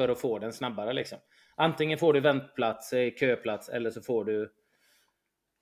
för 0.00 0.08
att 0.08 0.20
få 0.20 0.38
den 0.38 0.52
snabbare. 0.52 0.92
Liksom. 0.92 1.18
Antingen 1.56 1.98
får 1.98 2.12
du 2.12 2.20
väntplats, 2.20 2.92
eh, 2.92 3.14
köplats 3.14 3.68
eller 3.68 3.90
så 3.90 4.02
får 4.02 4.24
du 4.24 4.52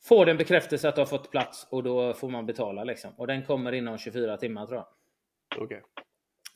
får 0.03 0.25
du 0.25 0.31
en 0.31 0.37
bekräftelse 0.37 0.89
att 0.89 0.95
du 0.95 1.01
har 1.01 1.07
fått 1.07 1.31
plats 1.31 1.67
och 1.71 1.83
då 1.83 2.13
får 2.13 2.29
man 2.29 2.47
betala. 2.47 2.85
Liksom. 2.85 3.11
Och 3.17 3.27
den 3.27 3.43
kommer 3.43 3.73
inom 3.73 3.99
24 3.99 4.37
timmar 4.37 4.67
tror 4.67 4.79
jag. 4.79 5.63
Okay. 5.63 5.81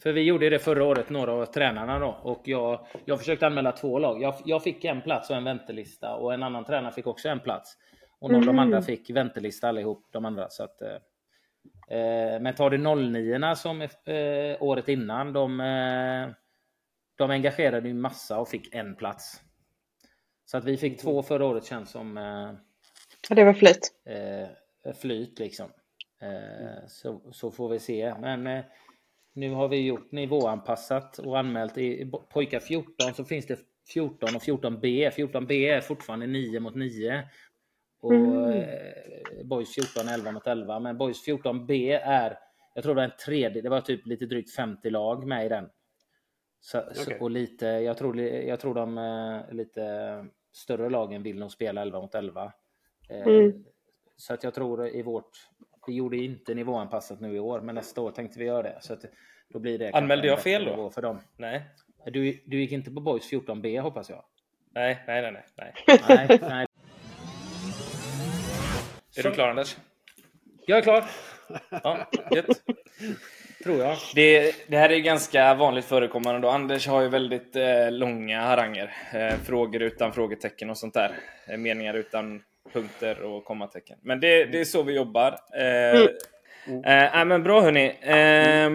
För 0.03 0.13
vi 0.13 0.23
gjorde 0.23 0.51
det 0.51 0.59
förra 0.59 0.85
året, 0.85 1.11
några 1.11 1.33
av 1.33 1.47
tränarna 1.47 1.99
då. 1.99 2.19
Och 2.23 2.43
jag, 2.45 2.87
jag 3.05 3.19
försökte 3.19 3.47
anmäla 3.47 3.73
två 3.73 3.99
lag. 3.99 4.23
Jag, 4.23 4.35
jag 4.45 4.63
fick 4.63 4.85
en 4.85 5.01
plats 5.01 5.31
och 5.31 5.37
en 5.37 5.45
väntelista 5.45 6.15
och 6.15 6.35
en 6.35 6.43
annan 6.43 6.65
tränare 6.65 6.93
fick 6.93 7.07
också 7.07 7.29
en 7.29 7.41
plats. 7.41 7.77
Och 8.21 8.31
några 8.31 8.43
mm. 8.43 8.49
av 8.49 8.55
de 8.55 8.63
andra 8.63 8.83
fick 8.83 9.11
väntelista 9.11 9.69
allihop, 9.69 10.09
de 10.11 10.25
andra. 10.25 10.49
Så 10.49 10.65
att, 10.65 10.83
eh, 10.83 11.99
eh 11.99 12.41
men 12.41 12.55
tar 12.55 12.71
du 12.71 12.79
09 12.79 13.55
som 13.55 13.83
eh, 13.83 13.89
året 14.61 14.89
innan, 14.89 15.33
de, 15.33 15.61
eh, 15.61 16.42
de 17.23 17.31
engagerade 17.31 17.89
ju 17.89 17.95
massa 17.95 18.39
och 18.39 18.49
fick 18.49 18.75
en 18.75 18.97
plats. 18.97 19.43
Så 20.45 20.57
att 20.57 20.65
vi 20.65 20.77
fick 20.77 21.01
två 21.01 21.23
förra 21.23 21.45
året 21.45 21.65
känns 21.65 21.91
som... 21.91 22.19
Eh, 22.19 22.53
det 23.29 23.45
var 23.45 23.53
flyt. 23.53 23.93
Eh, 24.05 24.95
flyt 24.95 25.39
liksom. 25.39 25.71
Eh, 26.23 26.87
så, 26.89 27.21
så 27.33 27.51
får 27.51 27.69
vi 27.69 27.79
se. 27.79 28.15
Men 28.21 28.47
eh, 28.47 28.65
nu 29.33 29.51
har 29.51 29.69
vi 29.69 29.87
gjort 29.87 30.13
nivåanpassat 30.13 31.19
och 31.19 31.39
anmält 31.39 31.79
i 31.79 32.11
pojkar 32.33 32.61
14 32.61 33.15
så 33.15 33.25
finns 33.25 33.47
det 33.47 33.59
14 33.93 34.37
och 34.37 34.43
14B. 34.43 35.11
14B 35.11 35.53
är 35.53 35.81
fortfarande 35.81 36.27
9 36.27 36.61
mot 36.61 36.75
9. 36.75 37.29
Och 38.01 38.15
mm. 38.15 38.53
Eh, 38.53 39.45
boys 39.45 39.75
14 39.75 40.09
11 40.09 40.33
mot 40.33 40.47
11. 40.47 40.81
Men 40.81 40.99
boys 40.99 41.27
14B 41.27 41.99
är, 42.03 42.39
jag 42.75 42.85
tror 42.85 42.95
det 42.95 43.01
var 43.01 43.09
en 43.09 43.17
tredje, 43.27 43.63
det 43.63 43.69
var 43.69 43.81
typ 43.81 44.07
lite 44.07 44.27
drygt 44.27 44.55
50 44.55 44.91
lag 44.91 45.27
med 45.27 45.47
i 45.47 45.49
den. 45.49 45.69
Så, 46.65 46.81
okay. 46.81 47.19
och 47.19 47.31
lite, 47.31 47.67
jag 47.67 47.99
tror, 47.99 48.21
jag 48.21 48.61
tror 48.61 48.75
de 48.75 48.99
eh, 48.99 49.55
lite 49.55 50.27
större 50.53 50.91
lagen 50.91 51.23
vill 51.23 51.39
nog 51.39 51.51
spela 51.51 51.83
11 51.83 52.01
mot 52.01 52.15
11. 52.15 52.53
Eh, 53.09 53.23
mm. 53.23 53.65
Så 54.17 54.35
att 54.35 54.45
jag 54.45 54.55
tror 54.55 54.89
i 54.89 55.03
vårt, 55.03 55.31
vi 55.87 55.95
gjorde 55.95 56.17
inte 56.17 56.55
nivåanpassat 56.55 57.21
nu 57.21 57.35
i 57.35 57.39
år, 57.39 57.61
men 57.61 57.75
nästa 57.75 58.01
år 58.01 58.11
tänkte 58.11 58.39
vi 58.39 58.45
göra 58.45 58.63
det. 58.63 58.79
Så 58.81 58.93
att 58.93 59.05
då 59.49 59.59
blir 59.59 59.79
det 59.79 59.91
Anmälde 59.91 60.27
jag 60.27 60.43
fel 60.43 60.65
då? 60.65 60.91
För 60.91 61.03
dem. 61.03 61.21
Nej. 61.37 61.63
Du, 62.05 62.43
du 62.47 62.61
gick 62.61 62.73
inte 62.73 62.91
på 62.91 63.01
Boys 63.01 63.33
14B 63.33 63.81
hoppas 63.81 64.11
jag? 64.11 64.25
Nej, 64.75 65.05
nej, 65.07 65.33
nej. 65.33 65.45
nej. 65.57 65.75
nej, 66.09 66.39
nej. 66.41 66.67
Är 69.19 69.23
du 69.23 69.31
klar 69.31 69.49
Anders? 69.49 69.77
Jag 70.67 70.79
är 70.79 70.83
klar. 70.83 71.05
Ja, 71.71 72.09
gött. 72.31 72.63
Tror 73.65 73.79
jag. 73.79 73.97
Det, 74.15 74.55
det, 74.69 74.77
här 74.77 74.91
är 74.91 74.99
ganska 74.99 75.55
vanligt 75.55 75.85
förekommande 75.85 76.41
då. 76.41 76.49
Anders 76.49 76.87
har 76.87 77.03
ju 77.03 77.09
väldigt 77.09 77.57
eh, 77.57 77.91
långa 77.91 78.41
haranger. 78.41 78.95
Eh, 79.13 79.35
frågor 79.45 79.83
utan 79.83 80.13
frågetecken 80.13 80.71
och 80.71 80.79
sånt 80.79 80.95
där. 80.95 81.13
Eh, 81.47 81.59
meningar 81.59 81.95
utan 81.95 82.43
punkter 82.73 83.23
och 83.23 83.45
kommatecken. 83.45 83.99
Men 84.03 84.21
det, 84.21 84.45
det 84.45 84.61
är 84.61 84.65
så 84.65 84.83
vi 84.83 84.97
jobbar. 84.97 85.39
Eh, 85.57 86.01
mm. 86.67 86.85
eh, 86.85 87.25
men 87.25 87.43
bra 87.43 87.61
hörni. 87.61 87.87
Eh, 88.01 88.71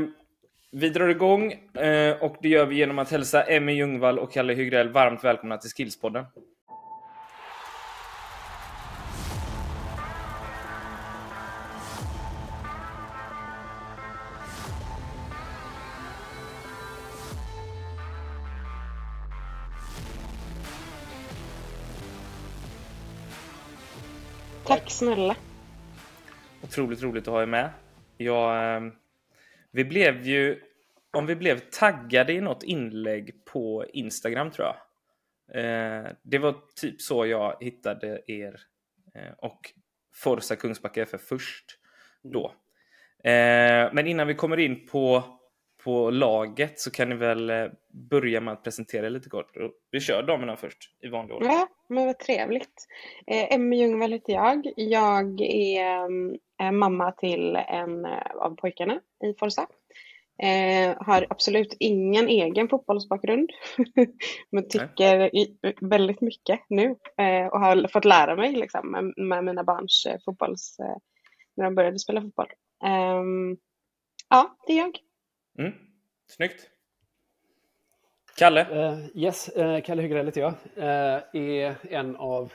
vi 0.71 0.89
drar 0.89 1.07
igång 1.07 1.51
eh, 1.73 2.23
och 2.23 2.35
det 2.41 2.49
gör 2.49 2.65
vi 2.65 2.75
genom 2.75 2.99
att 2.99 3.11
hälsa 3.11 3.43
Emmy 3.43 3.73
Ljungvall 3.73 4.19
och 4.19 4.31
Kalle 4.31 4.53
Hygrell 4.53 4.89
varmt 4.89 5.23
välkomna 5.23 5.57
till 5.57 5.69
Skillspodden. 5.69 6.25
Snälla. 24.97 25.35
Otroligt 26.63 27.03
roligt 27.03 27.27
att 27.27 27.33
ha 27.33 27.41
er 27.41 27.45
med. 27.45 27.69
Jag, 28.17 28.75
ehm, 28.75 28.91
vi 29.71 29.85
blev 29.85 30.21
ju, 30.21 30.61
om 31.13 31.25
vi 31.25 31.35
blev 31.35 31.59
taggade 31.59 32.33
i 32.33 32.41
något 32.41 32.63
inlägg 32.63 33.45
på 33.45 33.85
Instagram 33.93 34.51
tror 34.51 34.67
jag. 34.67 34.75
Eh, 35.55 36.11
det 36.23 36.37
var 36.37 36.55
typ 36.75 37.01
så 37.01 37.25
jag 37.25 37.57
hittade 37.59 38.21
er 38.27 38.59
eh, 39.15 39.33
och 39.37 39.59
Forza 40.15 40.55
Kungsbacka 40.55 41.01
FF 41.01 41.21
först 41.21 41.65
då. 42.23 42.45
Eh, 43.23 43.93
men 43.93 44.07
innan 44.07 44.27
vi 44.27 44.35
kommer 44.35 44.59
in 44.59 44.87
på 44.87 45.23
på 45.83 46.09
laget 46.09 46.79
så 46.79 46.91
kan 46.91 47.09
ni 47.09 47.15
väl 47.15 47.71
börja 48.09 48.41
med 48.41 48.53
att 48.53 48.63
presentera 48.63 49.09
lite 49.09 49.29
kort. 49.29 49.51
Vi 49.91 49.99
kör 49.99 50.23
damerna 50.23 50.55
först 50.55 50.95
i 51.01 51.07
vanlig 51.07 51.35
ordning. 51.35 51.51
Ja, 51.51 51.67
men 51.89 52.05
vad 52.05 52.19
trevligt. 52.19 52.87
Eh, 53.27 53.53
Emmy 53.53 53.81
Ljungvall 53.81 54.11
heter 54.11 54.33
jag. 54.33 54.73
Jag 54.75 55.41
är 55.41 56.07
eh, 56.61 56.71
mamma 56.71 57.11
till 57.11 57.55
en 57.55 58.05
eh, 58.05 58.35
av 58.35 58.55
pojkarna 58.55 59.01
i 59.23 59.33
Forza. 59.39 59.67
Eh, 60.43 60.95
har 60.97 61.27
absolut 61.29 61.77
ingen 61.79 62.27
egen 62.27 62.69
fotbollsbakgrund, 62.69 63.49
men 64.49 64.69
tycker 64.69 65.35
i, 65.35 65.57
väldigt 65.81 66.21
mycket 66.21 66.59
nu 66.69 66.95
eh, 67.17 67.47
och 67.47 67.59
har 67.59 67.87
fått 67.87 68.05
lära 68.05 68.35
mig 68.35 68.51
liksom, 68.51 68.91
med, 68.91 69.13
med 69.27 69.43
mina 69.43 69.63
barns 69.63 70.05
eh, 70.05 70.17
fotbolls... 70.25 70.79
Eh, 70.79 70.97
när 71.57 71.65
de 71.65 71.75
började 71.75 71.99
spela 71.99 72.21
fotboll. 72.21 72.47
Ehm, 72.85 73.57
ja, 74.29 74.57
det 74.67 74.73
är 74.73 74.77
jag. 74.77 74.99
Mm. 75.59 75.73
Snyggt. 76.27 76.69
Kalle? 78.37 78.67
Uh, 78.71 79.05
yes, 79.15 79.49
uh, 79.57 79.81
Kalle 79.81 80.01
Högrell 80.01 80.25
heter 80.25 80.41
jag. 80.41 80.53
Uh, 80.77 81.23
är 81.33 81.75
en 81.89 82.15
av 82.15 82.53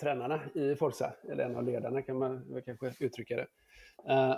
tränarna 0.00 0.40
i 0.54 0.76
Forza, 0.76 1.12
eller 1.30 1.44
en 1.44 1.56
av 1.56 1.64
ledarna 1.64 2.02
kan 2.02 2.18
man 2.18 2.62
kanske 2.66 3.04
uttrycka 3.04 3.36
det. 3.36 3.46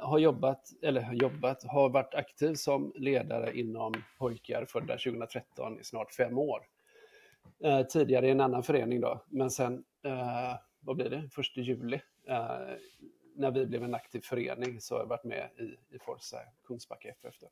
har 0.00 0.18
jobbat, 0.18 0.60
eller 0.82 1.00
har 1.00 1.14
jobbat, 1.14 1.64
har 1.64 1.88
varit 1.88 2.14
aktiv 2.14 2.54
som 2.54 2.92
ledare 2.96 3.58
inom 3.58 3.92
pojkar 4.18 4.64
födda 4.64 4.98
2013 4.98 5.80
i 5.80 5.84
snart 5.84 6.12
fem 6.12 6.38
år. 6.38 6.60
tidigare 7.92 8.28
i 8.28 8.30
en 8.30 8.40
annan 8.40 8.62
förening 8.62 9.00
då, 9.00 9.24
men 9.28 9.50
sen, 9.50 9.84
vad 10.80 10.96
blir 10.96 11.10
det, 11.10 11.28
första 11.32 11.60
juli 11.60 12.00
när 13.36 13.50
vi 13.50 13.66
blev 13.66 13.84
en 13.84 13.94
aktiv 13.94 14.20
förening 14.20 14.80
så 14.80 14.94
har 14.94 15.00
jag 15.00 15.08
varit 15.08 15.24
med 15.24 15.50
i, 15.58 15.96
i 15.96 15.98
Forza 15.98 16.38
Kungsbacka 16.64 17.08
FF. 17.08 17.38
Då. 17.40 17.50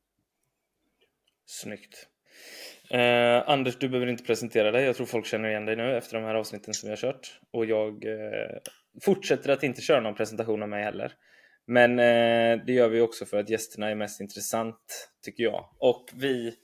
Snyggt. 1.45 2.14
Eh, 2.91 3.49
Anders, 3.49 3.77
du 3.79 3.89
behöver 3.89 4.11
inte 4.11 4.25
presentera 4.25 4.71
dig. 4.71 4.85
Jag 4.85 4.97
tror 4.97 5.07
folk 5.07 5.27
känner 5.27 5.49
igen 5.49 5.67
dig 5.67 5.77
nu 5.77 5.97
efter 5.97 6.15
de 6.15 6.25
här 6.25 6.35
avsnitten 6.35 6.75
som 6.75 6.87
vi 6.87 6.91
har 6.91 6.97
kört. 6.97 7.41
Och 7.51 7.67
jag 7.67 8.05
eh, 8.05 8.59
fortsätter 9.03 9.51
att 9.51 9.63
inte 9.63 9.81
köra 9.81 10.01
någon 10.01 10.15
presentation 10.15 10.63
av 10.63 10.69
mig 10.69 10.85
heller. 10.85 11.13
Men 11.67 11.99
eh, 11.99 12.65
det 12.67 12.73
gör 12.73 12.89
vi 12.89 13.01
också 13.01 13.27
för 13.27 13.37
att 13.37 13.51
gästerna 13.51 13.91
är 13.91 13.95
mest 13.95 14.21
intressant, 14.21 15.09
tycker 15.25 15.45
jag. 15.45 15.69
Och 15.79 16.11
vi 16.15 16.55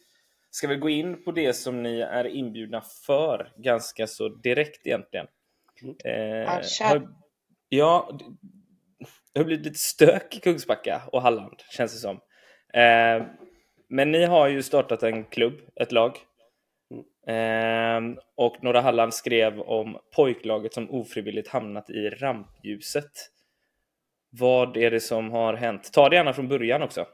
ska 0.50 0.68
väl 0.68 0.78
gå 0.78 0.88
in 0.88 1.24
på 1.24 1.32
det 1.32 1.52
som 1.52 1.82
ni 1.82 2.00
är 2.00 2.24
inbjudna 2.24 2.82
för 3.06 3.52
ganska 3.56 4.06
så 4.06 4.28
direkt 4.28 4.86
egentligen. 4.86 5.26
Mm. 5.82 5.96
Eh, 6.04 6.48
har, 6.80 7.08
ja, 7.68 8.18
det 9.32 9.40
har 9.40 9.44
blivit 9.44 9.66
lite 9.66 9.78
stök 9.78 10.36
i 10.36 10.40
Kungsbacka 10.40 11.02
och 11.12 11.22
Halland, 11.22 11.62
känns 11.70 11.92
det 11.92 11.98
som. 11.98 12.20
Men 13.90 14.12
ni 14.12 14.24
har 14.24 14.48
ju 14.48 14.62
startat 14.62 15.02
en 15.02 15.24
klubb, 15.24 15.60
ett 15.76 15.92
lag. 15.92 16.18
Eh, 17.26 18.00
och 18.34 18.64
Norra 18.64 18.80
Halland 18.80 19.14
skrev 19.14 19.60
om 19.60 19.98
pojklaget 20.16 20.74
som 20.74 20.90
ofrivilligt 20.90 21.48
hamnat 21.48 21.90
i 21.90 22.10
rampljuset. 22.10 23.10
Vad 24.30 24.76
är 24.76 24.90
det 24.90 25.00
som 25.00 25.30
har 25.30 25.54
hänt? 25.54 25.92
Ta 25.92 26.08
det 26.08 26.16
gärna 26.16 26.32
från 26.32 26.48
början 26.48 26.82
också. 26.82 27.06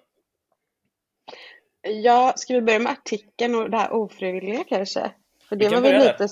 Ja, 1.82 2.32
ska 2.36 2.54
vi 2.54 2.60
börja 2.60 2.78
med 2.78 2.92
artikeln 2.92 3.54
och 3.54 3.70
det 3.70 3.76
här 3.76 3.92
ofrivilliga 3.92 4.64
kanske? 4.68 5.10
För 5.48 5.56
det 5.56 5.68
var 5.68 5.80
väl 5.80 5.98
lite, 5.98 6.28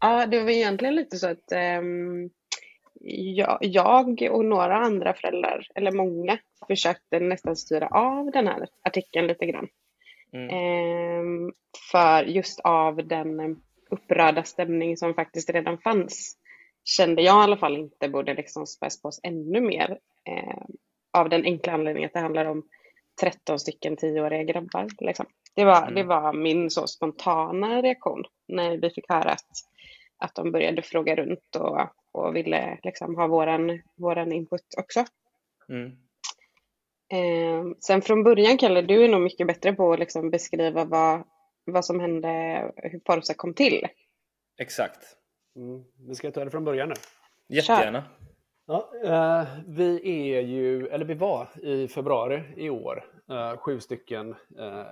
ja, 0.00 0.26
det 0.26 0.40
var 0.40 0.50
egentligen 0.50 0.94
lite 0.94 1.16
så 1.16 1.28
att 1.28 1.52
um, 1.84 2.30
jag 3.60 4.22
och 4.30 4.44
några 4.44 4.76
andra 4.76 5.14
föräldrar, 5.14 5.68
eller 5.74 5.92
många, 5.92 6.38
försökte 6.66 7.20
nästan 7.20 7.56
styra 7.56 7.88
av 7.88 8.30
den 8.30 8.46
här 8.46 8.66
artikeln 8.82 9.26
lite 9.26 9.46
grann. 9.46 9.68
Mm. 10.32 10.50
Ehm, 10.50 11.52
för 11.92 12.24
just 12.24 12.60
av 12.60 12.96
den 13.06 13.60
upprörda 13.90 14.42
stämning 14.44 14.96
som 14.96 15.14
faktiskt 15.14 15.50
redan 15.50 15.78
fanns 15.78 16.36
kände 16.84 17.22
jag 17.22 17.40
i 17.40 17.44
alla 17.44 17.56
fall 17.56 17.76
inte 17.76 18.08
borde 18.08 18.34
liksom 18.34 18.66
späs 18.66 19.02
på 19.02 19.08
oss 19.08 19.20
ännu 19.22 19.60
mer. 19.60 19.98
Eh, 20.24 20.62
av 21.12 21.28
den 21.28 21.44
enkla 21.44 21.72
anledningen 21.72 22.06
att 22.06 22.12
det 22.12 22.20
handlar 22.20 22.44
om 22.44 22.62
13 23.20 23.58
stycken 23.58 23.96
tioåriga 23.96 24.42
grabbar. 24.42 24.86
Liksom. 25.00 25.26
Det, 25.54 25.64
var, 25.64 25.82
mm. 25.82 25.94
det 25.94 26.02
var 26.02 26.32
min 26.32 26.70
så 26.70 26.86
spontana 26.86 27.82
reaktion 27.82 28.24
när 28.48 28.76
vi 28.76 28.90
fick 28.90 29.04
höra 29.08 29.30
att, 29.30 29.50
att 30.18 30.34
de 30.34 30.52
började 30.52 30.82
fråga 30.82 31.16
runt 31.16 31.56
och 31.56 31.80
och 32.16 32.36
ville 32.36 32.78
liksom 32.82 33.16
ha 33.16 33.26
våran, 33.26 33.82
våran 33.96 34.32
input 34.32 34.74
också. 34.78 35.04
Mm. 35.68 35.96
Eh, 37.12 37.64
sen 37.80 38.02
från 38.02 38.24
början, 38.24 38.58
Kalle, 38.58 38.82
du 38.82 39.04
är 39.04 39.08
nog 39.08 39.22
mycket 39.22 39.46
bättre 39.46 39.72
på 39.72 39.92
att 39.92 39.98
liksom 39.98 40.30
beskriva 40.30 40.84
vad, 40.84 41.24
vad 41.64 41.84
som 41.84 42.00
hände, 42.00 42.28
hur 42.76 43.00
Forza 43.06 43.34
kom 43.34 43.54
till. 43.54 43.86
Exakt. 44.58 45.16
Mm. 45.56 45.84
Vi 46.08 46.14
ska 46.14 46.30
ta 46.30 46.44
det 46.44 46.50
från 46.50 46.64
början 46.64 46.88
nu. 46.88 46.94
Jättegärna. 47.48 48.04
Ja, 48.66 48.90
eh, 49.04 49.48
vi 49.66 50.00
är 50.34 50.40
ju, 50.40 50.86
eller 50.86 51.04
vi 51.04 51.14
var 51.14 51.48
i 51.62 51.88
februari 51.88 52.42
i 52.56 52.70
år, 52.70 53.04
eh, 53.30 53.56
sju 53.56 53.80
stycken 53.80 54.34
eh, 54.58 54.86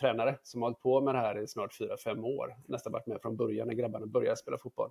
tränare 0.00 0.38
som 0.42 0.62
har 0.62 0.68
hållit 0.68 0.80
på 0.80 1.00
med 1.00 1.14
det 1.14 1.18
här 1.18 1.38
i 1.38 1.46
snart 1.46 1.74
fyra 1.74 1.96
fem 1.96 2.24
år. 2.24 2.56
Nästan 2.68 2.92
varit 2.92 3.06
med 3.06 3.18
från 3.22 3.36
början 3.36 3.66
när 3.68 3.74
grabbarna 3.74 4.06
började 4.06 4.36
spela 4.36 4.58
fotboll. 4.58 4.90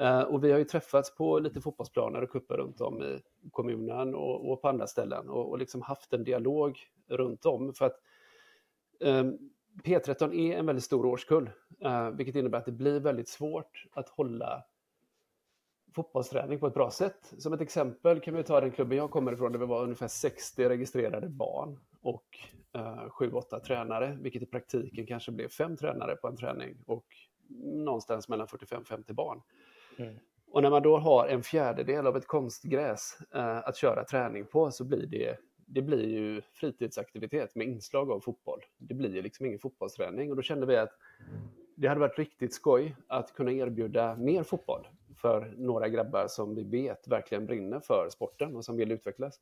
Eh, 0.00 0.20
och 0.20 0.44
vi 0.44 0.52
har 0.52 0.58
ju 0.58 0.64
träffats 0.64 1.14
på 1.14 1.38
lite 1.38 1.60
fotbollsplaner 1.60 2.22
och 2.22 2.30
kupper 2.30 2.56
runt 2.56 2.80
om 2.80 3.02
i 3.02 3.22
kommunen 3.50 4.14
och, 4.14 4.50
och 4.50 4.62
på 4.62 4.68
andra 4.68 4.86
ställen 4.86 5.28
och, 5.28 5.50
och, 5.50 5.58
liksom 5.58 5.82
haft 5.82 6.12
en 6.12 6.24
dialog 6.24 6.78
runt 7.08 7.46
om. 7.46 7.74
För 7.74 7.84
att 7.84 8.00
eh, 9.00 9.24
P13 9.84 10.34
är 10.34 10.56
en 10.56 10.66
väldigt 10.66 10.84
stor 10.84 11.06
årskull, 11.06 11.50
eh, 11.80 12.10
vilket 12.10 12.36
innebär 12.36 12.58
att 12.58 12.64
det 12.64 12.72
blir 12.72 13.00
väldigt 13.00 13.28
svårt 13.28 13.86
att 13.92 14.08
hålla 14.08 14.64
fotbollsträning 15.94 16.58
på 16.58 16.66
ett 16.66 16.74
bra 16.74 16.90
sätt. 16.90 17.34
Som 17.38 17.52
ett 17.52 17.60
exempel 17.60 18.20
kan 18.20 18.34
vi 18.34 18.42
ta 18.42 18.60
den 18.60 18.70
klubben 18.70 18.98
jag 18.98 19.10
kommer 19.10 19.32
ifrån 19.32 19.52
där 19.52 19.58
vi 19.58 19.66
var 19.66 19.82
ungefär 19.82 20.08
60 20.08 20.68
registrerade 20.68 21.28
barn 21.28 21.80
och 22.00 22.26
eh, 22.74 23.06
7-8 23.20 23.60
tränare, 23.60 24.18
vilket 24.20 24.42
i 24.42 24.46
praktiken 24.46 25.06
kanske 25.06 25.32
blev 25.32 25.48
fem 25.48 25.76
tränare 25.76 26.16
på 26.16 26.28
en 26.28 26.36
träning 26.36 26.76
och 26.86 27.06
någonstans 27.64 28.28
mellan 28.28 28.46
45-50 28.46 29.12
barn. 29.12 29.42
Mm. 29.96 30.14
Och 30.50 30.62
när 30.62 30.70
man 30.70 30.82
då 30.82 30.98
har 30.98 31.28
en 31.28 31.42
fjärdedel 31.42 32.06
av 32.06 32.16
ett 32.16 32.26
konstgräs 32.26 33.18
eh, 33.34 33.58
att 33.58 33.76
köra 33.76 34.04
träning 34.04 34.44
på 34.44 34.70
så 34.70 34.84
blir 34.84 35.06
det, 35.06 35.36
det 35.66 35.82
blir 35.82 36.08
ju 36.08 36.42
fritidsaktivitet 36.52 37.54
med 37.54 37.66
inslag 37.66 38.10
av 38.10 38.20
fotboll. 38.20 38.60
Det 38.78 38.94
blir 38.94 39.14
ju 39.14 39.22
liksom 39.22 39.46
ingen 39.46 39.58
fotbollsträning 39.58 40.30
och 40.30 40.36
då 40.36 40.42
kände 40.42 40.66
vi 40.66 40.76
att 40.76 40.92
det 41.76 41.88
hade 41.88 42.00
varit 42.00 42.18
riktigt 42.18 42.54
skoj 42.54 42.96
att 43.06 43.34
kunna 43.34 43.52
erbjuda 43.52 44.16
mer 44.16 44.42
fotboll 44.42 44.88
för 45.16 45.54
några 45.56 45.88
grabbar 45.88 46.26
som 46.28 46.54
vi 46.54 46.62
vet 46.62 47.08
verkligen 47.08 47.46
brinner 47.46 47.80
för 47.80 48.08
sporten 48.10 48.56
och 48.56 48.64
som 48.64 48.76
vill 48.76 48.92
utvecklas. 48.92 49.40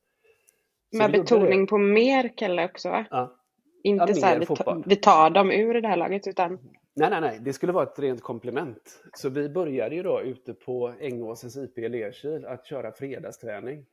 Så 0.90 0.98
Med 0.98 1.12
betoning 1.12 1.66
på 1.66 1.78
mer 1.78 2.36
Kalle 2.36 2.64
också 2.64 2.88
va? 2.88 3.04
Ja. 3.10 3.36
Inte 3.82 4.04
ja, 4.08 4.14
så 4.14 4.26
här, 4.26 4.38
vi, 4.38 4.82
vi 4.86 4.96
tar 4.96 5.30
dem 5.30 5.50
ur 5.50 5.80
det 5.80 5.88
här 5.88 5.96
laget 5.96 6.26
utan 6.26 6.58
Nej, 6.96 7.10
nej, 7.10 7.20
nej, 7.20 7.38
det 7.40 7.52
skulle 7.52 7.72
vara 7.72 7.84
ett 7.84 7.98
rent 7.98 8.22
komplement. 8.22 9.02
Så 9.14 9.28
vi 9.28 9.48
började 9.48 9.94
ju 9.94 10.02
då 10.02 10.20
ute 10.20 10.54
på 10.54 10.94
Ängåsens 11.00 11.56
IP 11.56 11.78
i 11.78 11.88
Lerkil 11.88 12.46
att 12.46 12.66
köra 12.66 12.92
fredagsträning. 12.92 13.86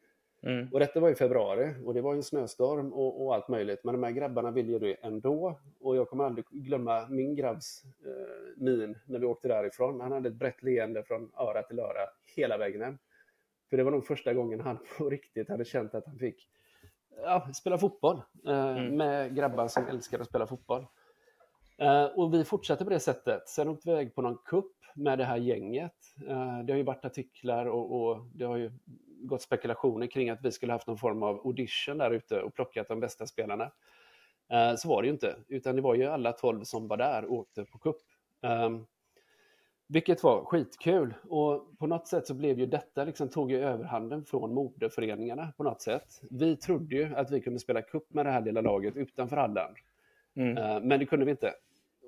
Mm. 0.44 0.68
Och 0.72 0.80
detta 0.80 1.00
var 1.00 1.10
i 1.10 1.16
februari 1.16 1.76
och 1.86 1.94
det 1.94 2.02
var 2.02 2.14
en 2.14 2.24
snöstorm 2.24 2.94
och, 2.94 3.26
och, 3.26 3.36
allt 3.36 3.48
möjligt. 3.48 3.84
Men 3.84 3.94
de 3.94 4.04
här 4.04 4.12
grabbarna 4.12 4.52
ville 4.52 4.72
ju 4.72 4.80
det 4.80 4.94
ändå. 4.94 5.60
Och 5.80 5.96
jag 5.96 6.10
kommer 6.10 6.24
aldrig 6.24 6.46
glömma 6.46 7.08
min 7.10 7.36
grabbs 7.36 7.84
eh, 8.06 8.64
min 8.64 8.98
när 9.06 9.20
vi 9.20 9.26
åkte 9.26 9.48
därifrån. 9.48 10.02
Han 10.02 10.12
hade 10.12 10.30
ett 10.30 10.36
brett 10.36 10.64
leende 10.64 11.04
från 11.04 11.32
öra 11.38 11.64
till 11.64 11.80
öra 11.80 12.10
hela 12.36 12.58
vägen 12.58 12.82
hem. 12.82 12.98
För 13.70 13.78
det 13.78 13.84
var 13.84 13.92
nog 13.92 14.06
första 14.06 14.34
gången 14.34 14.62
han 14.62 14.78
på 14.98 15.10
riktigt 15.10 15.50
hade 15.50 15.66
känt 15.66 15.96
att 15.96 16.06
han 16.06 16.18
fick 16.18 16.50
ja, 17.24 17.48
spela 17.54 17.78
fotboll 17.78 18.22
eh, 18.48 18.78
mm. 18.78 18.98
med 18.98 19.36
grabbar 19.36 19.68
som 19.68 19.88
älskar 19.88 20.20
att 20.20 20.28
spela 20.28 20.48
fotboll. 20.48 20.86
Eh, 21.78 22.06
och 22.06 22.34
vi 22.34 22.44
fortsatte 22.44 22.84
på 22.84 22.90
det 22.90 23.00
sättet. 23.00 23.50
Sen 23.50 23.68
åkte 23.68 23.90
vi 23.90 23.92
iväg 23.92 24.16
på 24.16 24.22
någon 24.22 24.38
kupp 24.46 24.76
med 24.96 25.18
det 25.18 25.26
här 25.26 25.38
gänget. 25.38 25.96
Eh, 26.28 26.60
det 26.60 26.74
har 26.74 26.78
ju 26.78 26.84
varit 26.84 27.06
artiklar 27.06 27.66
och, 27.66 28.02
och, 28.02 28.26
det 28.34 28.46
har 28.46 28.58
ju 28.58 28.72
gått 29.24 29.42
spekulationer 29.42 30.08
kring 30.08 30.30
att 30.30 30.40
vi 30.42 30.52
skulle 30.52 30.74
haft 30.74 30.88
någon 30.88 30.98
form 30.98 31.24
av 31.24 31.42
audition 31.48 31.98
där 31.98 32.12
ute 32.12 32.42
och 32.42 32.54
plockat 32.54 32.88
de 32.88 33.00
bästa 33.00 33.26
spelarna. 33.26 33.72
Eh, 34.50 34.76
så 34.76 34.90
var 34.90 35.02
det 35.02 35.06
ju 35.06 35.14
inte, 35.14 35.36
utan 35.48 35.76
det 35.76 35.82
var 35.82 35.96
ju 35.96 36.06
alla 36.06 36.32
tolv 36.32 36.64
som 36.64 36.88
var 36.88 36.98
där 36.98 37.26
och 37.26 37.36
åkte 37.36 37.66
på 37.66 37.78
kupp. 37.78 38.02
Ehm, 38.42 38.86
vilket 39.88 40.24
var 40.24 40.46
skitkul 40.46 41.14
och 41.30 41.78
på 41.80 41.88
något 41.88 42.08
sätt 42.08 42.28
så 42.28 42.34
blev 42.34 42.60
ju 42.60 42.66
detta, 42.66 43.04
liksom 43.04 43.30
tog 43.30 43.52
ju 43.52 43.64
överhanden 43.64 44.26
från 44.26 44.54
moderföreningarna 44.54 45.54
på 45.58 45.64
något 45.64 45.82
sätt. 45.82 46.22
Vi 46.30 46.56
trodde 46.56 46.96
ju 46.96 47.16
att 47.16 47.32
vi 47.32 47.42
kunde 47.42 47.60
spela 47.60 47.82
kupp 47.82 48.14
med 48.14 48.26
det 48.26 48.32
här 48.32 48.42
lilla 48.42 48.62
laget 48.62 48.96
utanför 48.96 49.38
Halland. 49.38 49.76
Mm. 50.36 50.88
Men 50.88 51.00
det 51.00 51.06
kunde 51.06 51.26
vi 51.26 51.32
inte. 51.32 51.54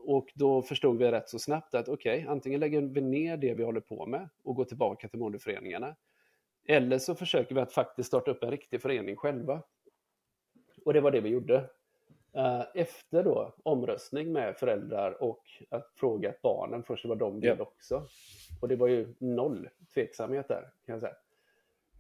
Och 0.06 0.32
då 0.36 0.62
förstod 0.62 0.98
vi 0.98 1.12
rätt 1.12 1.30
så 1.30 1.40
snabbt 1.40 1.76
att 1.76 1.90
okej, 1.90 2.20
okay, 2.20 2.32
antingen 2.32 2.60
lägger 2.60 2.82
vi 2.82 3.02
ner 3.02 3.38
det 3.38 3.54
vi 3.54 3.64
håller 3.64 3.82
på 3.82 4.06
med 4.06 4.30
och 4.44 4.56
går 4.56 4.66
tillbaka 4.66 5.08
till 5.08 5.20
moderföreningarna. 5.20 5.96
Eller 6.68 6.98
så 6.98 7.16
försöker 7.16 7.56
vi 7.56 7.62
att 7.62 7.74
faktiskt 7.74 8.08
starta 8.08 8.32
upp 8.32 8.44
en 8.44 8.52
riktig 8.52 8.82
förening 8.82 9.16
själva. 9.16 9.62
Och 10.86 10.94
det 10.94 11.02
var 11.02 11.12
det 11.12 11.22
vi 11.22 11.30
gjorde. 11.30 11.70
Eh, 12.36 12.66
efter 12.74 13.24
då 13.24 13.56
omröstning 13.64 14.32
med 14.32 14.58
föräldrar 14.58 15.24
och 15.24 15.44
att 15.70 15.92
fråga 15.96 16.34
barnen 16.44 16.84
först 16.84 17.06
vad 17.06 17.18
de 17.18 17.40
vill 17.40 17.56
ja. 17.58 17.64
också. 17.64 18.08
Och 18.62 18.68
det 18.68 18.76
var 18.76 18.88
ju 18.88 19.16
noll 19.20 19.70
tveksamhet 19.94 20.48
där 20.48 20.62
kan 20.86 20.94
jag 20.94 21.02
säga. 21.02 21.16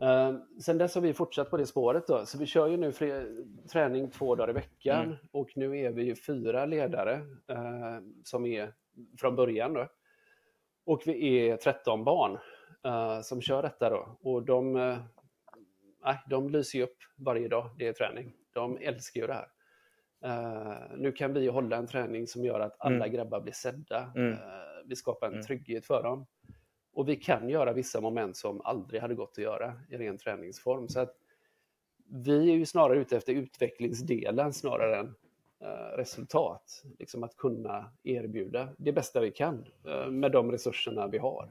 Uh, 0.01 0.37
sen 0.61 0.77
dess 0.77 0.95
har 0.95 1.01
vi 1.01 1.13
fortsatt 1.13 1.49
på 1.49 1.57
det 1.57 1.65
spåret 1.65 2.07
då, 2.07 2.25
så 2.25 2.37
vi 2.37 2.45
kör 2.45 2.67
ju 2.67 2.77
nu 2.77 2.91
träning 3.71 4.09
två 4.09 4.35
dagar 4.35 4.49
i 4.49 4.53
veckan 4.53 5.05
mm. 5.05 5.17
och 5.31 5.49
nu 5.55 5.79
är 5.79 5.91
vi 5.91 6.03
ju 6.03 6.15
fyra 6.15 6.65
ledare 6.65 7.15
uh, 7.51 7.99
som 8.23 8.45
är 8.45 8.73
från 9.19 9.35
början 9.35 9.73
då. 9.73 9.87
Och 10.85 11.01
vi 11.05 11.49
är 11.49 11.57
13 11.57 12.03
barn 12.03 12.37
uh, 12.87 13.21
som 13.21 13.41
kör 13.41 13.61
detta 13.61 13.89
då 13.89 14.17
och 14.21 14.43
de, 14.43 14.75
uh, 14.75 14.97
de 16.29 16.49
lyser 16.49 16.79
ju 16.79 16.83
upp 16.83 16.97
varje 17.15 17.47
dag, 17.47 17.69
det 17.77 17.87
är 17.87 17.93
träning. 17.93 18.33
De 18.53 18.77
älskar 18.81 19.21
ju 19.21 19.27
det 19.27 19.33
här. 19.33 19.47
nu 20.97 21.11
kan 21.11 21.33
vi 21.33 21.47
hålla 21.47 21.77
en 21.77 21.87
träning 21.87 22.27
som 22.27 22.45
gör 22.45 22.59
att 22.59 22.75
alla 22.79 22.95
mm. 22.95 23.11
grabbar 23.11 23.41
blir 23.41 23.53
sedda. 23.53 24.11
Mm. 24.15 24.37
vi 24.85 24.95
skapar 24.95 25.27
en 25.27 25.33
mm. 25.33 25.45
trygghet 25.45 25.85
för 25.85 26.03
dem. 26.03 26.25
Och 26.93 27.09
vi 27.09 27.15
kan 27.15 27.49
göra 27.49 27.73
vissa 27.73 28.01
moment 28.01 28.37
som 28.37 28.61
aldrig 28.61 29.01
hade 29.01 29.15
gått 29.15 29.31
att 29.31 29.43
göra 29.43 29.73
i 29.89 29.97
ren 29.97 30.17
träningsform. 30.17 30.87
Så 30.87 30.99
att 30.99 31.15
vi 32.07 32.51
är 32.51 32.55
ju 32.55 32.65
snarare 32.65 32.99
ute 32.99 33.17
efter 33.17 33.33
utvecklingsdelen 33.33 34.53
snarare 34.53 34.97
än 34.97 35.05
uh, 35.63 35.97
resultat. 35.97 36.83
Liksom 36.99 37.23
att 37.23 37.37
kunna 37.37 37.91
erbjuda 38.03 38.69
det 38.77 38.91
bästa 38.91 39.19
vi 39.19 39.31
kan 39.31 39.65
uh, 39.87 40.11
med 40.11 40.31
de 40.31 40.51
resurserna 40.51 41.07
vi 41.07 41.17
har. 41.17 41.49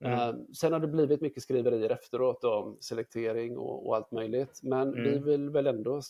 Mm. 0.00 0.18
Uh, 0.18 0.44
sen 0.52 0.72
har 0.72 0.80
det 0.80 0.88
blivit 0.88 1.20
mycket 1.20 1.42
skriverier 1.42 1.90
efteråt 1.90 2.44
om 2.44 2.76
selektering 2.80 3.58
och, 3.58 3.86
och 3.86 3.96
allt 3.96 4.10
möjligt. 4.10 4.60
Men 4.62 4.88
mm. 4.88 5.04
vi 5.04 5.18
vill 5.18 5.50
väl 5.50 5.66
ändå 5.66 6.00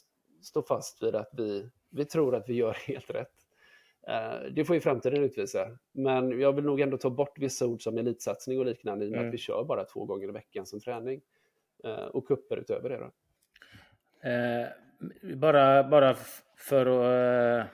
stå 0.43 0.63
fast 0.63 1.03
vid 1.03 1.15
att 1.15 1.31
vi, 1.33 1.71
vi 1.91 2.05
tror 2.05 2.35
att 2.35 2.49
vi 2.49 2.55
gör 2.55 2.73
helt 2.87 3.11
rätt. 3.11 3.33
Eh, 4.09 4.53
det 4.53 4.65
får 4.65 4.75
ju 4.75 4.81
framtiden 4.81 5.25
utvisa. 5.25 5.67
Men 5.93 6.41
jag 6.41 6.53
vill 6.53 6.65
nog 6.65 6.81
ändå 6.81 6.97
ta 6.97 7.11
bort 7.11 7.39
vissa 7.39 7.67
ord 7.67 7.83
som 7.83 7.99
elitsatsning 7.99 8.59
och 8.59 8.67
liknande 8.67 9.05
i 9.05 9.09
och 9.09 9.13
med 9.13 9.19
mm. 9.19 9.29
att 9.29 9.35
vi 9.35 9.39
kör 9.39 9.65
bara 9.65 9.85
två 9.85 10.05
gånger 10.05 10.29
i 10.29 10.33
veckan 10.33 10.67
som 10.67 10.81
träning. 10.81 11.21
Eh, 11.85 12.05
och 12.05 12.29
kupper 12.29 12.57
utöver 12.57 12.89
det. 12.89 12.99
Då. 12.99 13.11
Eh, 14.29 14.67
bara, 15.37 15.85
bara 15.85 16.15
för 16.57 16.87
att 16.87 17.61
eh, 17.61 17.71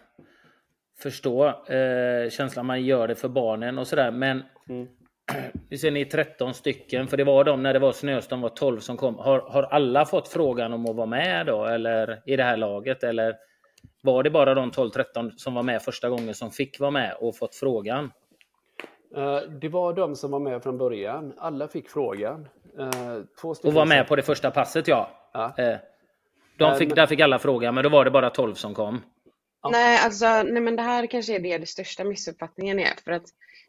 förstå 0.99 1.47
eh, 1.49 2.31
känslan 2.31 2.67
man 2.67 2.83
gör 2.83 3.09
det 3.09 3.15
för 3.15 3.29
barnen 3.29 3.79
och 3.79 3.87
sådär. 3.87 4.11
Men 4.11 4.43
mm. 4.69 4.87
vi 5.69 5.79
ser 5.79 5.91
ni 5.91 6.01
är 6.01 6.05
13 6.05 6.55
stycken, 6.55 7.09
för 7.09 7.17
det 7.17 7.25
var 7.25 7.45
de 7.45 7.63
när 7.63 7.73
det 7.73 7.79
var 7.79 7.93
snöstorm 7.93 8.41
var 8.41 8.49
12 8.49 8.79
som 8.79 8.97
kom. 8.97 9.15
Har, 9.15 9.41
har 9.41 9.63
alla 9.63 10.05
fått 10.05 10.29
frågan 10.29 10.73
om 10.73 10.87
att 10.87 10.97
vara 10.97 11.07
med 11.07 11.47
då, 11.47 11.65
eller 11.65 12.23
i 12.27 12.37
det 12.37 12.43
här 12.43 12.57
laget? 12.57 13.03
Eller 13.03 13.37
var 14.03 14.23
det 14.23 14.31
bara 14.31 14.55
de 14.55 14.71
12-13 14.71 15.33
som 15.37 15.55
var 15.55 15.63
med 15.63 15.83
första 15.83 16.09
gången 16.09 16.35
som 16.35 16.51
fick 16.51 16.81
vara 16.81 16.91
med 16.91 17.17
och 17.21 17.37
fått 17.37 17.55
frågan? 17.55 18.13
Eh, 19.17 19.41
det 19.41 19.69
var 19.69 19.93
de 19.93 20.17
som 20.17 20.31
var 20.31 20.41
med 20.41 20.63
från 20.63 20.79
början. 20.79 21.33
Alla 21.39 21.69
fick 21.69 21.91
frågan. 21.91 22.49
Eh, 22.79 23.23
två 23.41 23.49
och 23.49 23.73
var 23.73 23.87
med 23.87 24.09
på 24.09 24.17
det 24.17 24.23
första 24.23 24.51
passet, 24.51 24.89
ja. 24.89 25.11
ja. 25.33 25.55
Eh, 25.59 25.79
de 26.59 26.79
fick, 26.79 26.95
där 26.95 27.07
fick 27.07 27.21
alla 27.21 27.39
frågan, 27.39 27.75
men 27.75 27.85
då 27.85 27.91
var 27.91 28.05
det 28.05 28.11
bara 28.11 28.31
12 28.31 28.55
som 28.55 28.75
kom. 28.75 29.03
Ja. 29.63 29.71
Nej, 29.71 29.99
alltså, 30.05 30.27
nej, 30.27 30.63
men 30.63 30.77
det 30.77 30.83
här 30.83 31.07
kanske 31.07 31.35
är 31.35 31.39
det, 31.39 31.59
det 31.59 31.67
största 31.67 32.05
missuppfattningen 32.05 32.79
är. 32.79 32.93
För 33.05 33.13
att 33.13 33.25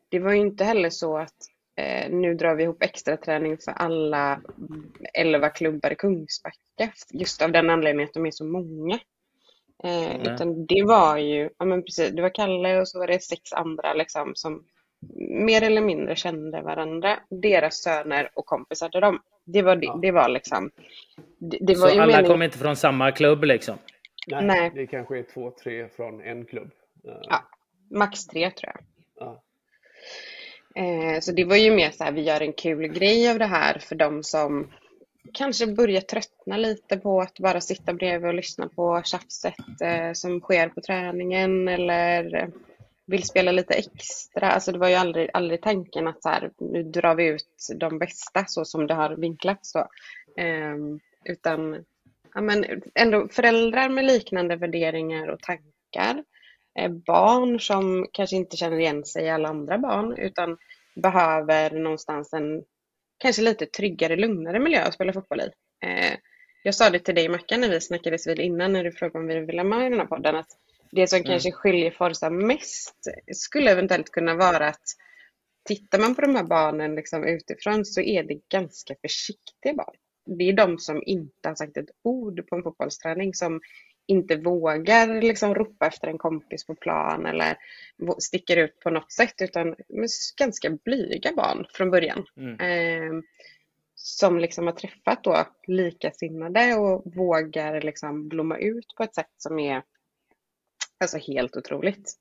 det 0.09 0.19
var 0.19 0.31
ju 0.31 0.37
inte 0.37 0.63
heller 0.63 0.89
så 0.89 1.17
att 1.17 1.35
eh, 1.75 2.09
nu 2.09 2.35
drar 2.35 2.55
vi 2.55 2.63
ihop 2.63 2.83
extra 2.83 3.17
träning 3.17 3.57
för 3.57 3.71
alla 3.71 4.41
11 5.13 5.49
klubbar 5.49 5.91
i 5.91 5.95
Kungsbacka. 5.95 6.91
Just 7.11 7.41
av 7.41 7.51
den 7.51 7.69
anledningen 7.69 8.07
att 8.07 8.13
de 8.13 8.25
är 8.25 8.31
så 8.31 8.45
många. 8.45 8.99
Eh, 9.83 10.21
utan 10.21 10.65
det 10.65 10.83
var 10.83 11.17
ju, 11.17 11.49
ja 11.57 11.65
men 11.65 11.83
precis, 11.83 12.11
det 12.11 12.21
var 12.21 12.35
Kalle 12.35 12.81
och 12.81 12.87
så 12.87 12.99
var 12.99 13.07
det 13.07 13.23
sex 13.23 13.53
andra 13.53 13.93
liksom 13.93 14.31
som 14.35 14.63
mer 15.29 15.61
eller 15.63 15.81
mindre 15.81 16.15
kände 16.15 16.61
varandra. 16.61 17.19
Deras 17.29 17.77
söner 17.83 18.29
och 18.33 18.45
kompisar 18.45 18.89
till 18.89 19.01
dem. 19.01 19.19
Det 19.45 19.61
var, 19.61 19.75
det, 19.75 19.93
det 20.01 20.11
var 20.11 20.29
liksom. 20.29 20.71
Det, 21.37 21.57
det 21.61 21.75
var 21.75 21.87
så 21.87 22.01
alla 22.01 22.17
mening... 22.17 22.31
kom 22.31 22.41
inte 22.41 22.57
från 22.57 22.75
samma 22.75 23.11
klubb 23.11 23.43
liksom? 23.43 23.77
Nej, 24.27 24.45
Nej, 24.45 24.71
det 24.75 24.87
kanske 24.87 25.19
är 25.19 25.23
två, 25.23 25.51
tre 25.63 25.87
från 25.87 26.21
en 26.21 26.45
klubb. 26.45 26.71
Ja, 27.03 27.43
max 27.91 28.25
tre 28.27 28.51
tror 28.51 28.73
jag. 28.73 28.83
Ja. 29.19 29.43
Eh, 30.75 31.19
så 31.19 31.31
det 31.31 31.45
var 31.45 31.55
ju 31.55 31.75
mer 31.75 31.91
så 31.91 32.03
här, 32.03 32.11
vi 32.11 32.21
gör 32.21 32.41
en 32.41 32.53
kul 32.53 32.87
grej 32.87 33.31
av 33.31 33.39
det 33.39 33.45
här 33.45 33.79
för 33.79 33.95
de 33.95 34.23
som 34.23 34.71
kanske 35.33 35.67
börjar 35.67 36.01
tröttna 36.01 36.57
lite 36.57 36.97
på 36.97 37.21
att 37.21 37.39
bara 37.39 37.61
sitta 37.61 37.93
bredvid 37.93 38.27
och 38.27 38.33
lyssna 38.33 38.69
på 38.69 39.01
tjafset 39.05 39.81
eh, 39.81 40.13
som 40.13 40.39
sker 40.39 40.69
på 40.69 40.81
träningen 40.81 41.67
eller 41.67 42.35
eh, 42.35 42.47
vill 43.07 43.23
spela 43.23 43.51
lite 43.51 43.73
extra. 43.73 44.51
Alltså 44.51 44.71
det 44.71 44.79
var 44.79 44.89
ju 44.89 44.95
aldrig, 44.95 45.29
aldrig 45.33 45.61
tanken 45.61 46.07
att 46.07 46.23
så 46.23 46.29
här, 46.29 46.51
nu 46.59 46.83
drar 46.83 47.15
vi 47.15 47.27
ut 47.27 47.67
de 47.75 47.99
bästa 47.99 48.45
så 48.47 48.65
som 48.65 48.87
det 48.87 48.93
har 48.93 49.15
vinklats. 49.15 49.73
Då. 49.73 49.87
Eh, 50.41 50.75
utan 51.25 51.85
ja, 52.33 52.41
men 52.41 52.65
ändå 52.95 53.27
föräldrar 53.31 53.89
med 53.89 54.05
liknande 54.05 54.55
värderingar 54.55 55.27
och 55.27 55.39
tankar. 55.39 56.23
Eh, 56.79 56.91
barn 56.91 57.59
som 57.59 58.07
kanske 58.11 58.35
inte 58.35 58.57
känner 58.57 58.79
igen 58.79 59.05
sig 59.05 59.25
i 59.25 59.29
alla 59.29 59.49
andra 59.49 59.77
barn 59.77 60.17
utan 60.17 60.57
behöver 60.95 61.71
någonstans 61.71 62.33
en 62.33 62.63
kanske 63.17 63.41
lite 63.41 63.65
tryggare, 63.65 64.15
lugnare 64.15 64.59
miljö 64.59 64.81
att 64.81 64.93
spela 64.93 65.13
fotboll 65.13 65.41
i. 65.41 65.49
Eh, 65.85 66.17
jag 66.63 66.75
sa 66.75 66.89
det 66.89 66.99
till 66.99 67.15
dig 67.15 67.29
Mackan 67.29 67.61
när 67.61 67.69
vi 67.69 67.81
snackades 67.81 68.27
vid 68.27 68.39
innan 68.39 68.73
när 68.73 68.83
du 68.83 68.91
frågade 68.91 69.19
om 69.19 69.27
vi 69.27 69.39
ville 69.39 69.59
ha 69.61 69.67
med 69.69 69.87
i 69.87 69.89
den 69.89 69.99
här 69.99 70.05
podden 70.05 70.35
att 70.35 70.49
det 70.91 71.07
som 71.07 71.17
mm. 71.17 71.27
kanske 71.27 71.51
skiljer 71.51 71.91
Forza 71.91 72.29
mest 72.29 72.95
skulle 73.33 73.71
eventuellt 73.71 74.09
kunna 74.09 74.35
vara 74.35 74.67
att 74.67 74.83
tittar 75.67 75.99
man 75.99 76.15
på 76.15 76.21
de 76.21 76.35
här 76.35 76.43
barnen 76.43 76.95
liksom 76.95 77.23
utifrån 77.23 77.85
så 77.85 78.01
är 78.01 78.23
det 78.23 78.39
ganska 78.49 78.95
försiktiga 79.01 79.73
barn. 79.73 79.95
Det 80.37 80.49
är 80.49 80.53
de 80.53 80.77
som 80.79 81.03
inte 81.05 81.49
har 81.49 81.55
sagt 81.55 81.77
ett 81.77 81.89
ord 82.03 82.47
på 82.47 82.55
en 82.55 82.63
fotbollsträning 82.63 83.33
som 83.33 83.61
inte 84.07 84.35
vågar 84.35 85.21
liksom 85.21 85.55
ropa 85.55 85.87
efter 85.87 86.07
en 86.07 86.17
kompis 86.17 86.65
på 86.65 86.75
plan 86.75 87.25
eller 87.25 87.57
sticker 88.19 88.57
ut 88.57 88.79
på 88.79 88.89
något 88.89 89.11
sätt 89.11 89.33
utan 89.41 89.75
ganska 90.37 90.69
blyga 90.69 91.33
barn 91.35 91.65
från 91.73 91.91
början. 91.91 92.25
Mm. 92.37 92.59
Eh, 92.59 93.23
som 93.95 94.39
liksom 94.39 94.67
har 94.67 94.73
träffat 94.73 95.23
då 95.23 95.45
likasinnade 95.67 96.75
och 96.75 97.15
vågar 97.15 97.81
liksom 97.81 98.29
blomma 98.29 98.57
ut 98.57 98.93
på 98.97 99.03
ett 99.03 99.15
sätt 99.15 99.31
som 99.37 99.59
är 99.59 99.83
alltså 100.99 101.17
helt 101.17 101.57
otroligt. 101.57 102.13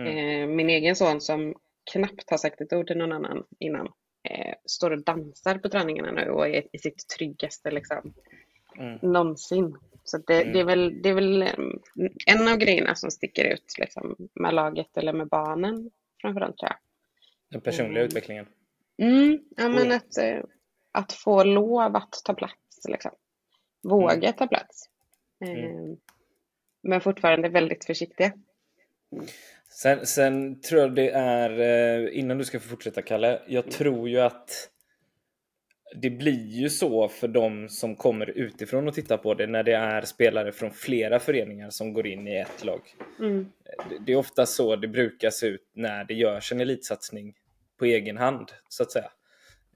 Mm. 0.00 0.16
Eh, 0.16 0.56
min 0.56 0.70
egen 0.70 0.96
son 0.96 1.20
som 1.20 1.54
knappt 1.92 2.30
har 2.30 2.38
sagt 2.38 2.60
ett 2.60 2.72
ord 2.72 2.86
till 2.86 2.98
någon 2.98 3.12
annan 3.12 3.44
innan 3.58 3.86
eh, 4.22 4.54
står 4.64 4.90
och 4.90 5.04
dansar 5.04 5.58
på 5.58 5.68
träningarna 5.68 6.12
nu 6.12 6.30
och 6.30 6.48
är 6.48 6.62
i 6.72 6.78
sitt 6.78 7.08
tryggaste 7.08 7.70
liksom, 7.70 8.14
mm. 8.78 8.98
någonsin. 9.02 9.76
Så 10.08 10.18
det, 10.18 10.40
mm. 10.40 10.52
det, 10.52 10.60
är 10.60 10.64
väl, 10.64 11.02
det 11.02 11.08
är 11.08 11.14
väl 11.14 11.42
mm, 11.42 11.78
en 12.26 12.48
av 12.48 12.56
grejerna 12.56 12.94
som 12.94 13.10
sticker 13.10 13.44
ut 13.44 13.74
liksom, 13.78 14.16
med 14.34 14.54
laget 14.54 14.96
eller 14.96 15.12
med 15.12 15.28
barnen 15.28 15.90
framförallt 16.20 16.58
tror 16.58 16.70
jag. 16.70 16.78
Den 17.50 17.60
personliga 17.60 18.00
mm. 18.00 18.06
utvecklingen? 18.06 18.46
Mm, 19.02 19.38
ja, 19.56 19.68
men 19.68 19.92
att, 19.92 20.18
eh, 20.18 20.40
att 20.92 21.12
få 21.12 21.44
lov 21.44 21.96
att 21.96 22.22
ta 22.24 22.34
plats. 22.34 22.88
Liksom. 22.88 23.10
Våga 23.82 24.14
mm. 24.14 24.32
ta 24.32 24.46
plats. 24.46 24.88
Mm. 25.44 25.64
Eh, 25.64 25.96
men 26.82 27.00
fortfarande 27.00 27.48
väldigt 27.48 27.84
försiktiga. 27.84 28.32
Sen, 29.68 30.06
sen, 30.06 30.60
tror 30.60 30.80
jag 30.80 30.94
det 30.94 31.10
är, 31.10 31.60
eh, 31.60 32.18
innan 32.18 32.38
du 32.38 32.44
ska 32.44 32.60
få 32.60 32.68
fortsätta 32.68 33.02
Kalle, 33.02 33.42
jag 33.46 33.70
tror 33.70 34.08
ju 34.08 34.20
att 34.20 34.70
det 35.94 36.10
blir 36.10 36.46
ju 36.46 36.70
så 36.70 37.08
för 37.08 37.28
de 37.28 37.68
som 37.68 37.96
kommer 37.96 38.30
utifrån 38.30 38.88
och 38.88 38.94
tittar 38.94 39.16
på 39.16 39.34
det 39.34 39.46
när 39.46 39.62
det 39.62 39.72
är 39.72 40.02
spelare 40.02 40.52
från 40.52 40.70
flera 40.70 41.18
föreningar 41.20 41.70
som 41.70 41.92
går 41.92 42.06
in 42.06 42.28
i 42.28 42.36
ett 42.36 42.64
lag. 42.64 42.80
Mm. 43.18 43.46
Det 44.06 44.12
är 44.12 44.16
ofta 44.16 44.46
så 44.46 44.76
det 44.76 44.88
brukar 44.88 45.30
se 45.30 45.46
ut 45.46 45.70
när 45.74 46.04
det 46.04 46.14
görs 46.14 46.52
en 46.52 46.60
elitsatsning 46.60 47.34
på 47.78 47.84
egen 47.84 48.16
hand, 48.16 48.52
så 48.68 48.82
att 48.82 48.92
säga. 48.92 49.10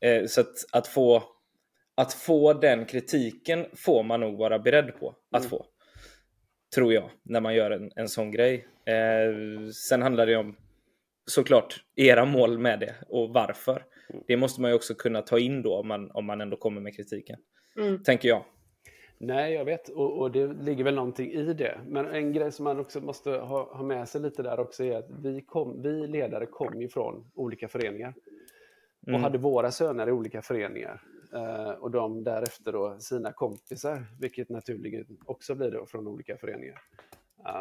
Eh, 0.00 0.26
så 0.26 0.40
att, 0.40 0.64
att, 0.72 0.86
få, 0.86 1.22
att 1.94 2.12
få 2.12 2.52
den 2.52 2.84
kritiken 2.84 3.66
får 3.74 4.02
man 4.02 4.20
nog 4.20 4.38
vara 4.38 4.58
beredd 4.58 4.98
på 5.00 5.14
att 5.30 5.42
mm. 5.42 5.50
få. 5.50 5.66
Tror 6.74 6.92
jag, 6.92 7.10
när 7.22 7.40
man 7.40 7.54
gör 7.54 7.70
en, 7.70 7.90
en 7.96 8.08
sån 8.08 8.30
grej. 8.30 8.66
Eh, 8.84 9.68
sen 9.72 10.02
handlar 10.02 10.26
det 10.26 10.36
om 10.36 10.56
såklart 11.26 11.84
era 11.96 12.24
mål 12.24 12.58
med 12.58 12.80
det 12.80 12.94
och 13.08 13.30
varför. 13.30 13.84
Det 14.26 14.36
måste 14.36 14.60
man 14.60 14.70
ju 14.70 14.74
också 14.74 14.94
kunna 14.94 15.22
ta 15.22 15.38
in 15.38 15.62
då 15.62 15.76
om 15.76 15.88
man, 15.88 16.10
om 16.10 16.24
man 16.24 16.40
ändå 16.40 16.56
kommer 16.56 16.80
med 16.80 16.96
kritiken. 16.96 17.38
Mm. 17.76 18.02
Tänker 18.02 18.28
jag. 18.28 18.44
Nej, 19.18 19.52
jag 19.52 19.64
vet 19.64 19.88
och, 19.88 20.18
och, 20.18 20.30
det 20.30 20.46
ligger 20.46 20.84
väl 20.84 20.94
någonting 20.94 21.30
i 21.32 21.54
det. 21.54 21.80
Men 21.86 22.06
en 22.06 22.32
grej 22.32 22.52
som 22.52 22.64
man 22.64 22.80
också 22.80 23.00
måste 23.00 23.30
ha, 23.30 23.76
ha 23.76 23.82
med 23.82 24.08
sig 24.08 24.20
lite 24.20 24.42
där 24.42 24.60
också 24.60 24.84
är 24.84 24.96
att 24.96 25.10
vi, 25.22 25.40
kom, 25.40 25.82
vi 25.82 26.06
ledare 26.06 26.46
kom 26.46 26.80
ju 26.80 26.88
från 26.88 27.30
olika 27.34 27.68
föreningar 27.68 28.14
och 29.02 29.08
mm. 29.08 29.22
hade 29.22 29.38
våra 29.38 29.70
söner 29.70 30.08
i 30.08 30.12
olika 30.12 30.42
föreningar 30.42 31.02
eh, 31.34 31.70
och 31.70 31.90
de 31.90 32.24
därefter 32.24 32.72
då 32.72 32.96
sina 33.00 33.32
kompisar, 33.32 34.06
vilket 34.20 34.48
naturligen 34.48 35.18
också 35.24 35.54
blir 35.54 35.70
då 35.70 35.86
från 35.86 36.08
olika 36.08 36.36
föreningar. 36.36 36.80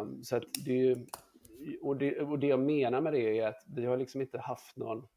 Um, 0.01 0.23
så 0.23 0.35
att 0.35 0.43
det 0.65 0.71
är 0.71 0.85
ju, 0.85 1.05
och, 1.81 1.97
det, 1.97 2.19
och 2.19 2.39
det 2.39 2.47
jag 2.47 2.59
menar 2.59 3.01
med 3.01 3.13
det 3.13 3.39
är 3.39 3.47
att 3.47 3.63
vi 3.75 3.85
har 3.85 3.97
liksom 3.97 4.21
inte 4.21 4.39
haft 4.39 4.77
någon 4.77 5.07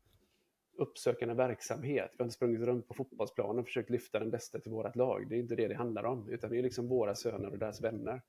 uppsökande 0.77 1.35
verksamhet. 1.35 2.11
Vi 2.13 2.17
har 2.19 2.25
inte 2.25 2.35
sprungit 2.35 2.61
runt 2.61 2.89
på 2.89 2.95
fotbollsplanen 2.95 3.59
och 3.59 3.67
försökt 3.67 3.91
lyfta 3.91 4.19
den 4.19 4.31
bästa 4.31 4.59
till 4.59 4.71
vårt 4.71 4.97
lag. 4.97 5.27
Det 5.29 5.37
är 5.37 5.39
inte 5.39 5.57
det 5.57 5.69
det 5.69 5.75
handlar 5.75 6.05
om, 6.05 6.29
utan 6.29 6.51
det 6.51 6.59
är 6.59 6.63
liksom 6.63 6.89
våra 6.89 7.15
söner 7.15 7.51
och 7.51 7.59
deras 7.59 7.81
vänner. 7.81 8.23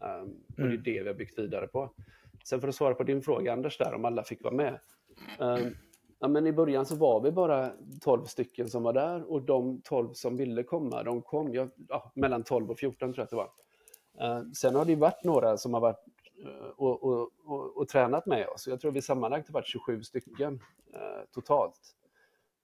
Um, 0.00 0.30
och 0.30 0.56
det 0.56 0.62
är 0.62 0.66
mm. 0.66 0.82
det 0.82 1.02
vi 1.02 1.08
har 1.08 1.14
byggt 1.14 1.38
vidare 1.38 1.66
på. 1.66 1.90
Sen 2.44 2.60
för 2.60 2.68
att 2.68 2.74
svara 2.74 2.94
på 2.94 3.02
din 3.02 3.22
fråga 3.22 3.52
Anders, 3.52 3.78
där 3.78 3.94
om 3.94 4.04
alla 4.04 4.22
fick 4.24 4.44
vara 4.44 4.54
med. 4.54 4.78
Um, 5.38 5.76
ja, 6.18 6.28
men 6.28 6.46
I 6.46 6.52
början 6.52 6.86
så 6.86 6.96
var 6.96 7.20
vi 7.20 7.32
bara 7.32 7.72
12 8.00 8.24
stycken 8.24 8.68
som 8.68 8.82
var 8.82 8.92
där 8.92 9.32
och 9.32 9.42
de 9.42 9.80
12 9.84 10.12
som 10.12 10.36
ville 10.36 10.62
komma, 10.62 11.02
de 11.02 11.22
kom. 11.22 11.54
Jag, 11.54 11.70
ja, 11.88 12.12
mellan 12.14 12.42
12 12.42 12.70
och 12.70 12.78
14 12.78 13.12
tror 13.12 13.16
jag 13.16 13.24
att 13.24 13.30
det 13.30 13.36
var. 13.36 13.50
Uh, 14.22 14.50
sen 14.52 14.74
har 14.74 14.84
det 14.84 14.96
varit 14.96 15.24
några 15.24 15.56
som 15.56 15.74
har 15.74 15.80
varit 15.80 16.04
Eh, 16.44 16.68
och, 16.76 17.04
och, 17.04 17.30
och, 17.44 17.76
och, 17.76 17.88
tränat 17.88 18.26
med 18.26 18.48
oss. 18.48 18.66
Jag 18.66 18.80
tror 18.80 18.92
vi 18.92 19.02
sammanlagt 19.02 19.48
har 19.48 19.52
varit 19.52 19.66
27 19.66 20.02
stycken 20.02 20.60
eh, 20.94 21.00
totalt. 21.34 21.94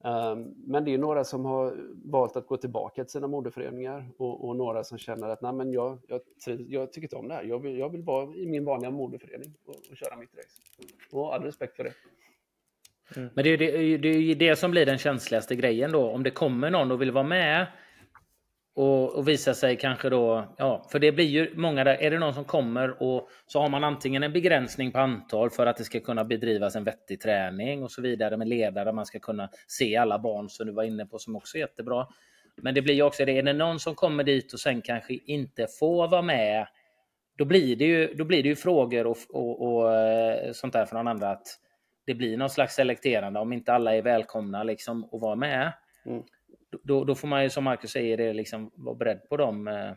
Ehm, 0.04 0.54
men 0.66 0.84
det 0.84 0.94
är 0.94 0.98
några 0.98 1.24
som 1.24 1.44
har 1.44 1.76
valt 2.04 2.36
att 2.36 2.46
gå 2.46 2.56
tillbaka 2.56 3.04
till 3.04 3.12
sina 3.12 3.26
moderföreningar 3.26 4.08
och, 4.16 4.48
och 4.48 4.56
några 4.56 4.84
som 4.84 4.98
känner 4.98 5.28
att 5.28 5.42
Nej, 5.42 5.52
men 5.52 5.72
jag, 5.72 5.98
jag, 6.08 6.20
jag 6.68 6.92
tycker 6.92 7.06
inte 7.06 7.16
om 7.16 7.28
det 7.28 7.34
här. 7.34 7.44
Jag 7.44 7.58
vill, 7.58 7.78
jag 7.78 7.88
vill 7.88 8.02
vara 8.02 8.34
i 8.34 8.46
min 8.46 8.64
vanliga 8.64 8.90
moderförening 8.90 9.54
och, 9.64 9.74
och 9.90 9.96
köra 9.96 10.16
mitt 10.16 10.34
race. 10.34 10.62
Och 11.10 11.34
all 11.34 11.42
respekt 11.42 11.76
för 11.76 11.84
det. 11.84 11.92
Mm. 13.16 13.30
Men 13.34 13.44
det 13.44 13.50
är, 13.50 13.58
det, 13.58 13.96
det 13.96 14.08
är 14.08 14.34
det 14.34 14.56
som 14.56 14.70
blir 14.70 14.86
den 14.86 14.98
känsligaste 14.98 15.54
grejen 15.54 15.92
då. 15.92 16.10
Om 16.10 16.22
det 16.22 16.30
kommer 16.30 16.70
någon 16.70 16.92
och 16.92 17.02
vill 17.02 17.10
vara 17.10 17.24
med 17.24 17.66
och, 18.74 19.14
och 19.14 19.28
visa 19.28 19.54
sig 19.54 19.76
kanske 19.76 20.10
då, 20.10 20.54
ja, 20.58 20.86
för 20.90 20.98
det 20.98 21.12
blir 21.12 21.24
ju 21.24 21.52
många 21.56 21.84
där, 21.84 22.02
är 22.02 22.10
det 22.10 22.18
någon 22.18 22.34
som 22.34 22.44
kommer 22.44 23.02
och 23.02 23.28
så 23.46 23.60
har 23.60 23.68
man 23.68 23.84
antingen 23.84 24.22
en 24.22 24.32
begränsning 24.32 24.92
på 24.92 24.98
antal 24.98 25.50
för 25.50 25.66
att 25.66 25.76
det 25.76 25.84
ska 25.84 26.00
kunna 26.00 26.24
bedrivas 26.24 26.76
en 26.76 26.84
vettig 26.84 27.20
träning 27.20 27.82
och 27.82 27.90
så 27.90 28.02
vidare 28.02 28.36
med 28.36 28.48
ledare, 28.48 28.92
man 28.92 29.06
ska 29.06 29.18
kunna 29.18 29.48
se 29.66 29.96
alla 29.96 30.18
barn 30.18 30.48
som 30.48 30.66
du 30.66 30.72
var 30.72 30.82
inne 30.82 31.06
på 31.06 31.18
som 31.18 31.36
också 31.36 31.56
är 31.56 31.60
jättebra. 31.60 32.06
Men 32.56 32.74
det 32.74 32.82
blir 32.82 32.94
ju 32.94 33.02
också 33.02 33.24
det, 33.24 33.38
är 33.38 33.42
det 33.42 33.52
någon 33.52 33.80
som 33.80 33.94
kommer 33.94 34.24
dit 34.24 34.52
och 34.52 34.60
sen 34.60 34.82
kanske 34.82 35.14
inte 35.14 35.66
får 35.78 36.08
vara 36.08 36.22
med, 36.22 36.66
då 37.36 37.44
blir 37.44 37.76
det 37.76 37.84
ju, 37.84 38.14
då 38.14 38.24
blir 38.24 38.42
det 38.42 38.48
ju 38.48 38.56
frågor 38.56 39.06
och, 39.06 39.16
och, 39.30 39.62
och 39.62 39.94
eh, 39.94 40.52
sånt 40.52 40.72
där 40.72 40.86
från 40.86 41.08
andra 41.08 41.30
att 41.30 41.46
det 42.06 42.14
blir 42.14 42.36
någon 42.36 42.50
slags 42.50 42.74
selekterande 42.74 43.40
om 43.40 43.52
inte 43.52 43.72
alla 43.72 43.96
är 43.96 44.02
välkomna 44.02 44.62
liksom 44.62 45.04
att 45.04 45.20
vara 45.20 45.36
med. 45.36 45.72
Mm. 46.06 46.22
Då, 46.82 47.04
då, 47.04 47.14
får 47.14 47.28
man 47.28 47.42
ju 47.42 47.50
som 47.50 47.64
Marcus 47.64 47.90
säger 47.90 48.16
det, 48.16 48.32
liksom, 48.32 48.70
vara 48.74 48.94
beredd 48.94 49.28
på 49.28 49.36
de 49.36 49.68
eh, 49.68 49.92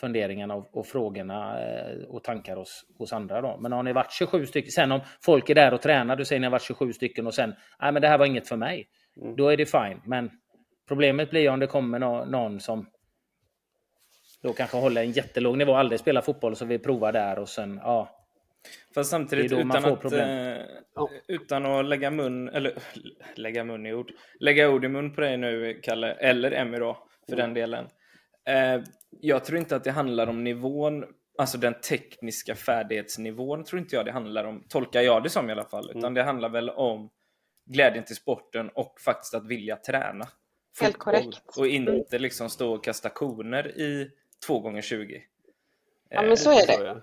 funderingarna 0.00 0.54
och, 0.54 0.76
och 0.76 0.86
frågorna 0.86 1.62
eh, 1.62 2.02
och 2.08 2.24
tankar 2.24 2.56
hos, 2.56 2.84
hos 2.98 3.12
andra. 3.12 3.40
Då. 3.40 3.58
Men 3.60 3.72
har 3.72 3.82
ni 3.82 3.92
varit 3.92 4.12
27 4.12 4.46
stycken, 4.46 4.70
sen 4.70 4.92
om 4.92 5.00
folk 5.20 5.50
är 5.50 5.54
där 5.54 5.74
och 5.74 5.82
tränar, 5.82 6.16
du 6.16 6.24
säger 6.24 6.40
ni 6.40 6.46
har 6.46 6.52
varit 6.52 6.62
27 6.62 6.92
stycken 6.92 7.26
och 7.26 7.34
sen, 7.34 7.54
nej 7.80 7.92
men 7.92 8.02
det 8.02 8.08
här 8.08 8.18
var 8.18 8.26
inget 8.26 8.48
för 8.48 8.56
mig. 8.56 8.88
Mm. 9.22 9.36
Då 9.36 9.48
är 9.48 9.56
det 9.56 9.66
fine. 9.66 10.00
Men 10.04 10.30
problemet 10.88 11.30
blir 11.30 11.50
om 11.50 11.60
det 11.60 11.66
kommer 11.66 11.98
no 11.98 12.24
någon 12.24 12.60
som 12.60 12.86
då 14.42 14.52
kanske 14.52 14.76
håller 14.76 15.02
en 15.02 15.12
jättelåg 15.12 15.58
nivå, 15.58 15.74
aldrig 15.74 16.00
spelar 16.00 16.20
fotboll, 16.20 16.56
så 16.56 16.64
vi 16.64 16.78
provar 16.78 17.12
där 17.12 17.38
och 17.38 17.48
sen, 17.48 17.80
ja, 17.82 18.19
Fast 18.94 19.10
samtidigt 19.10 19.52
utan 19.52 19.84
att, 19.84 20.12
eh, 20.12 20.56
utan 21.28 21.66
att 21.66 21.84
lägga 21.84 22.10
mun, 22.10 22.48
eller 22.48 22.74
lägga 23.34 23.64
mun 23.64 23.86
i 23.86 23.94
ord, 23.94 24.12
lägga 24.40 24.68
ord 24.68 24.84
i 24.84 24.88
mun 24.88 25.14
på 25.14 25.20
dig 25.20 25.36
nu 25.36 25.80
Kalle, 25.82 26.12
eller 26.12 26.52
Emmy 26.52 26.78
då 26.78 27.06
för 27.28 27.32
mm. 27.32 27.44
den 27.44 27.54
delen. 27.54 27.86
Eh, 28.48 28.82
jag 29.10 29.44
tror 29.44 29.58
inte 29.58 29.76
att 29.76 29.84
det 29.84 29.90
handlar 29.90 30.26
om 30.26 30.44
nivån, 30.44 31.04
alltså 31.38 31.58
den 31.58 31.74
tekniska 31.74 32.54
färdighetsnivån 32.54 33.64
tror 33.64 33.80
inte 33.80 33.96
jag 33.96 34.04
det 34.04 34.12
handlar 34.12 34.44
om, 34.44 34.64
tolkar 34.68 35.00
jag 35.00 35.22
det 35.22 35.30
som 35.30 35.48
i 35.48 35.52
alla 35.52 35.64
fall, 35.64 35.90
utan 35.90 36.04
mm. 36.04 36.14
det 36.14 36.22
handlar 36.22 36.48
väl 36.48 36.70
om 36.70 37.10
glädjen 37.66 38.04
till 38.04 38.16
sporten 38.16 38.70
och 38.74 39.00
faktiskt 39.00 39.34
att 39.34 39.46
vilja 39.46 39.76
träna. 39.76 40.28
Helt 40.80 40.98
korrekt. 40.98 41.56
Och 41.58 41.66
inte 41.66 42.18
liksom 42.18 42.50
stå 42.50 42.74
och 42.74 42.84
kasta 42.84 43.08
koner 43.08 43.68
i 43.68 44.10
2 44.46 44.60
gånger 44.60 44.82
20 44.82 45.22
Ja 46.10 46.22
men 46.22 46.36
så 46.36 46.50
är 46.50 46.66
det. 46.66 47.02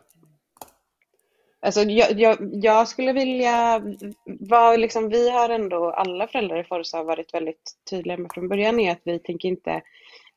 Alltså, 1.62 1.82
jag, 1.82 2.20
jag, 2.20 2.38
jag, 2.52 2.88
skulle 2.88 3.14
vilja, 3.14 3.82
vad 4.26 4.80
liksom, 4.80 5.10
vi 5.10 5.30
har 5.30 5.50
ändå, 5.50 5.92
alla 5.92 6.28
föräldrar 6.28 6.60
i 6.60 6.64
Forza 6.64 6.98
har 6.98 7.04
varit 7.04 7.34
väldigt 7.34 7.72
tydliga 7.90 8.18
med 8.18 8.32
från 8.34 8.48
början 8.48 8.80
är 8.80 8.92
att 8.92 9.02
vi 9.04 9.20
tänker 9.20 9.50
inte 9.50 9.82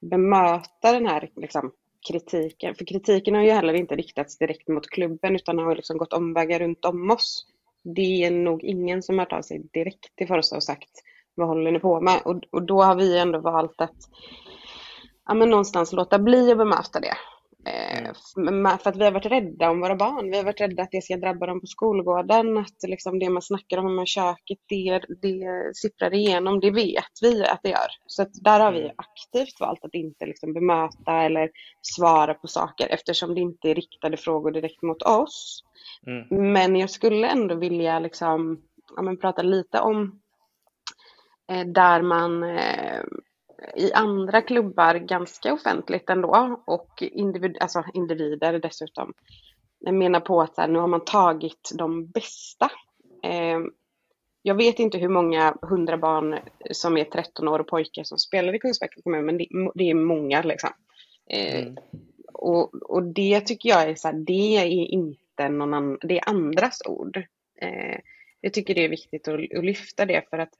bemöta 0.00 0.92
den 0.92 1.06
här 1.06 1.30
liksom, 1.36 1.72
kritiken, 2.08 2.74
för 2.74 2.84
kritiken 2.84 3.34
har 3.34 3.42
ju 3.42 3.50
heller 3.50 3.74
inte 3.74 3.96
riktats 3.96 4.38
direkt 4.38 4.68
mot 4.68 4.90
klubben 4.90 5.34
utan 5.34 5.58
har 5.58 5.76
liksom 5.76 5.98
gått 5.98 6.12
omvägar 6.12 6.58
runt 6.58 6.84
om 6.84 7.10
oss. 7.10 7.46
Det 7.82 8.24
är 8.24 8.30
nog 8.30 8.64
ingen 8.64 9.02
som 9.02 9.18
har 9.18 9.26
hört 9.26 9.32
av 9.32 9.42
sig 9.42 9.62
direkt 9.72 10.16
till 10.16 10.28
Forza 10.28 10.56
och 10.56 10.62
sagt 10.62 10.90
vad 11.34 11.48
håller 11.48 11.72
ni 11.72 11.78
på 11.78 12.00
med? 12.00 12.20
Och, 12.24 12.42
och 12.50 12.62
då 12.62 12.82
har 12.82 12.94
vi 12.94 13.18
ändå 13.18 13.38
valt 13.38 13.80
att 13.80 14.08
ja, 15.26 15.34
men 15.34 15.50
någonstans 15.50 15.92
låta 15.92 16.18
bli 16.18 16.52
att 16.52 16.58
bemöta 16.58 17.00
det. 17.00 17.14
Eh, 17.66 18.12
mm. 18.36 18.78
För 18.78 18.90
att 18.90 18.96
vi 18.96 19.04
har 19.04 19.12
varit 19.12 19.26
rädda 19.26 19.70
om 19.70 19.80
våra 19.80 19.96
barn. 19.96 20.30
Vi 20.30 20.36
har 20.36 20.44
varit 20.44 20.60
rädda 20.60 20.82
att 20.82 20.90
det 20.90 21.04
ska 21.04 21.16
drabba 21.16 21.46
dem 21.46 21.60
på 21.60 21.66
skolgården. 21.66 22.58
Att 22.58 22.82
liksom 22.88 23.18
det 23.18 23.30
man 23.30 23.42
snackar 23.42 23.78
om 23.78 23.96
med 23.96 24.08
köket, 24.08 24.58
det, 24.68 25.00
det 25.22 25.76
sipprar 25.76 26.14
igenom. 26.14 26.60
Det 26.60 26.70
vet 26.70 27.12
vi 27.22 27.46
att 27.46 27.60
det 27.62 27.68
gör. 27.68 27.88
Så 28.06 28.26
där 28.32 28.60
har 28.60 28.72
vi 28.72 28.80
mm. 28.80 28.94
aktivt 28.96 29.60
valt 29.60 29.84
att 29.84 29.94
inte 29.94 30.26
liksom 30.26 30.52
bemöta 30.52 31.22
eller 31.22 31.50
svara 31.82 32.34
på 32.34 32.46
saker 32.46 32.86
eftersom 32.88 33.34
det 33.34 33.40
inte 33.40 33.70
är 33.70 33.74
riktade 33.74 34.16
frågor 34.16 34.50
direkt 34.50 34.82
mot 34.82 35.02
oss. 35.02 35.64
Mm. 36.06 36.52
Men 36.52 36.76
jag 36.76 36.90
skulle 36.90 37.26
ändå 37.26 37.54
vilja 37.54 37.98
liksom, 37.98 38.62
ja, 38.96 39.16
prata 39.20 39.42
lite 39.42 39.80
om 39.80 40.20
eh, 41.52 41.66
där 41.66 42.02
man 42.02 42.42
eh, 42.42 43.02
i 43.76 43.92
andra 43.92 44.42
klubbar 44.42 44.94
ganska 44.94 45.52
offentligt 45.52 46.10
ändå 46.10 46.62
och 46.66 47.02
individ, 47.02 47.56
alltså 47.60 47.84
individer 47.94 48.58
dessutom 48.58 49.12
menar 49.80 50.20
på 50.20 50.42
att 50.42 50.56
här, 50.56 50.68
nu 50.68 50.78
har 50.78 50.86
man 50.86 51.04
tagit 51.04 51.70
de 51.74 52.06
bästa. 52.06 52.70
Eh, 53.22 53.58
jag 54.42 54.54
vet 54.54 54.78
inte 54.78 54.98
hur 54.98 55.08
många 55.08 55.56
hundra 55.62 55.98
barn 55.98 56.38
som 56.70 56.96
är 56.96 57.04
13 57.04 57.48
år 57.48 57.58
och 57.58 57.68
pojkar 57.68 58.04
som 58.04 58.18
spelar 58.18 58.54
i 58.54 58.58
Kungsbacka 58.58 59.02
kommun, 59.02 59.26
men 59.26 59.38
det, 59.38 59.46
det 59.74 59.90
är 59.90 59.94
många 59.94 60.42
liksom. 60.42 60.70
Eh, 61.30 61.60
mm. 61.60 61.76
och, 62.32 62.74
och 62.74 63.02
det 63.02 63.40
tycker 63.40 63.68
jag 63.68 63.82
är 63.82 63.94
så 63.94 64.08
här, 64.08 64.14
det 64.14 64.56
är 64.56 64.66
inte 64.66 65.48
någon 65.48 65.74
annan, 65.74 65.98
det 66.02 66.18
är 66.18 66.28
andras 66.28 66.82
ord. 66.88 67.16
Eh, 67.60 67.98
jag 68.40 68.52
tycker 68.52 68.74
det 68.74 68.84
är 68.84 68.88
viktigt 68.88 69.28
att, 69.28 69.34
att 69.34 69.64
lyfta 69.64 70.06
det 70.06 70.30
för 70.30 70.38
att 70.38 70.52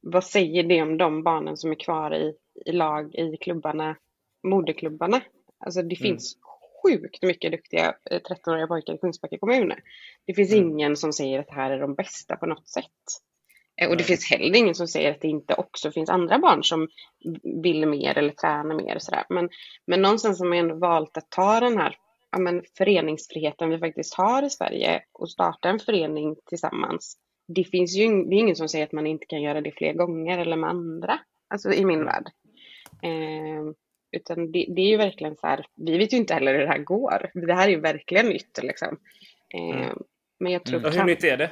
vad 0.00 0.24
säger 0.24 0.62
det 0.62 0.82
om 0.82 0.98
de 0.98 1.22
barnen 1.22 1.56
som 1.56 1.70
är 1.70 1.74
kvar 1.74 2.14
i, 2.14 2.34
i 2.66 2.72
lag 2.72 3.14
i 3.14 3.36
klubbarna, 3.36 3.96
moderklubbarna? 4.42 5.20
Alltså 5.58 5.82
det 5.82 6.00
mm. 6.00 6.02
finns 6.02 6.36
sjukt 6.82 7.22
mycket 7.22 7.52
duktiga 7.52 7.94
13-åriga 8.10 8.62
eh, 8.62 8.68
pojkar 8.68 8.94
i 8.94 8.98
Kungsbacka 8.98 9.38
kommun. 9.38 9.72
Det 10.26 10.34
finns 10.34 10.52
mm. 10.52 10.68
ingen 10.68 10.96
som 10.96 11.12
säger 11.12 11.40
att 11.40 11.46
det 11.46 11.54
här 11.54 11.70
är 11.70 11.80
de 11.80 11.94
bästa 11.94 12.36
på 12.36 12.46
något 12.46 12.68
sätt. 12.68 12.92
Eh, 13.80 13.88
och 13.88 13.96
det 13.96 14.04
finns 14.04 14.30
heller 14.30 14.56
ingen 14.56 14.74
som 14.74 14.88
säger 14.88 15.10
att 15.10 15.20
det 15.20 15.28
inte 15.28 15.54
också 15.54 15.90
finns 15.90 16.10
andra 16.10 16.38
barn 16.38 16.64
som 16.64 16.88
vill 17.62 17.86
mer 17.86 18.18
eller 18.18 18.30
tränar 18.30 18.74
mer. 18.74 18.98
Sådär. 18.98 19.24
Men, 19.28 19.48
men 19.86 20.02
någonstans 20.02 20.40
har 20.40 20.46
man 20.46 20.58
ändå 20.58 20.74
valt 20.74 21.16
att 21.16 21.30
ta 21.30 21.60
den 21.60 21.78
här 21.78 21.96
ja, 22.30 22.38
men 22.38 22.62
föreningsfriheten 22.78 23.70
vi 23.70 23.78
faktiskt 23.78 24.14
har 24.14 24.42
i 24.42 24.50
Sverige 24.50 25.02
och 25.12 25.30
starta 25.30 25.68
en 25.68 25.78
förening 25.78 26.36
tillsammans 26.46 27.18
det 27.48 27.64
finns 27.64 27.96
ju 27.96 28.24
det 28.24 28.36
är 28.36 28.38
ingen 28.38 28.56
som 28.56 28.68
säger 28.68 28.84
att 28.84 28.92
man 28.92 29.06
inte 29.06 29.26
kan 29.26 29.42
göra 29.42 29.60
det 29.60 29.72
fler 29.72 29.92
gånger 29.92 30.38
eller 30.38 30.56
med 30.56 30.70
andra, 30.70 31.18
alltså 31.48 31.72
i 31.72 31.84
min 31.84 32.04
värld. 32.04 32.30
Eh, 33.02 33.72
utan 34.16 34.52
det, 34.52 34.66
det, 34.68 34.82
är 34.82 34.88
ju 34.88 34.96
verkligen 34.96 35.36
så 35.36 35.46
här, 35.46 35.66
vi 35.74 35.98
vet 35.98 36.12
ju 36.12 36.16
inte 36.16 36.34
heller 36.34 36.52
hur 36.52 36.60
det 36.60 36.68
här 36.68 36.78
går. 36.78 37.30
Det 37.34 37.54
här 37.54 37.68
är 37.68 37.72
ju 37.72 37.80
verkligen 37.80 38.26
nytt 38.26 38.58
liksom. 38.62 38.98
Eh, 39.54 39.82
mm. 39.82 39.98
Men 40.40 40.52
jag 40.52 40.64
tror... 40.64 40.80
Mm. 40.80 40.92
Hur 40.92 41.04
nytt 41.04 41.24
är 41.24 41.36
det? 41.36 41.50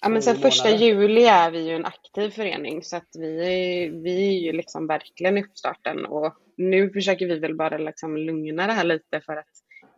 Ja, 0.00 0.08
men 0.08 0.22
sen 0.22 0.36
första 0.36 0.70
juli 0.70 1.24
är 1.24 1.50
vi 1.50 1.68
ju 1.68 1.74
en 1.74 1.84
aktiv 1.84 2.30
förening 2.30 2.82
så 2.82 2.96
att 2.96 3.08
vi, 3.18 3.88
vi 4.04 4.28
är 4.28 4.40
ju 4.40 4.52
liksom 4.52 4.86
verkligen 4.86 5.38
i 5.38 5.42
uppstarten 5.42 6.06
och 6.06 6.34
nu 6.56 6.90
försöker 6.90 7.26
vi 7.26 7.38
väl 7.38 7.54
bara 7.54 7.78
liksom 7.78 8.16
lugna 8.16 8.66
det 8.66 8.72
här 8.72 8.84
lite 8.84 9.20
för 9.20 9.36
att 9.36 9.50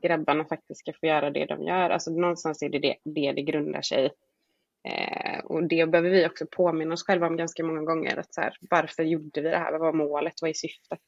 grabbarna 0.02 0.44
faktiskt 0.44 0.80
ska 0.80 0.92
få 1.00 1.06
göra 1.06 1.30
det 1.30 1.46
de 1.46 1.62
gör. 1.62 1.90
Alltså 1.90 2.10
någonstans 2.10 2.62
är 2.62 2.68
det 2.68 2.78
det 2.78 2.96
det, 3.04 3.32
det 3.32 3.42
grundar 3.42 3.82
sig 3.82 4.10
Eh, 4.84 5.38
och 5.44 5.68
det 5.68 5.90
behöver 5.90 6.10
vi 6.10 6.26
också 6.26 6.46
påminna 6.50 6.94
oss 6.94 7.04
själva 7.04 7.26
om 7.26 7.36
ganska 7.36 7.64
många 7.64 7.82
gånger. 7.82 8.16
Att 8.16 8.34
så 8.34 8.40
här, 8.40 8.56
varför 8.60 9.02
gjorde 9.02 9.40
vi 9.40 9.48
det 9.48 9.58
här? 9.58 9.72
Vad 9.72 9.80
var 9.80 9.92
målet? 9.92 10.34
Vad 10.40 10.50
är 10.50 10.54
syftet? 10.54 11.00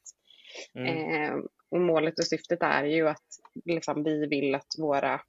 Mm. 0.73 0.87
Eh, 0.87 1.43
och 1.69 1.81
målet 1.81 2.19
och 2.19 2.25
syftet 2.25 2.63
är 2.63 2.83
ju 2.83 3.07
att 3.07 3.25
liksom, 3.65 4.03
vi 4.03 4.27
vill 4.27 4.55
att 4.55 4.75
våra, 4.77 5.21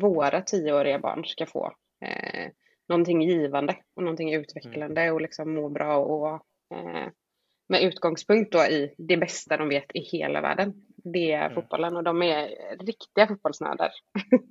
våra 0.00 0.40
tioåriga 0.40 0.98
barn 0.98 1.24
ska 1.24 1.46
få 1.46 1.72
eh, 2.00 2.50
någonting 2.88 3.22
givande 3.22 3.76
och 3.94 4.02
någonting 4.02 4.34
utvecklande 4.34 5.00
mm. 5.00 5.14
och 5.14 5.20
liksom 5.20 5.54
må 5.54 5.68
bra 5.68 5.96
och 5.96 6.34
eh, 6.76 7.08
med 7.68 7.82
utgångspunkt 7.82 8.52
då 8.52 8.58
i 8.58 8.94
det 8.98 9.16
bästa 9.16 9.56
de 9.56 9.68
vet 9.68 9.90
i 9.94 10.00
hela 10.00 10.40
världen. 10.40 10.72
Det 10.96 11.32
är 11.32 11.44
mm. 11.44 11.54
fotbollen 11.54 11.96
och 11.96 12.04
de 12.04 12.22
är 12.22 12.48
riktiga 12.86 13.26
fotbollsnördar. 13.26 13.90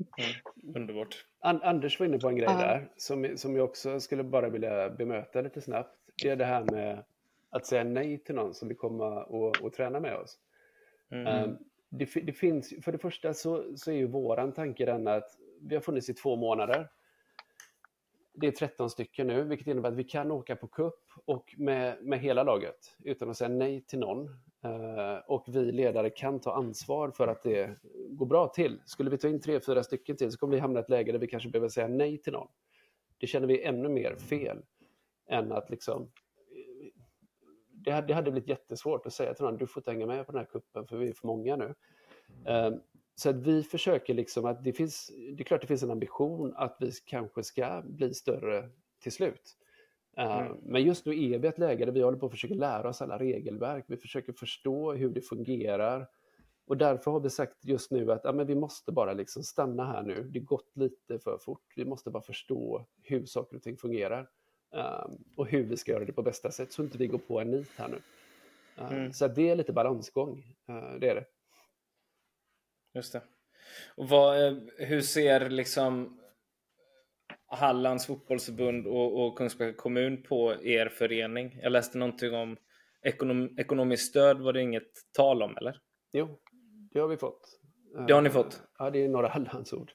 Mm. 0.64 0.76
Underbart. 0.76 1.26
Anders 1.44 2.00
var 2.00 2.08
inne 2.08 2.20
på 2.20 2.28
en 2.28 2.36
grej 2.36 2.50
uh. 2.50 2.58
där 2.58 2.90
som, 2.98 3.38
som 3.38 3.56
jag 3.56 3.66
också 3.66 4.00
skulle 4.00 4.24
bara 4.24 4.50
vilja 4.50 4.90
bemöta 4.90 5.42
lite 5.42 5.62
snabbt. 5.62 5.98
Det 6.24 6.30
är 6.30 6.36
det 6.36 6.46
här 6.46 6.64
med 6.64 7.04
att 7.50 7.66
säga 7.66 7.84
nej 7.84 8.18
till 8.18 8.36
någon 8.36 8.54
som 8.54 8.68
vill 8.68 8.78
komma 8.78 9.24
och, 9.24 9.62
och 9.62 9.74
träna 9.74 10.00
med 10.00 10.16
oss. 10.16 10.38
Mm. 11.12 11.44
Um, 11.44 11.58
det, 11.90 12.06
det, 12.06 12.34
finns, 12.34 12.74
för 12.82 12.92
det 12.92 12.98
första 12.98 13.34
så, 13.34 13.78
så 13.78 13.92
är 13.92 13.96
ju 13.96 14.08
våran 14.08 14.52
tanke 14.52 14.86
den 14.86 15.08
att 15.08 15.38
vi 15.62 15.76
har 15.76 15.82
funnits 15.82 16.10
i 16.10 16.14
två 16.14 16.36
månader 16.36 16.90
det 18.34 18.48
är 18.48 18.52
13 18.52 18.90
stycken 18.90 19.28
nu, 19.28 19.44
vilket 19.44 19.68
innebär 19.68 19.90
att 19.90 19.96
vi 19.96 20.04
kan 20.04 20.32
åka 20.32 20.56
på 20.56 20.68
kupp 20.68 21.10
och 21.26 21.56
med, 21.58 21.98
med 22.04 22.20
hela 22.20 22.44
laget 22.44 22.98
utan 23.04 23.30
att 23.30 23.38
säga 23.38 23.50
nej 23.50 23.82
till 23.82 24.00
någon. 24.00 24.30
Eh, 24.64 25.18
och 25.28 25.46
vi 25.48 25.72
ledare 25.72 26.10
kan 26.10 26.40
ta 26.40 26.54
ansvar 26.54 27.12
för 27.12 27.28
att 27.28 27.44
det 27.44 27.78
går 28.10 28.26
bra 28.26 28.48
till. 28.48 28.82
Skulle 28.86 29.10
vi 29.10 29.18
ta 29.18 29.28
in 29.28 29.42
tre, 29.42 29.60
fyra 29.60 29.84
stycken 29.84 30.18
till 30.18 30.32
så 30.32 30.38
kommer 30.38 30.56
vi 30.56 30.60
hamna 30.60 30.80
i 30.80 30.84
ett 30.84 30.90
läge 30.90 31.12
där 31.12 31.20
vi 31.20 31.28
kanske 31.28 31.50
behöver 31.50 31.70
säga 31.70 31.88
nej 31.88 32.18
till 32.18 32.34
någon. 32.34 32.48
Det 33.18 33.28
känner 33.28 33.48
vi 33.48 33.64
ännu 33.64 33.90
mer 33.90 34.16
fel 34.16 34.58
än 35.30 35.52
att 35.52 35.70
liksom 35.70 36.12
det 37.86 37.92
hade, 37.92 38.08
det 38.08 38.14
hade 38.14 38.32
blivit 38.32 38.50
jättesvårt 38.50 39.06
att 39.06 39.14
säga 39.14 39.34
till 39.34 39.46
någon, 39.46 39.58
du 39.58 39.68
får 39.68 39.82
inte 39.82 39.92
hänga 39.92 40.06
med 40.06 40.26
på 40.26 40.32
den 40.32 40.40
här 40.40 40.46
kuppen 40.46 40.88
för 40.88 40.98
vi 40.98 41.10
är 41.10 41.14
för 41.14 41.28
många 41.28 41.56
nu. 41.56 41.76
Eh, 42.46 42.72
så 43.16 43.30
att 43.30 43.36
vi 43.36 43.64
försöker 43.64 44.14
liksom 44.14 44.46
att 44.46 44.64
det 44.64 44.74
finns, 44.74 45.12
det 45.38 45.44
är 45.44 45.46
klart 45.46 45.62
det 45.62 45.68
finns 45.68 45.84
en 45.84 45.92
ambition 45.92 46.54
att 46.56 46.78
vi 46.80 46.92
kanske 47.06 47.44
ska 47.44 47.82
bli 47.86 48.14
större 48.14 48.70
till 49.00 49.12
slut. 49.12 49.58
Eh, 50.18 50.38
mm. 50.38 50.58
Men 50.64 50.84
just 50.84 51.06
nu 51.06 51.24
är 51.24 51.40
vi 51.40 51.48
ett 51.48 51.58
läge 51.58 51.86
där 51.86 51.92
vi 51.92 52.02
håller 52.02 52.18
på 52.18 52.26
att 52.26 52.32
försöka 52.32 52.54
lära 52.54 52.90
oss 52.90 53.02
alla 53.02 53.20
regelverk. 53.20 53.86
Vi 53.88 53.98
försöker 53.98 54.34
förstå 54.34 54.94
hur 54.94 55.10
det 55.10 55.22
fungerar. 55.22 56.08
Och 56.66 56.78
därför 56.78 57.12
har 57.12 57.20
vi 57.20 57.30
sagt 57.30 57.66
just 57.66 57.92
nu 57.92 58.12
att 58.12 58.22
ja, 58.24 58.32
men 58.32 58.48
vi 58.48 58.56
måste 58.56 58.92
bara 58.92 59.14
liksom 59.14 59.44
stanna 59.44 59.86
här 59.86 60.04
nu. 60.04 60.24
Det 60.24 60.40
har 60.40 60.46
gått 60.46 60.72
lite 60.78 61.20
för 61.20 61.38
fort. 61.38 61.74
Vi 61.76 61.86
måste 61.86 62.10
bara 62.10 62.24
förstå 62.24 62.86
hur 63.04 63.26
saker 63.26 63.58
och 63.58 63.64
ting 63.64 63.78
fungerar. 63.78 64.30
Um, 64.74 65.24
och 65.36 65.48
hur 65.48 65.64
vi 65.64 65.78
ska 65.78 65.92
göra 65.92 66.06
det 66.06 66.14
på 66.14 66.22
bästa 66.22 66.52
sätt 66.52 66.72
så 66.72 66.84
inte 66.84 66.98
vi 66.98 67.08
går 67.08 67.18
på 67.18 67.40
en 67.40 67.52
nit 67.52 67.72
här 67.78 67.88
nu. 67.88 68.02
Uh, 68.84 68.94
mm. 68.94 69.14
Så 69.14 69.28
det 69.28 69.50
är 69.50 69.56
lite 69.56 69.74
balansgång, 69.74 70.44
uh, 70.70 71.00
det 71.00 71.10
är 71.10 71.16
det. 71.16 71.26
Just 72.94 73.14
det. 73.14 73.22
Och 73.96 74.10
vad, 74.10 74.70
hur 74.78 75.02
ser 75.02 75.50
liksom 75.50 76.20
Hallands 77.56 78.08
fotbollsförbund 78.08 78.88
och, 78.88 79.26
och 79.26 79.38
Kungsbacka 79.38 79.74
kommun 79.74 80.24
på 80.24 80.56
er 80.64 80.90
förening? 80.90 81.60
Jag 81.62 81.72
läste 81.72 81.98
någonting 81.98 82.34
om 82.34 82.58
ekonom, 83.04 83.56
ekonomiskt 83.58 84.10
stöd, 84.10 84.42
var 84.42 84.54
det 84.54 84.62
inget 84.62 84.92
tal 85.18 85.44
om 85.44 85.58
eller? 85.58 85.80
Jo, 86.12 86.40
det 86.92 87.00
har 87.00 87.08
vi 87.08 87.18
fått. 87.18 87.60
Det 88.08 88.14
har 88.14 88.22
ni 88.22 88.30
fått? 88.30 88.64
Ja, 88.80 88.90
det 88.90 89.04
är 89.04 89.10
några 89.10 89.28
Hallandsord. 89.28 89.92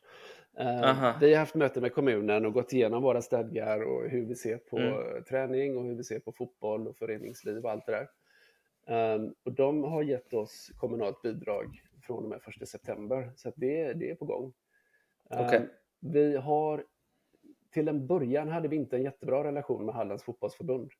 Eh, 0.58 0.82
Aha. 0.82 1.14
Vi 1.20 1.32
har 1.32 1.40
haft 1.40 1.54
möte 1.54 1.80
med 1.80 1.94
kommunen 1.94 2.46
och 2.46 2.52
gått 2.52 2.72
igenom 2.72 3.02
våra 3.02 3.22
stadgar 3.22 3.82
och 3.82 4.08
hur 4.10 4.26
vi 4.26 4.34
ser 4.34 4.56
på 4.56 4.78
mm. 4.78 5.24
träning 5.24 5.76
och 5.76 5.84
hur 5.84 5.94
vi 5.94 6.04
ser 6.04 6.20
på 6.20 6.32
fotboll 6.32 6.88
och 6.88 6.96
föreningsliv 6.96 7.64
och 7.64 7.70
allt 7.70 7.86
det 7.86 7.92
där. 7.92 8.08
Um, 8.88 9.34
och 9.44 9.52
de 9.52 9.84
har 9.84 10.02
gett 10.02 10.32
oss 10.32 10.70
kommunalt 10.76 11.22
bidrag 11.22 11.82
från 12.02 12.24
och 12.24 12.30
med 12.30 12.40
1 12.62 12.68
september. 12.68 13.32
Så 13.36 13.52
det, 13.56 13.92
det 13.92 14.10
är 14.10 14.14
på 14.14 14.24
gång. 14.24 14.52
Okay. 15.30 15.58
Um, 15.58 15.68
vi 16.00 16.36
har, 16.36 16.84
till 17.70 17.88
en 17.88 18.06
början 18.06 18.48
hade 18.48 18.68
vi 18.68 18.76
inte 18.76 18.96
en 18.96 19.02
jättebra 19.02 19.44
relation 19.44 19.86
med 19.86 19.94
Hallands 19.94 20.24
fotbollsförbund. 20.24 20.90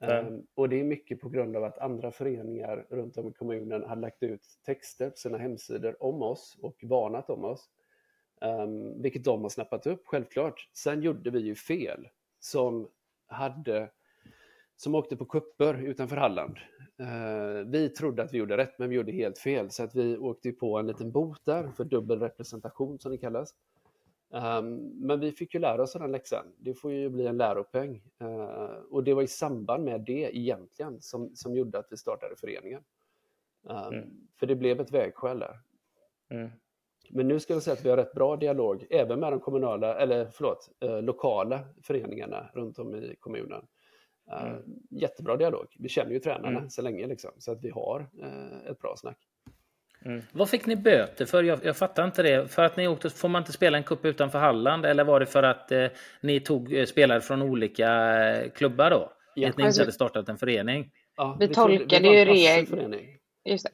Um, 0.00 0.46
och 0.54 0.68
det 0.68 0.80
är 0.80 0.84
mycket 0.84 1.20
på 1.20 1.28
grund 1.28 1.56
av 1.56 1.64
att 1.64 1.78
andra 1.78 2.10
föreningar 2.10 2.86
runt 2.90 3.16
om 3.16 3.28
i 3.28 3.32
kommunen 3.32 3.82
har 3.82 3.96
lagt 3.96 4.22
ut 4.22 4.46
texter 4.66 5.10
på 5.10 5.16
sina 5.16 5.38
hemsidor 5.38 6.02
om 6.02 6.22
oss 6.22 6.58
och 6.62 6.76
varnat 6.82 7.30
om 7.30 7.44
oss. 7.44 7.68
Um, 8.40 9.02
vilket 9.02 9.24
de 9.24 9.42
har 9.42 9.48
snappat 9.48 9.86
upp, 9.86 10.02
självklart. 10.04 10.68
Sen 10.72 11.02
gjorde 11.02 11.30
vi 11.30 11.40
ju 11.40 11.54
fel 11.54 12.08
som 12.38 12.88
hade 13.26 13.90
som 14.76 14.94
åkte 14.94 15.16
på 15.16 15.24
kupper 15.24 15.82
utanför 15.82 16.16
Halland. 16.16 16.56
Uh, 17.00 17.70
vi 17.70 17.88
trodde 17.88 18.22
att 18.22 18.34
vi 18.34 18.38
gjorde 18.38 18.56
rätt, 18.56 18.78
men 18.78 18.88
vi 18.88 18.96
gjorde 18.96 19.12
helt 19.12 19.38
fel. 19.38 19.70
Så 19.70 19.82
att 19.82 19.94
vi 19.94 20.18
åkte 20.18 20.52
på 20.52 20.78
en 20.78 20.86
liten 20.86 21.12
bot 21.12 21.44
där 21.44 21.68
för 21.68 21.84
dubbel 21.84 22.20
representation 22.20 22.98
som 22.98 23.12
det 23.12 23.18
kallas. 23.18 23.54
Um, 24.32 24.76
men 25.06 25.20
vi 25.20 25.32
fick 25.32 25.54
ju 25.54 25.60
lära 25.60 25.82
oss 25.82 25.92
den 25.92 26.12
läxan. 26.12 26.46
Det 26.58 26.74
får 26.74 26.92
ju 26.92 27.08
bli 27.08 27.26
en 27.26 27.36
läropeng. 27.36 28.02
Uh, 28.22 28.82
och 28.90 29.04
det 29.04 29.14
var 29.14 29.22
i 29.22 29.26
samband 29.26 29.84
med 29.84 30.00
det 30.00 30.38
egentligen 30.38 31.00
som, 31.00 31.36
som 31.36 31.54
gjorde 31.54 31.78
att 31.78 31.86
vi 31.90 31.96
startade 31.96 32.36
föreningen. 32.36 32.82
Um, 33.62 33.76
mm. 33.76 34.10
För 34.38 34.46
det 34.46 34.56
blev 34.56 34.80
ett 34.80 34.90
vägskäl 34.90 35.38
där. 35.38 35.60
Mm. 36.30 36.50
Men 37.10 37.28
nu 37.28 37.40
ska 37.40 37.54
vi 37.54 37.60
säga 37.60 37.74
att 37.74 37.84
vi 37.84 37.90
har 37.90 37.96
rätt 37.96 38.12
bra 38.12 38.36
dialog 38.36 38.86
även 38.90 39.20
med 39.20 39.32
de 39.32 39.40
kommunala, 39.40 39.94
eller 39.94 40.26
förlåt, 40.26 40.70
eh, 40.80 41.02
lokala 41.02 41.60
föreningarna 41.82 42.50
runt 42.54 42.78
om 42.78 42.94
i 42.94 43.16
kommunen. 43.20 43.66
Mm. 44.30 44.62
Jättebra 44.90 45.36
dialog. 45.36 45.66
Vi 45.78 45.88
känner 45.88 46.12
ju 46.12 46.18
tränarna 46.18 46.58
mm. 46.58 46.70
så 46.70 46.82
länge 46.82 47.06
liksom, 47.06 47.30
så 47.38 47.52
att 47.52 47.64
vi 47.64 47.70
har 47.70 48.06
eh, 48.22 48.70
ett 48.70 48.78
bra 48.78 48.94
snack. 48.96 49.29
Mm. 50.04 50.22
Vad 50.32 50.50
fick 50.50 50.66
ni 50.66 50.76
böter 50.76 51.24
för? 51.24 51.42
Jag, 51.42 51.64
jag 51.64 51.76
fattar 51.76 52.04
inte 52.04 52.22
det. 52.22 52.48
För 52.48 52.62
att 52.62 52.76
ni 52.76 52.88
åkte, 52.88 53.10
får 53.10 53.28
man 53.28 53.42
inte 53.42 53.52
spela 53.52 53.78
en 53.78 53.84
kupp 53.84 54.04
utanför 54.04 54.38
Halland? 54.38 54.86
Eller 54.86 55.04
var 55.04 55.20
det 55.20 55.26
för 55.26 55.42
att 55.42 55.72
eh, 55.72 55.86
ni 56.20 56.40
tog 56.40 56.74
eh, 56.74 56.84
spelare 56.84 57.20
från 57.20 57.42
olika 57.42 58.18
eh, 58.24 58.50
klubbar 58.50 58.90
då? 58.90 59.12
Ja. 59.34 59.48
Att 59.48 59.56
ni 59.56 59.64
alltså, 59.64 59.80
inte 59.80 59.82
hade 59.82 59.92
startat 59.92 60.28
en 60.28 60.38
förening? 60.38 60.90
Ja, 61.16 61.36
vi, 61.40 61.46
vi 61.46 61.54
tolkade 61.54 62.08
ju 62.08 62.24
reglerna. 62.24 62.96
Just 63.44 63.64
det. 63.64 63.70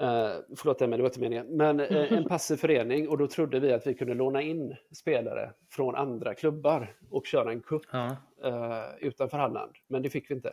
Uh, 0.00 0.40
förlåt, 0.56 0.80
men 0.80 0.90
det 0.90 0.96
var 0.96 1.04
inte 1.04 1.20
meningen. 1.20 1.46
Men 1.56 1.80
uh, 1.80 2.12
en 2.12 2.24
passiv 2.24 2.56
förening 2.56 3.08
och 3.08 3.18
då 3.18 3.26
trodde 3.26 3.60
vi 3.60 3.72
att 3.72 3.86
vi 3.86 3.94
kunde 3.94 4.14
låna 4.14 4.42
in 4.42 4.76
spelare 4.96 5.52
från 5.70 5.94
andra 5.94 6.34
klubbar 6.34 6.94
och 7.10 7.26
köra 7.26 7.52
en 7.52 7.60
cup 7.60 7.82
ja. 7.92 8.16
uh, 8.44 9.06
utanför 9.06 9.38
Halland. 9.38 9.72
Men 9.88 10.02
det 10.02 10.10
fick 10.10 10.30
vi 10.30 10.34
inte. 10.34 10.52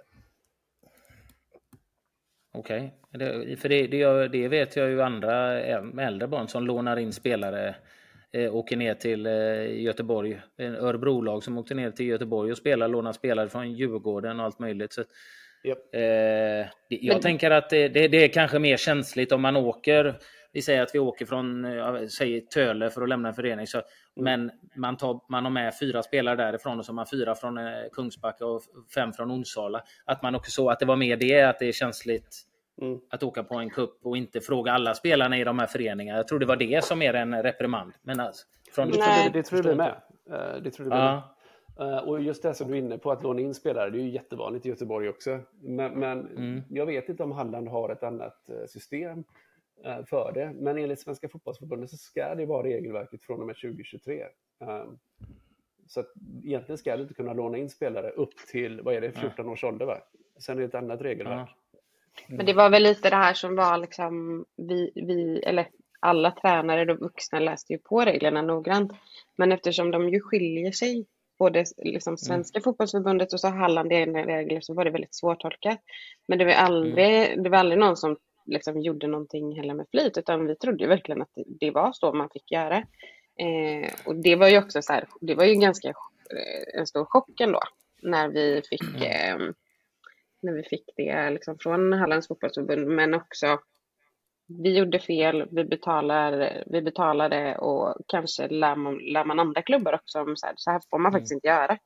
Okej, 2.52 2.94
okay. 3.14 3.56
för 3.56 3.70
det, 3.70 3.88
det, 3.88 4.28
det, 4.28 4.48
vet 4.48 4.76
jag 4.76 4.90
ju 4.90 5.02
andra 5.02 5.62
äldre 6.02 6.28
barn 6.28 6.48
som 6.48 6.66
lånar 6.66 6.98
in 6.98 7.14
spelare 7.14 7.76
eh, 8.32 8.56
åker 8.56 8.78
ner 8.78 8.94
till 8.94 9.26
eh, 9.26 9.82
Göteborg. 9.82 10.42
En 10.58 10.76
Örebrolag 10.76 11.44
som 11.44 11.58
åkte 11.58 11.76
ner 11.76 11.92
till 11.92 12.06
Göteborg 12.06 12.52
och 12.52 12.58
spelar, 12.58 12.88
lånar 12.88 13.14
spelare 13.14 13.50
från 13.50 13.74
Djurgården 13.74 14.40
och 14.40 14.46
allt 14.46 14.60
möjligt. 14.60 14.94
Så 14.94 15.04
Yep. 15.64 15.78
Eh, 15.96 16.02
jag 16.88 17.14
Men... 17.14 17.22
tänker 17.22 17.52
att 17.52 17.70
det, 17.70 17.88
det, 17.88 18.08
det, 18.08 18.24
är 18.24 18.28
kanske 18.28 18.60
mer 18.60 18.78
känsligt 18.78 19.32
om 19.32 19.42
man 19.42 19.56
åker. 19.56 20.20
Vi 20.54 20.62
säger 20.62 20.82
att 20.82 20.96
vi 20.96 21.00
åker 21.00 21.26
från 21.26 21.66
säger 22.10 22.42
Töle 22.42 22.90
för 22.90 23.02
att 23.02 23.10
lämna 23.10 23.30
en 23.30 23.36
förening. 23.36 23.68
Så. 23.68 23.82
Men 24.24 24.52
man, 24.76 24.98
tar, 24.98 25.20
man 25.30 25.44
har 25.44 25.52
med 25.52 25.80
fyra 25.80 26.04
spelare 26.04 26.36
därifrån 26.36 26.80
och 26.80 26.86
så 26.86 26.92
har 26.92 26.96
man 26.96 27.06
fyra 27.06 27.36
från 27.36 27.58
eh, 27.58 27.64
Kungsbacka 27.92 28.46
och 28.46 28.62
fem 28.96 29.14
från 29.14 29.32
Onsala. 29.32 29.84
Att 30.06 30.24
man 30.24 30.36
också 30.36 30.52
så 30.52 30.70
att 30.70 30.80
det 30.80 30.86
var 30.86 30.96
mer 30.96 31.18
det, 31.18 31.42
att 31.42 31.60
det 31.60 31.66
är 31.66 31.72
känsligt 31.72 32.38
mm. 32.82 33.00
att 33.10 33.24
åka 33.24 33.44
på 33.44 33.56
en 33.56 33.70
kupp 33.70 34.00
och 34.04 34.18
inte 34.18 34.42
fråga 34.42 34.72
alla 34.72 34.94
spelarna 34.94 35.38
i 35.38 35.44
de 35.44 35.60
här 35.60 35.68
föreningarna. 35.68 36.20
Jag 36.20 36.28
tror 36.28 36.40
det 36.40 36.46
var 36.46 36.56
det 36.56 36.84
som 36.84 37.02
är 37.02 37.14
en 37.14 37.44
reprimand. 37.44 37.94
Men 38.02 38.20
alltså, 38.20 38.46
från... 38.72 38.92
Det, 38.92 39.30
det 39.34 39.44
tror 39.44 39.64
du 39.64 39.76
med. 39.76 39.96
Eh, 40.32 40.62
det 40.64 40.72
tror 40.72 40.84
du 40.84 40.90
med. 40.90 41.00
Ja. 41.00 41.36
Eh, 41.80 41.98
och 41.98 42.22
just 42.22 42.44
det 42.44 42.54
som 42.54 42.68
du 42.68 42.74
är 42.74 42.78
inne 42.78 42.98
på, 42.98 43.12
att 43.12 43.24
låna 43.24 43.42
in 43.42 43.54
spelare, 43.54 43.90
det 43.90 43.98
är 43.98 44.02
ju 44.02 44.10
jättevanligt 44.10 44.66
i 44.66 44.70
Göteborg 44.70 45.10
också. 45.10 45.40
Men, 45.62 46.00
men 46.00 46.28
mm. 46.28 46.64
jag 46.70 46.86
vet 46.86 47.10
inte 47.10 47.24
om 47.24 47.32
Halland 47.32 47.68
har 47.68 47.90
ett 47.90 48.04
annat 48.04 48.50
eh, 48.50 48.66
system 48.68 49.20
eh, 49.20 49.24
för 49.84 50.32
det. 50.34 50.54
Men 50.54 50.78
enligt 50.78 51.00
Svenska 51.00 51.30
fotbollsförbundet 51.30 51.90
så 51.90 51.98
ska 51.98 52.36
det 52.36 52.46
vara 52.46 52.64
regelverket 52.64 53.24
från 53.24 53.42
och 53.42 53.48
med 53.48 53.56
2023. 53.56 54.26
Så 55.88 56.00
att 56.00 56.12
egentligen 56.44 56.78
ska 56.78 56.96
du 56.96 57.02
inte 57.02 57.14
kunna 57.14 57.34
låna 57.34 57.58
in 57.58 57.70
spelare 57.70 58.10
upp 58.10 58.38
till, 58.52 58.82
vad 58.82 58.96
är 58.96 59.02
det, 59.02 59.12
14 59.12 59.50
års 59.50 59.64
ålder 59.64 59.86
va? 59.86 59.98
Sen 60.40 60.58
är 60.58 60.62
det 60.62 60.68
ett 60.68 60.76
annat 60.76 61.02
regelverk. 61.02 61.50
Mm. 62.28 62.38
Men 62.38 62.46
det 62.46 62.54
var 62.54 62.70
väl 62.70 62.84
lite 62.84 63.10
det 63.10 63.16
här 63.16 63.34
som 63.34 63.56
var 63.56 63.78
liksom, 63.78 64.46
vi, 64.58 64.92
vi 64.96 65.40
eller 65.40 65.68
alla 66.00 66.32
tränare, 66.32 66.92
och 66.92 67.00
vuxna 67.00 67.40
läste 67.40 67.74
ju 67.74 67.80
på 67.80 68.02
reglerna 68.02 68.42
noggrant. 68.42 68.92
Men 69.36 69.52
eftersom 69.52 69.92
de 69.92 70.10
ju 70.10 70.22
skiljer 70.22 70.72
sig 70.72 71.06
både 71.40 71.66
liksom 71.78 72.12
mm. 72.12 72.18
Svenska 72.18 72.58
mm. 72.58 72.64
fotbollsförbundet 72.64 73.34
och 73.34 73.40
så 73.40 73.48
Halland 73.48 73.94
egna 73.94 74.26
regler 74.26 74.62
så 74.62 74.74
var 74.74 74.86
det 74.86 74.92
väldigt 74.92 75.16
svårtolkat. 75.16 75.80
Men 76.28 76.38
det 76.38 76.46
var 76.46 76.52
aldrig, 76.52 77.32
mm. 77.32 77.44
det 77.44 77.50
var 77.50 77.58
aldrig 77.58 77.80
någon 77.80 77.98
som 77.98 78.18
liksom 78.50 78.82
gjorde 78.82 79.08
någonting 79.08 79.56
heller 79.56 79.74
med 79.74 79.86
flit 79.92 80.18
utan 80.18 80.48
vi 80.48 80.56
trodde 80.56 80.84
ju 80.84 80.90
verkligen 80.90 81.22
att 81.22 81.34
det 81.60 81.72
var 81.72 81.92
så 81.94 82.14
man 82.14 82.30
fick 82.30 82.52
göra. 82.52 82.78
Eh, 83.40 83.92
och 84.06 84.16
det 84.16 84.36
var 84.36 84.48
ju 84.48 84.58
också 84.58 84.82
så 84.82 84.94
här, 84.94 85.08
det 85.22 85.36
var 85.36 85.46
ju 85.46 85.54
ganska 85.54 85.88
eh, 85.88 86.80
en 86.80 86.88
stor 86.88 87.06
chock 87.06 87.40
ändå 87.40 87.60
när 88.02 88.30
vi 88.30 88.62
fick 88.70 89.04
eh, 89.04 89.38
när 90.42 90.54
vi 90.54 90.64
fick 90.64 90.90
det 90.98 91.30
liksom 91.30 91.58
från 91.60 91.94
Hallands 91.94 92.28
fotbollsförbund 92.28 92.88
men 92.88 93.14
också 93.14 93.60
vi 94.50 94.78
gjorde 94.78 95.00
fel, 95.00 95.48
vi 95.52 95.64
betalade, 95.64 96.64
vi 96.68 96.82
betalade 96.82 97.58
och 97.58 97.96
kanske 98.08 98.48
lär 98.48 98.76
man, 98.76 98.98
lär 98.98 99.26
man 99.26 99.40
andra 99.40 99.62
klubbar 99.62 99.94
också 99.94 100.22
om 100.22 100.38
så 100.38 100.46
här, 100.46 100.54
så 100.58 100.72
här 100.72 100.82
får 100.90 101.00
man 101.00 101.12
faktiskt 101.12 101.32
mm. 101.32 101.38
inte 101.38 101.48
göra. 101.48 101.78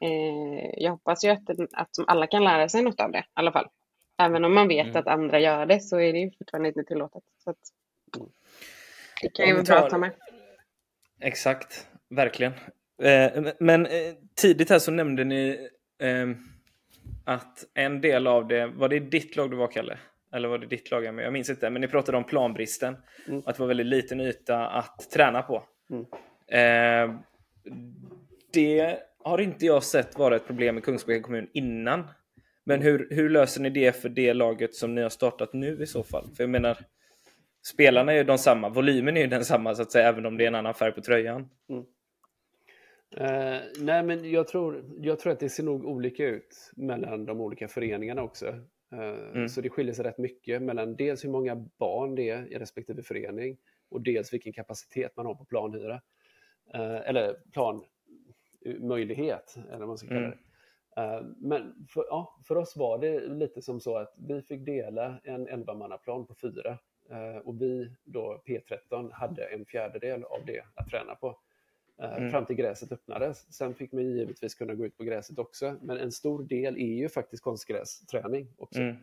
Eh, 0.00 0.70
jag 0.76 0.90
hoppas 0.90 1.24
ju 1.24 1.28
att, 1.28 1.50
att 1.72 1.90
alla 2.06 2.26
kan 2.26 2.44
lära 2.44 2.68
sig 2.68 2.82
något 2.82 3.00
av 3.00 3.12
det 3.12 3.18
i 3.18 3.22
alla 3.34 3.52
fall. 3.52 3.66
Även 4.18 4.44
om 4.44 4.54
man 4.54 4.68
vet 4.68 4.86
mm. 4.86 4.96
att 4.96 5.06
andra 5.06 5.40
gör 5.40 5.66
det 5.66 5.80
så 5.80 6.00
är 6.00 6.12
det 6.12 6.18
ju 6.18 6.30
fortfarande 6.30 6.68
inte 6.68 6.84
tillåtet. 6.84 7.22
Så 7.44 7.50
att, 7.50 7.58
det 9.22 9.28
kan 9.28 9.46
ju 9.46 9.52
vara 9.52 9.64
bra 9.64 9.76
att 9.76 9.90
ta 9.90 9.98
med. 9.98 10.10
Exakt, 11.20 11.86
verkligen. 12.08 12.52
Eh, 13.02 13.52
men 13.58 13.86
eh, 13.86 14.14
tidigt 14.34 14.70
här 14.70 14.78
så 14.78 14.90
nämnde 14.90 15.24
ni 15.24 15.68
eh, 15.98 16.28
att 17.24 17.64
en 17.74 18.00
del 18.00 18.26
av 18.26 18.48
det, 18.48 18.66
var 18.66 18.88
det 18.88 18.98
ditt 18.98 19.36
lag 19.36 19.50
du 19.50 19.56
var 19.56 19.68
Kalle? 19.68 19.98
Eller 20.32 20.48
var 20.48 20.58
det 20.58 20.66
ditt 20.66 20.90
lag? 20.90 21.04
Jag 21.04 21.32
minns 21.32 21.50
inte. 21.50 21.70
Men 21.70 21.80
ni 21.80 21.88
pratade 21.88 22.18
om 22.18 22.24
planbristen. 22.24 22.96
Mm. 23.28 23.42
Att 23.46 23.56
det 23.56 23.60
var 23.60 23.66
väldigt 23.66 23.86
liten 23.86 24.20
yta 24.20 24.66
att 24.66 25.10
träna 25.10 25.42
på. 25.42 25.64
Mm. 25.90 26.06
Eh, 26.48 27.16
det 28.52 28.98
har 29.18 29.40
inte 29.40 29.66
jag 29.66 29.82
sett 29.82 30.18
vara 30.18 30.36
ett 30.36 30.46
problem 30.46 30.78
i 30.78 30.80
Kungsbacka 30.80 31.22
kommun 31.22 31.48
innan. 31.52 32.08
Men 32.68 32.82
hur, 32.82 33.08
hur 33.10 33.28
löser 33.28 33.60
ni 33.60 33.70
det 33.70 33.96
för 33.96 34.08
det 34.08 34.34
laget 34.34 34.74
som 34.74 34.94
ni 34.94 35.02
har 35.02 35.08
startat 35.08 35.52
nu 35.52 35.82
i 35.82 35.86
så 35.86 36.02
fall? 36.02 36.30
För 36.36 36.42
jag 36.42 36.50
menar, 36.50 36.78
spelarna 37.66 38.12
är 38.12 38.16
ju 38.16 38.24
de 38.24 38.38
samma, 38.38 38.68
volymen 38.68 39.16
är 39.16 39.20
ju 39.20 39.26
densamma 39.26 39.74
så 39.74 39.82
att 39.82 39.92
säga, 39.92 40.08
även 40.08 40.26
om 40.26 40.36
det 40.36 40.44
är 40.44 40.48
en 40.48 40.54
annan 40.54 40.74
färg 40.74 40.92
på 40.92 41.00
tröjan. 41.00 41.48
Mm. 41.68 41.84
Uh, 43.20 43.60
nej, 43.78 44.02
men 44.02 44.30
jag 44.30 44.48
tror, 44.48 44.84
jag 45.00 45.18
tror 45.18 45.32
att 45.32 45.40
det 45.40 45.48
ser 45.48 45.62
nog 45.62 45.84
olika 45.84 46.26
ut 46.26 46.72
mellan 46.76 47.24
de 47.24 47.40
olika 47.40 47.68
föreningarna 47.68 48.22
också. 48.22 48.46
Eh, 48.92 49.30
mm. 49.34 49.48
Så 49.48 49.60
det 49.60 49.70
skiljer 49.70 49.94
sig 49.94 50.04
rätt 50.04 50.18
mycket 50.18 50.62
mellan 50.62 50.96
dels 50.96 51.24
hur 51.24 51.30
många 51.30 51.56
barn 51.78 52.14
det 52.14 52.30
är 52.30 52.52
i 52.52 52.58
respektive 52.58 53.02
förening 53.02 53.56
och 53.88 54.02
dels 54.02 54.32
vilken 54.32 54.52
kapacitet 54.52 55.16
man 55.16 55.26
har 55.26 55.34
på 55.34 55.44
planhyra. 55.44 56.00
Eh, 56.74 57.08
eller 57.08 57.36
planmöjlighet, 57.52 59.54
eller 59.68 59.78
vad 59.78 59.88
man 59.88 59.98
ska 59.98 60.08
kalla 60.08 60.20
mm. 60.20 60.30
det. 60.30 60.36
Mm. 60.36 60.47
Men 61.36 61.86
för, 61.88 62.04
ja, 62.08 62.38
för 62.48 62.56
oss 62.56 62.76
var 62.76 62.98
det 62.98 63.20
lite 63.20 63.62
som 63.62 63.80
så 63.80 63.96
att 63.96 64.14
vi 64.28 64.42
fick 64.42 64.66
dela 64.66 65.20
en 65.24 65.48
11-mannaplan 65.48 66.26
på 66.26 66.34
fyra 66.34 66.78
och 67.44 67.62
vi 67.62 67.90
då 68.04 68.42
P13 68.46 69.12
hade 69.12 69.44
en 69.44 69.64
fjärdedel 69.64 70.24
av 70.24 70.46
det 70.46 70.62
att 70.74 70.88
träna 70.90 71.14
på. 71.14 71.36
Eh, 72.02 72.16
mm. 72.16 72.30
fram 72.30 72.46
till 72.46 72.56
gräset 72.56 72.92
öppnades. 72.92 73.52
Sen 73.54 73.74
fick 73.74 73.92
man 73.92 74.02
givetvis 74.04 74.54
kunna 74.54 74.74
gå 74.74 74.86
ut 74.86 74.96
på 74.96 75.04
gräset 75.04 75.38
också, 75.38 75.76
men 75.82 75.98
en 75.98 76.12
stor 76.12 76.42
del 76.42 76.76
är 76.76 76.94
ju 76.94 77.08
faktiskt 77.08 77.42
konstgrästräning 77.42 78.48
också. 78.56 78.80
Mm. 78.80 78.96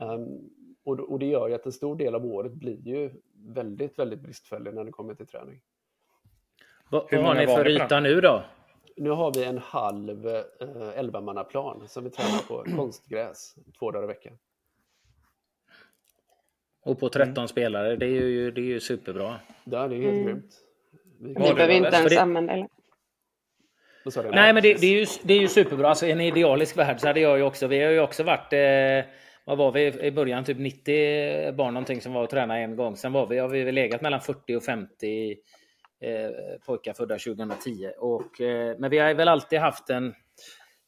Um, 0.00 0.50
och, 0.84 1.00
och, 1.00 1.18
det 1.18 1.26
gör 1.26 1.48
ju 1.48 1.54
att 1.54 1.66
en 1.66 1.72
stor 1.72 1.96
del 1.96 2.14
av 2.14 2.26
året 2.26 2.52
blir 2.52 2.88
ju 2.88 3.10
väldigt, 3.34 3.98
väldigt 3.98 4.20
bristfällig 4.20 4.74
när 4.74 4.84
det 4.84 4.90
kommer 4.90 5.14
till 5.14 5.26
träning. 5.26 5.60
Vad, 6.90 7.06
vad 7.12 7.24
har 7.24 7.34
ni 7.34 7.46
för 7.46 7.68
yta 7.68 8.00
nu 8.00 8.20
då? 8.20 8.42
Nu 9.00 9.10
har 9.10 9.34
vi 9.34 9.44
en 9.44 9.58
halv 9.58 10.26
eh, 10.28 10.42
11-mannaplan 10.98 11.86
som 11.86 12.04
vi 12.04 12.10
tränar 12.10 12.48
på 12.48 12.64
konstgräs 12.76 13.54
två 13.78 13.90
dagar 13.90 14.04
i 14.04 14.06
veckan. 14.06 14.32
Och 16.82 17.00
på 17.00 17.08
13 17.08 17.36
mm. 17.36 17.48
spelare, 17.48 17.96
det 17.96 18.06
är 18.06 18.10
ju, 18.10 18.50
det 18.50 18.60
är 18.60 18.64
ju 18.64 18.80
superbra. 18.80 19.34
Ja, 19.64 19.88
det 19.88 19.96
är 19.96 20.00
helt 20.00 20.12
mm. 20.12 20.24
grymt. 20.24 20.54
Vi 21.18 21.34
behöver 21.34 21.70
inte 21.70 21.96
ens 21.96 22.10
det... 22.10 22.20
använda 22.20 22.56
det. 22.56 22.68
Nej, 24.30 24.52
men 24.52 24.62
det, 24.62 24.74
det, 24.74 24.86
är 24.86 24.98
ju, 25.00 25.06
det 25.22 25.34
är 25.34 25.40
ju 25.40 25.48
superbra. 25.48 25.88
Alltså, 25.88 26.06
I 26.06 26.10
en 26.10 26.20
idealisk 26.20 26.78
värld 26.78 27.00
så 27.00 27.06
hade 27.06 27.20
jag 27.20 27.38
ju 27.38 27.44
också, 27.44 27.66
vi 27.66 27.82
har 27.82 27.90
ju 27.90 28.00
också 28.00 28.22
varit, 28.22 28.52
eh, 28.52 29.12
vad 29.44 29.58
var 29.58 29.72
vi 29.72 30.06
i 30.06 30.10
början, 30.10 30.44
typ 30.44 30.58
90 30.58 31.52
barn 31.52 31.74
någonting 31.74 32.00
som 32.00 32.12
var 32.12 32.22
och 32.22 32.30
tränade 32.30 32.60
en 32.60 32.76
gång. 32.76 32.96
Sen 32.96 33.12
var 33.12 33.26
vi, 33.26 33.38
har 33.38 33.48
vi 33.48 33.72
legat 33.72 34.00
mellan 34.00 34.20
40 34.20 34.56
och 34.56 34.62
50 34.62 35.36
eh, 36.00 36.60
pojkar 36.66 36.92
födda 36.92 37.18
2010. 37.18 37.90
Och, 37.98 38.40
eh, 38.40 38.76
men 38.78 38.90
vi 38.90 38.98
har 38.98 39.14
väl 39.14 39.28
alltid 39.28 39.58
haft 39.58 39.90
en, 39.90 40.14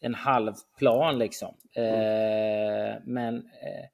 en 0.01 0.15
halv 0.15 0.53
plan 0.79 1.19
liksom. 1.19 1.55
Eh, 1.77 3.01
men 3.05 3.37
eh, 3.37 3.87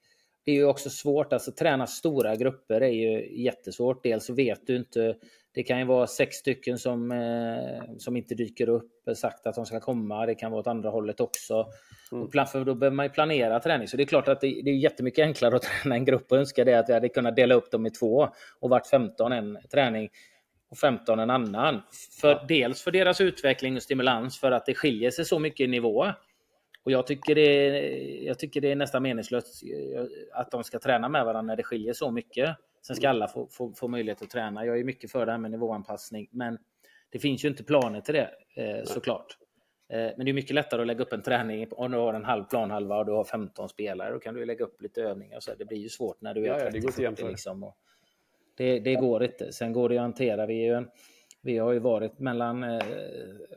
det 0.44 0.52
är 0.52 0.56
ju 0.56 0.64
också 0.64 0.90
svårt, 0.90 1.32
alltså 1.32 1.52
träna 1.52 1.86
stora 1.86 2.36
grupper 2.36 2.80
är 2.80 2.88
ju 2.88 3.42
jättesvårt. 3.42 4.02
Dels 4.02 4.26
så 4.26 4.34
vet 4.34 4.66
du 4.66 4.76
inte 4.76 5.14
det 5.58 5.62
kan 5.62 5.78
ju 5.78 5.84
vara 5.84 6.06
sex 6.06 6.36
stycken 6.36 6.78
som, 6.78 7.12
eh, 7.12 7.96
som 7.98 8.16
inte 8.16 8.34
dyker 8.34 8.68
upp, 8.68 8.92
sagt 9.16 9.46
att 9.46 9.54
de 9.54 9.66
ska 9.66 9.80
komma. 9.80 10.26
Det 10.26 10.34
kan 10.34 10.50
vara 10.50 10.60
åt 10.60 10.66
andra 10.66 10.90
hållet 10.90 11.20
också. 11.20 11.66
Mm. 12.12 12.24
Och 12.24 12.48
för 12.48 12.64
då 12.64 12.74
behöver 12.74 12.96
man 12.96 13.06
ju 13.06 13.10
planera 13.10 13.60
träning. 13.60 13.88
Så 13.88 13.96
det 13.96 14.02
är 14.02 14.06
klart 14.06 14.28
att 14.28 14.40
det, 14.40 14.46
det 14.64 14.70
är 14.70 14.74
jättemycket 14.74 15.22
enklare 15.22 15.56
att 15.56 15.62
träna 15.82 15.94
en 15.94 16.04
grupp 16.04 16.32
och 16.32 16.38
önska 16.38 16.64
det 16.64 16.74
att 16.74 16.88
vi 16.88 16.92
hade 16.92 17.08
kunnat 17.08 17.36
dela 17.36 17.54
upp 17.54 17.70
dem 17.70 17.86
i 17.86 17.90
två 17.90 18.28
och 18.60 18.70
varit 18.70 18.86
15 18.86 19.32
en 19.32 19.58
träning 19.70 20.08
och 20.70 20.78
15 20.78 21.18
en 21.18 21.30
annan. 21.30 21.82
För, 22.20 22.28
ja. 22.28 22.44
Dels 22.48 22.82
för 22.82 22.90
deras 22.90 23.20
utveckling 23.20 23.76
och 23.76 23.82
stimulans 23.82 24.40
för 24.40 24.52
att 24.52 24.66
det 24.66 24.74
skiljer 24.74 25.10
sig 25.10 25.24
så 25.24 25.38
mycket 25.38 25.64
i 25.64 25.66
nivå. 25.66 26.06
och 26.84 26.92
jag 26.92 27.06
tycker, 27.06 27.34
det 27.34 27.78
jag 28.24 28.38
tycker 28.38 28.60
det 28.60 28.72
är 28.72 28.76
nästan 28.76 29.02
meningslöst 29.02 29.62
eh, 29.62 30.04
att 30.32 30.50
de 30.50 30.64
ska 30.64 30.78
träna 30.78 31.08
med 31.08 31.24
varandra 31.24 31.52
när 31.52 31.56
det 31.56 31.62
skiljer 31.62 31.92
så 31.92 32.10
mycket. 32.10 32.56
Sen 32.86 32.96
ska 32.96 33.08
alla 33.08 33.28
få, 33.28 33.48
få, 33.50 33.72
få 33.72 33.88
möjlighet 33.88 34.22
att 34.22 34.30
träna. 34.30 34.66
Jag 34.66 34.78
är 34.78 34.84
mycket 34.84 35.12
för 35.12 35.26
det 35.26 35.32
här 35.32 35.38
med 35.38 35.50
nivåanpassning, 35.50 36.28
men 36.30 36.58
det 37.10 37.18
finns 37.18 37.44
ju 37.44 37.48
inte 37.48 37.64
planer 37.64 38.00
till 38.00 38.14
det 38.14 38.30
eh, 38.56 38.84
såklart. 38.84 39.36
Eh, 39.92 39.98
men 40.16 40.24
det 40.24 40.30
är 40.30 40.32
mycket 40.32 40.54
lättare 40.54 40.80
att 40.80 40.86
lägga 40.86 41.02
upp 41.02 41.12
en 41.12 41.22
träning 41.22 41.68
om 41.70 41.90
du 41.90 41.98
har 41.98 42.14
en 42.14 42.24
halv 42.24 42.44
planhalva 42.44 42.98
och 42.98 43.06
du 43.06 43.12
har 43.12 43.24
15 43.24 43.68
spelare. 43.68 44.12
Då 44.12 44.18
kan 44.18 44.34
du 44.34 44.44
lägga 44.44 44.64
upp 44.64 44.82
lite 44.82 45.02
övningar. 45.02 45.40
Så 45.40 45.54
det 45.58 45.64
blir 45.64 45.78
ju 45.78 45.88
svårt 45.88 46.20
när 46.20 46.34
du 46.34 46.44
är 46.44 46.64
ja, 46.64 46.70
30 46.70 47.02
ja, 47.02 47.10
det, 47.10 47.28
liksom. 47.28 47.72
Det, 48.58 48.78
det 48.78 48.94
går 48.94 49.24
inte. 49.24 49.52
Sen 49.52 49.72
går 49.72 49.88
det 49.88 49.96
att 49.96 50.02
hantera. 50.02 50.46
Vi, 50.46 50.54
ju 50.54 50.74
en, 50.74 50.88
vi 51.42 51.58
har 51.58 51.72
ju 51.72 51.78
varit 51.78 52.18
mellan, 52.18 52.64
eh, 52.64 52.80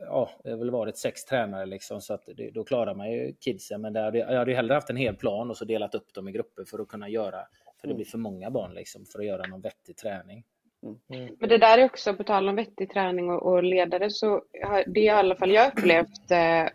ja, 0.00 0.30
det 0.44 0.50
har 0.50 0.58
väl 0.58 0.70
varit 0.70 0.96
sex 0.96 1.24
tränare 1.24 1.66
liksom, 1.66 2.00
så 2.00 2.14
att 2.14 2.28
det, 2.36 2.50
då 2.50 2.64
klarar 2.64 2.94
man 2.94 3.12
ju 3.12 3.34
kidsen. 3.40 3.80
Men 3.80 3.92
där, 3.92 4.14
jag 4.14 4.38
hade 4.38 4.50
ju 4.50 4.56
hellre 4.56 4.74
haft 4.74 4.90
en 4.90 4.96
hel 4.96 5.14
plan 5.14 5.50
och 5.50 5.56
så 5.56 5.64
delat 5.64 5.94
upp 5.94 6.14
dem 6.14 6.28
i 6.28 6.32
grupper 6.32 6.64
för 6.64 6.78
att 6.78 6.88
kunna 6.88 7.08
göra, 7.08 7.38
för 7.80 7.88
det 7.88 7.92
mm. 7.92 7.96
blir 7.96 8.06
för 8.06 8.18
många 8.18 8.50
barn 8.50 8.74
liksom, 8.74 9.04
för 9.12 9.18
att 9.18 9.26
göra 9.26 9.46
någon 9.46 9.60
vettig 9.60 9.96
träning. 9.96 10.44
Mm. 10.82 10.98
mm. 11.22 11.36
Men 11.40 11.48
det 11.48 11.58
där 11.58 11.78
är 11.78 11.84
också, 11.84 12.14
på 12.14 12.24
tal 12.24 12.48
om 12.48 12.56
vettig 12.56 12.90
träning 12.90 13.30
och, 13.30 13.52
och 13.52 13.62
ledare, 13.62 14.10
så 14.10 14.42
har, 14.62 14.84
det 14.86 15.00
är 15.00 15.04
i 15.04 15.08
alla 15.08 15.36
fall 15.36 15.50
jag 15.50 15.72
upplevt 15.72 16.30
eh, 16.30 16.66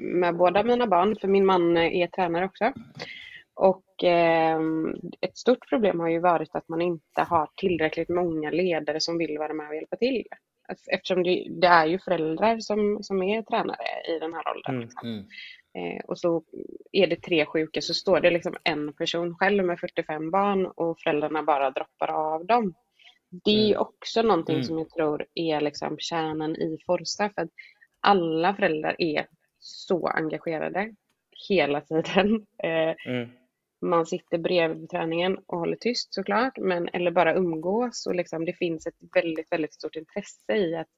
med 0.00 0.36
båda 0.36 0.62
mina 0.62 0.86
barn, 0.86 1.16
för 1.16 1.28
min 1.28 1.46
man 1.46 1.76
är 1.76 2.06
tränare 2.06 2.44
också. 2.44 2.72
Och 3.54 3.82
eh, 4.04 4.58
ett 5.20 5.36
stort 5.36 5.68
problem 5.68 6.00
har 6.00 6.08
ju 6.08 6.20
varit 6.20 6.54
att 6.54 6.68
man 6.68 6.80
inte 6.80 7.22
har 7.22 7.50
tillräckligt 7.56 8.08
många 8.08 8.50
ledare 8.50 9.00
som 9.00 9.18
vill 9.18 9.38
vara 9.38 9.54
med 9.54 9.68
och 9.68 9.74
hjälpa 9.74 9.96
till. 9.96 10.24
Eftersom 10.92 11.22
det, 11.22 11.46
det 11.60 11.66
är 11.66 11.86
ju 11.86 11.98
föräldrar 11.98 12.58
som, 12.58 13.02
som 13.02 13.22
är 13.22 13.42
tränare 13.42 14.16
i 14.16 14.18
den 14.18 14.34
här 14.34 14.42
åldern. 14.50 14.80
Liksom. 14.80 15.08
mm. 15.08 15.24
Eh, 15.78 16.04
och 16.04 16.18
så 16.18 16.42
är 16.92 17.06
det 17.06 17.22
tre 17.22 17.46
sjuka 17.46 17.80
så 17.80 17.94
står 17.94 18.20
det 18.20 18.30
liksom 18.30 18.54
en 18.64 18.92
person 18.92 19.34
själv 19.34 19.64
med 19.64 19.80
45 19.80 20.30
barn 20.30 20.66
och 20.66 21.00
föräldrarna 21.00 21.42
bara 21.42 21.70
droppar 21.70 22.10
av 22.10 22.46
dem. 22.46 22.74
Det 23.44 23.50
är 23.50 23.68
mm. 23.68 23.80
också 23.80 24.22
någonting 24.22 24.54
mm. 24.54 24.64
som 24.64 24.78
jag 24.78 24.90
tror 24.90 25.26
är 25.34 25.60
liksom 25.60 25.96
kärnan 25.98 26.56
i 26.56 26.78
Forza. 26.86 27.30
För 27.34 27.42
att 27.42 27.50
alla 28.00 28.54
föräldrar 28.54 28.96
är 28.98 29.26
så 29.58 30.06
engagerade 30.06 30.94
hela 31.48 31.80
tiden. 31.80 32.46
Eh, 32.62 32.94
mm. 33.06 33.28
Man 33.80 34.06
sitter 34.06 34.38
bredvid 34.38 34.90
träningen 34.90 35.38
och 35.46 35.58
håller 35.58 35.76
tyst 35.76 36.14
såklart, 36.14 36.58
men, 36.58 36.88
eller 36.88 37.10
bara 37.10 37.34
umgås. 37.34 38.06
Och 38.06 38.14
liksom, 38.14 38.44
det 38.44 38.52
finns 38.52 38.86
ett 38.86 38.96
väldigt, 39.14 39.52
väldigt 39.52 39.74
stort 39.74 39.96
intresse 39.96 40.56
i 40.56 40.76
att 40.76 40.88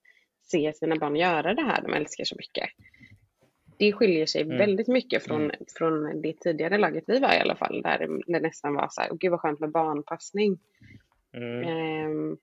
se 0.42 0.72
sina 0.72 0.96
barn 0.96 1.16
göra 1.16 1.54
det 1.54 1.62
här 1.62 1.82
de 1.82 1.94
älskar 1.94 2.24
så 2.24 2.36
mycket. 2.38 2.68
Det 3.78 3.92
skiljer 3.92 4.26
sig 4.26 4.42
mm. 4.42 4.58
väldigt 4.58 4.88
mycket 4.88 5.24
från, 5.24 5.44
mm. 5.44 5.56
från 5.78 6.22
det 6.22 6.32
tidigare 6.32 6.78
laget 6.78 7.04
vi 7.06 7.18
var 7.18 7.34
i 7.34 7.40
alla 7.40 7.56
fall, 7.56 7.82
där 7.82 8.08
det 8.26 8.40
nästan 8.40 8.74
var 8.74 8.88
så 8.90 9.00
här, 9.00 9.10
gud 9.14 9.30
vad 9.30 9.40
skönt 9.40 9.60
med 9.60 9.70
barnpassning. 9.70 10.58
Mm. 11.32 11.68
Ehm, 11.68 12.36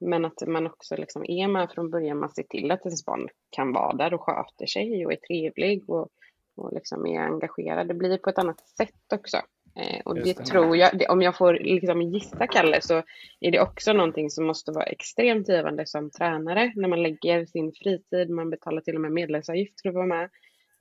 men 0.00 0.24
att 0.24 0.46
man 0.46 0.66
också 0.66 0.96
liksom 0.96 1.24
är 1.28 1.48
med 1.48 1.70
från 1.70 1.90
början, 1.90 2.18
man 2.18 2.30
ser 2.30 2.42
till 2.42 2.70
att 2.70 2.86
ens 2.86 3.04
barn 3.04 3.28
kan 3.50 3.72
vara 3.72 3.96
där 3.96 4.14
och 4.14 4.22
sköter 4.22 4.66
sig 4.66 5.06
och 5.06 5.12
är 5.12 5.16
trevlig 5.16 5.90
och, 5.90 6.08
och 6.56 6.72
liksom 6.72 7.06
är 7.06 7.20
engagerad. 7.20 7.88
Det 7.88 7.94
blir 7.94 8.18
på 8.18 8.30
ett 8.30 8.38
annat 8.38 8.60
sätt 8.60 9.12
också. 9.14 9.36
Eh, 9.74 10.00
och 10.04 10.14
det, 10.14 10.22
det, 10.22 10.34
tror 10.44 10.76
jag, 10.76 10.98
det, 10.98 11.06
om 11.06 11.22
jag 11.22 11.36
får 11.36 11.54
liksom 11.54 12.02
gissa 12.02 12.46
Kalle, 12.46 12.80
så 12.80 13.02
är 13.40 13.50
det 13.50 13.60
också 13.60 13.92
någonting 13.92 14.30
som 14.30 14.46
måste 14.46 14.72
vara 14.72 14.84
extremt 14.84 15.48
givande 15.48 15.86
som 15.86 16.10
tränare 16.10 16.72
när 16.76 16.88
man 16.88 17.02
lägger 17.02 17.46
sin 17.46 17.72
fritid, 17.72 18.30
man 18.30 18.50
betalar 18.50 18.80
till 18.80 18.94
och 18.94 19.00
med 19.00 19.12
medlemsavgift 19.12 19.82
för 19.82 19.88
att 19.88 19.94
vara 19.94 20.06
med. 20.06 20.24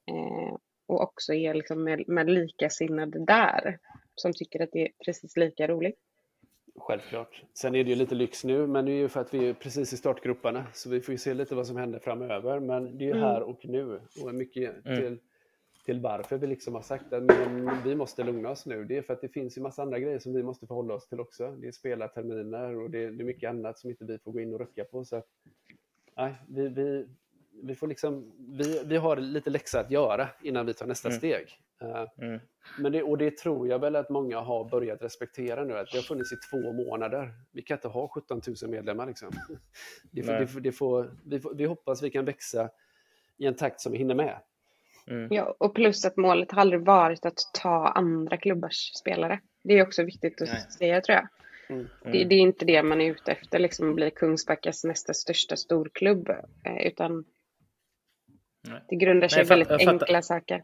Eh, 0.07 0.57
och 0.87 1.01
också 1.01 1.33
är 1.33 1.53
liksom 1.53 1.83
med, 1.83 2.07
med 2.07 2.29
likasinnade 2.29 3.25
där 3.25 3.79
som 4.15 4.33
tycker 4.33 4.63
att 4.63 4.71
det 4.71 4.81
är 4.81 4.89
precis 5.05 5.37
lika 5.37 5.67
roligt. 5.67 5.99
Självklart. 6.75 7.43
Sen 7.53 7.75
är 7.75 7.83
det 7.83 7.89
ju 7.89 7.95
lite 7.95 8.15
lyx 8.15 8.43
nu, 8.43 8.67
men 8.67 8.85
det 8.85 8.91
är 8.91 8.95
ju 8.95 9.09
för 9.09 9.21
att 9.21 9.33
vi 9.33 9.49
är 9.49 9.53
precis 9.53 9.93
i 9.93 9.97
startgroparna. 9.97 10.65
Så 10.73 10.89
vi 10.89 11.01
får 11.01 11.11
ju 11.11 11.17
se 11.17 11.33
lite 11.33 11.55
vad 11.55 11.67
som 11.67 11.77
händer 11.77 11.99
framöver. 11.99 12.59
Men 12.59 12.97
det 12.97 13.03
är 13.03 13.07
ju 13.07 13.11
mm. 13.11 13.23
här 13.23 13.41
och 13.41 13.59
nu. 13.63 13.99
Och 14.23 14.35
mycket 14.35 14.85
mm. 14.85 15.19
Till, 15.85 15.99
varför 15.99 16.37
vi 16.37 16.47
liksom 16.47 16.75
har 16.75 16.81
sagt 16.81 17.13
att 17.13 17.23
men 17.23 17.83
vi 17.83 17.95
måste 17.95 18.23
lugna 18.23 18.49
oss 18.49 18.65
nu. 18.65 18.83
Det 18.83 18.97
är 18.97 19.01
för 19.01 19.13
att 19.13 19.21
det 19.21 19.29
finns 19.29 19.57
ju 19.57 19.61
massa 19.61 19.81
andra 19.81 19.99
grejer 19.99 20.19
som 20.19 20.33
vi 20.33 20.43
måste 20.43 20.67
förhålla 20.67 20.93
oss 20.93 21.07
till 21.07 21.19
också. 21.19 21.51
Det 21.51 21.67
är 21.67 21.71
spelarterminer 21.71 22.75
och 22.75 22.89
det 22.89 23.03
är, 23.03 23.11
det 23.11 23.23
är 23.23 23.25
mycket 23.25 23.49
annat 23.49 23.79
som 23.79 23.89
inte 23.89 24.05
vi 24.05 24.19
får 24.19 24.31
gå 24.31 24.39
in 24.39 24.53
och 24.53 24.59
rucka 24.59 24.83
på. 24.83 25.05
Så 25.05 25.15
att, 25.15 25.25
nej, 26.17 26.35
vi, 26.47 26.67
vi, 26.67 27.07
vi, 27.63 27.75
får 27.75 27.87
liksom, 27.87 28.31
vi, 28.37 28.81
vi 28.85 28.97
har 28.97 29.17
lite 29.17 29.49
läxa 29.49 29.79
att 29.79 29.91
göra 29.91 30.27
innan 30.43 30.65
vi 30.65 30.73
tar 30.73 30.87
nästa 30.87 31.09
mm. 31.09 31.17
steg. 31.17 31.47
Eh, 31.81 32.07
mm. 32.17 32.39
Men 32.79 32.91
det, 32.91 33.03
och 33.03 33.17
det 33.17 33.37
tror 33.37 33.67
jag 33.67 33.79
väl 33.79 33.95
att 33.95 34.09
många 34.09 34.39
har 34.39 34.69
börjat 34.69 35.01
respektera 35.01 35.63
nu, 35.63 35.77
att 35.77 35.91
det 35.91 35.97
har 35.97 36.03
funnits 36.03 36.33
i 36.33 36.35
två 36.35 36.73
månader. 36.73 37.33
Vi 37.51 37.61
kan 37.61 37.77
inte 37.77 37.87
ha 37.87 38.07
17 38.07 38.41
000 38.61 38.71
medlemmar. 38.71 39.07
Liksom. 39.07 39.31
Det 40.11 40.23
får, 40.23 40.33
det, 40.33 40.59
det 40.59 40.71
får, 40.71 41.11
vi, 41.25 41.39
får, 41.39 41.53
vi 41.53 41.65
hoppas 41.65 42.03
vi 42.03 42.09
kan 42.09 42.25
växa 42.25 42.69
i 43.37 43.45
en 43.45 43.55
takt 43.55 43.81
som 43.81 43.91
vi 43.91 43.97
hinner 43.97 44.15
med. 44.15 44.39
Mm. 45.11 45.27
Ja, 45.31 45.55
och 45.57 45.75
plus 45.75 46.05
att 46.05 46.17
målet 46.17 46.51
har 46.51 46.61
aldrig 46.61 46.81
varit 46.81 47.25
att 47.25 47.39
ta 47.53 47.87
andra 47.87 48.37
klubbars 48.37 48.91
spelare. 48.95 49.39
Det 49.63 49.79
är 49.79 49.83
också 49.83 50.03
viktigt 50.03 50.41
att 50.41 50.47
Nej. 50.47 50.61
säga 50.61 51.01
tror 51.01 51.15
jag. 51.15 51.27
Mm. 51.69 51.87
Det, 52.03 52.23
det, 52.23 52.35
är 52.35 52.39
inte 52.39 52.65
det 52.65 52.83
man 52.83 53.01
är 53.01 53.11
ute 53.11 53.31
efter, 53.31 53.59
liksom 53.59 53.89
att 53.89 53.95
bli 53.95 54.11
Kungsbackas 54.11 54.83
nästa 54.83 55.13
största 55.13 55.55
storklubb. 55.55 56.29
Eh, 56.29 56.87
utan 56.87 57.25
Nej. 58.67 58.81
det 58.89 58.95
grundar 58.95 59.27
sig 59.27 59.43
i 59.43 59.47
väldigt 59.47 59.71
enkla 59.71 60.21
saker. 60.21 60.63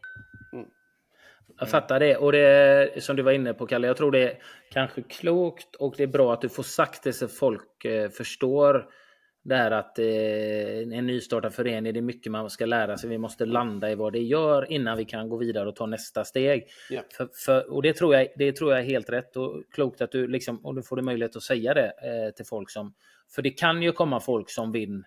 Jag 1.60 1.70
fattar 1.70 2.00
det. 2.00 2.16
Och 2.16 2.32
det 2.32 3.02
som 3.02 3.16
du 3.16 3.22
var 3.22 3.32
inne 3.32 3.54
på 3.54 3.66
Kalle, 3.66 3.86
jag 3.86 3.96
tror 3.96 4.10
det 4.10 4.30
är 4.30 4.38
kanske 4.70 5.02
klokt 5.02 5.74
och 5.74 5.94
det 5.96 6.02
är 6.02 6.06
bra 6.06 6.32
att 6.32 6.40
du 6.40 6.48
får 6.48 6.62
sagt 6.62 7.02
det 7.02 7.12
så 7.12 7.28
folk 7.28 7.84
eh, 7.84 8.08
förstår 8.10 8.88
det 9.42 9.56
här 9.56 9.70
att 9.70 9.98
eh, 9.98 10.98
en 10.98 11.06
nystartad 11.06 11.54
förening, 11.54 11.92
det 11.92 12.00
är 12.00 12.02
mycket 12.02 12.32
man 12.32 12.50
ska 12.50 12.66
lära 12.66 12.98
sig. 12.98 13.10
Vi 13.10 13.18
måste 13.18 13.46
landa 13.46 13.90
i 13.90 13.94
vad 13.94 14.12
det 14.12 14.22
gör 14.22 14.72
innan 14.72 14.98
vi 14.98 15.04
kan 15.04 15.28
gå 15.28 15.36
vidare 15.36 15.68
och 15.68 15.76
ta 15.76 15.86
nästa 15.86 16.24
steg. 16.24 16.68
Yeah. 16.90 17.04
För, 17.16 17.28
för, 17.44 17.72
och 17.72 17.82
det 17.82 17.92
tror, 17.92 18.14
jag, 18.14 18.28
det 18.36 18.52
tror 18.52 18.72
jag 18.72 18.80
är 18.80 18.84
helt 18.84 19.10
rätt 19.10 19.36
och 19.36 19.62
klokt 19.72 20.00
att 20.00 20.12
du 20.12 20.26
liksom, 20.26 20.66
och 20.66 20.74
du 20.74 20.82
får 20.82 20.96
du 20.96 21.02
möjlighet 21.02 21.36
att 21.36 21.42
säga 21.42 21.74
det 21.74 21.86
eh, 21.86 22.34
till 22.34 22.46
folk 22.46 22.70
som, 22.70 22.94
för 23.34 23.42
det 23.42 23.50
kan 23.50 23.82
ju 23.82 23.92
komma 23.92 24.20
folk 24.20 24.50
som 24.50 24.72
vill 24.72 25.04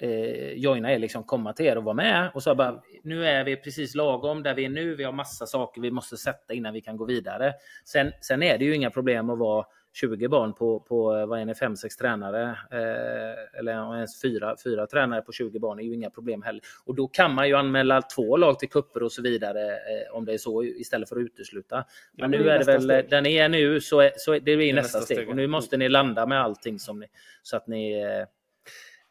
eh, 0.00 0.52
joina 0.52 0.92
er, 0.92 0.98
liksom 0.98 1.24
komma 1.24 1.52
till 1.52 1.66
er 1.66 1.78
och 1.78 1.84
vara 1.84 1.94
med. 1.94 2.30
Och 2.34 2.42
så 2.42 2.54
bara, 2.54 2.82
nu 3.02 3.26
är 3.26 3.44
vi 3.44 3.56
precis 3.56 3.94
lagom 3.94 4.42
där 4.42 4.54
vi 4.54 4.64
är 4.64 4.68
nu. 4.68 4.94
Vi 4.94 5.04
har 5.04 5.12
massa 5.12 5.46
saker 5.46 5.80
vi 5.80 5.90
måste 5.90 6.16
sätta 6.16 6.54
innan 6.54 6.72
vi 6.72 6.80
kan 6.80 6.96
gå 6.96 7.04
vidare. 7.04 7.54
Sen, 7.84 8.12
sen 8.20 8.42
är 8.42 8.58
det 8.58 8.64
ju 8.64 8.74
inga 8.74 8.90
problem 8.90 9.30
att 9.30 9.38
vara 9.38 9.66
20 9.96 10.28
barn 10.28 10.54
på, 10.54 10.80
på 10.80 11.26
vad 11.26 11.40
är 11.40 11.44
ni, 11.44 11.52
5-6 11.52 11.98
tränare. 11.98 12.58
Eh, 12.70 13.58
eller 13.58 13.96
ens 13.96 14.22
fyra, 14.22 14.56
fyra 14.64 14.86
tränare 14.86 15.22
på 15.22 15.32
20 15.32 15.58
barn 15.58 15.78
är 15.78 15.82
ju 15.82 15.94
inga 15.94 16.10
problem 16.10 16.42
heller. 16.42 16.60
Och 16.84 16.94
då 16.94 17.08
kan 17.08 17.34
man 17.34 17.48
ju 17.48 17.54
anmäla 17.54 18.02
två 18.02 18.36
lag 18.36 18.58
till 18.58 18.68
kupper 18.68 19.02
och 19.02 19.12
så 19.12 19.22
vidare 19.22 19.70
eh, 19.70 20.16
om 20.16 20.24
det 20.24 20.34
är 20.34 20.38
så 20.38 20.64
istället 20.64 21.08
för 21.08 21.16
att 21.16 21.22
utesluta. 21.22 21.84
Men 22.12 22.32
ja, 22.32 22.38
nu 22.38 22.50
är 22.50 22.58
det 22.58 22.64
väl, 22.64 22.82
steg. 22.82 23.10
där 23.10 23.20
ni 23.20 23.36
är 23.36 23.48
nu 23.48 23.80
så, 23.80 24.00
är, 24.00 24.12
så 24.16 24.32
är, 24.32 24.40
det 24.40 24.56
blir 24.56 24.74
nästa, 24.74 24.98
nästa 24.98 25.00
steg. 25.00 25.16
steg. 25.16 25.28
Och 25.28 25.36
nu 25.36 25.46
måste 25.46 25.76
ni 25.76 25.88
landa 25.88 26.26
med 26.26 26.42
allting 26.42 26.78
som 26.78 27.00
ni, 27.00 27.06
så 27.42 27.56
att 27.56 27.66
ni 27.66 28.00
eh, 28.00 28.26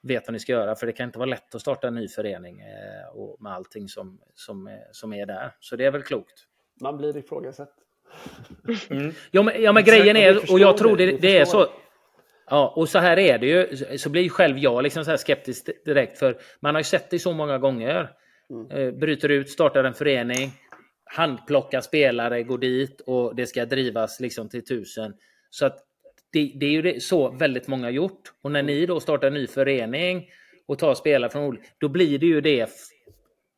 vet 0.02 0.28
vad 0.28 0.34
ni 0.34 0.40
ska 0.40 0.52
göra. 0.52 0.76
För 0.76 0.88
det 0.88 0.94
kan 0.94 1.06
inte 1.06 1.20
vara 1.20 1.30
lätt 1.30 1.56
att 1.56 1.62
starta 1.62 1.88
en 1.88 1.96
ny 1.96 2.08
förening 2.08 2.62
eh, 2.62 3.08
och 3.14 3.42
med 3.42 3.54
allting 3.54 3.88
som, 3.88 4.20
som, 4.34 4.80
som 4.92 5.14
är 5.14 5.26
där. 5.26 5.52
Så 5.60 5.76
det 5.76 5.86
är 5.86 5.92
väl 5.92 6.04
klokt. 6.04 6.44
Man 6.82 6.98
blir 6.98 7.18
ifrågasatt. 7.18 7.85
Mm. 8.90 9.14
Ja, 9.32 9.44
men, 9.44 9.62
ja, 9.62 9.72
men 9.72 9.84
grejen 9.84 10.16
är, 10.16 10.52
och 10.52 10.60
jag 10.60 10.78
tror 10.78 10.98
det, 10.98 11.22
det 11.22 11.38
är 11.38 11.46
så. 11.46 11.68
Ja, 12.50 12.74
och 12.76 12.90
så 12.90 13.00
här 13.00 13.20
är 13.20 13.38
det 13.38 13.48
ju. 13.48 13.98
Så 13.98 14.10
blir 14.10 14.30
själv 14.30 14.58
jag 14.58 14.84
liksom 14.84 15.06
så 15.06 15.10
här 15.10 15.18
skeptisk 15.18 15.70
direkt. 15.86 16.20
För 16.20 16.38
man 16.60 16.76
har 16.76 16.80
ju 16.80 16.84
sett 16.84 17.10
det 17.10 17.20
så 17.20 17.34
många 17.34 17.58
gånger. 17.58 18.10
Mm. 18.50 18.72
Eh, 18.72 18.94
bryter 19.00 19.30
ut, 19.30 19.50
startar 19.50 19.84
en 19.84 19.94
förening, 19.94 20.52
handplockar 21.06 21.82
spelare, 21.82 22.44
går 22.44 22.58
dit 22.58 23.02
och 23.02 23.36
det 23.36 23.46
ska 23.46 23.66
drivas 23.66 24.20
liksom 24.20 24.50
till 24.50 24.66
tusen. 24.66 25.14
Så 25.50 25.66
att 25.66 25.78
det, 26.32 26.52
det, 26.56 26.66
är 26.66 26.72
ju 26.72 26.82
det, 26.82 27.04
så 27.04 27.32
väldigt 27.32 27.68
många 27.68 27.90
gjort. 27.90 28.22
Och 28.42 28.52
när 28.52 28.64
ni 28.64 28.86
då 28.86 29.00
startar 29.00 29.28
en 29.28 29.34
ny 29.34 29.48
förening 29.48 30.30
och 30.68 30.80
tar 30.80 30.94
spelare 30.94 31.32
från 31.32 31.44
olika, 31.44 31.64
då 31.78 31.88
blir 31.88 32.20
det 32.20 32.26
ju 32.26 32.42
det 32.42 32.70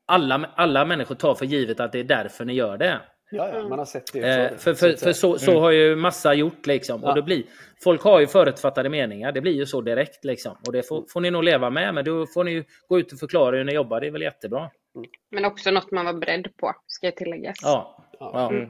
alla, 0.05 0.49
alla 0.55 0.85
människor 0.85 1.15
tar 1.15 1.35
för 1.35 1.45
givet 1.45 1.79
att 1.79 1.91
det 1.91 1.99
är 1.99 2.03
därför 2.03 2.45
ni 2.45 2.53
gör 2.53 2.77
det. 2.77 3.01
Ja, 3.31 3.49
ja 3.49 3.67
man 3.67 3.79
har 3.79 3.85
sett 3.85 4.13
det. 4.13 4.19
Eh, 4.19 4.57
för 4.57 4.73
för, 4.73 4.93
för 4.93 5.13
så, 5.13 5.37
så 5.37 5.51
mm. 5.51 5.63
har 5.63 5.71
ju 5.71 5.95
massa 5.95 6.33
gjort 6.33 6.65
liksom. 6.65 7.01
Ja. 7.03 7.09
Och 7.09 7.15
det 7.15 7.21
blir, 7.21 7.43
folk 7.83 8.01
har 8.01 8.19
ju 8.19 8.27
förutfattade 8.27 8.89
meningar. 8.89 9.31
Det 9.31 9.41
blir 9.41 9.53
ju 9.53 9.65
så 9.65 9.81
direkt 9.81 10.25
liksom. 10.25 10.57
Och 10.67 10.73
det 10.73 10.83
får, 10.83 11.05
får 11.09 11.21
ni 11.21 11.31
nog 11.31 11.43
leva 11.43 11.69
med. 11.69 11.93
Men 11.93 12.05
då 12.05 12.25
får 12.25 12.43
ni 12.43 12.63
gå 12.87 12.99
ut 12.99 13.11
och 13.11 13.19
förklara 13.19 13.55
hur 13.55 13.63
ni 13.63 13.73
jobbar. 13.73 14.01
Det 14.01 14.07
är 14.07 14.11
väl 14.11 14.21
jättebra. 14.21 14.59
Mm. 14.95 15.09
Men 15.31 15.45
också 15.45 15.71
något 15.71 15.91
man 15.91 16.05
var 16.05 16.13
beredd 16.13 16.57
på, 16.57 16.75
ska 16.87 17.11
tilläggas. 17.11 17.57
Ja. 17.61 18.05
ja. 18.19 18.49
Mm. 18.49 18.69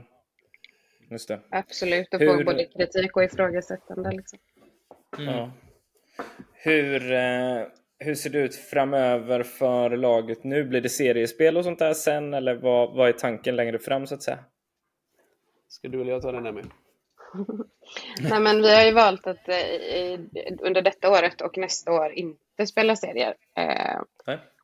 Just 1.10 1.28
det. 1.28 1.40
Absolut, 1.50 2.14
och 2.14 2.20
Hur... 2.20 2.38
få 2.38 2.44
både 2.44 2.66
kritik 2.66 3.18
och 3.18 3.24
ifrågasättande. 3.24 4.12
Liksom. 4.12 4.40
Mm. 5.18 5.34
Ja. 5.34 5.52
Hur, 6.54 7.12
eh, 7.12 7.64
hur 8.00 8.16
ser 8.16 8.30
det 8.30 8.40
ut 8.40 8.56
framöver 8.56 9.44
för 9.44 9.98
laget 9.98 10.44
nu? 10.44 10.64
Blir 10.64 10.82
det 10.82 10.90
seriespel 10.90 11.58
och 11.58 11.64
sånt 11.64 11.80
där 11.80 11.94
sen 11.94 12.34
eller 12.34 12.56
vad, 12.56 12.96
vad 12.96 13.10
är 13.10 13.14
tanken 13.14 13.56
längre 13.56 13.80
fram 13.80 14.08
så 14.08 14.16
att 14.16 14.24
säga? 14.24 14.40
Ska 15.68 15.88
du 15.88 16.02
eller 16.02 16.12
jag 16.12 16.22
ta 16.22 16.32
den 16.32 16.46
här 16.46 16.52
med? 16.54 16.66
Nej, 18.30 18.40
men 18.40 18.62
vi 18.62 18.76
har 18.76 18.84
ju 18.84 18.92
valt 18.92 19.28
att 19.28 19.50
eh, 19.50 20.20
under 20.60 20.82
detta 20.82 21.12
året 21.12 21.42
och 21.42 21.58
nästa 21.58 21.92
år 21.92 22.12
inte 22.12 22.68
spela 22.68 22.96
serier. 22.96 23.36
Eh, 23.58 24.02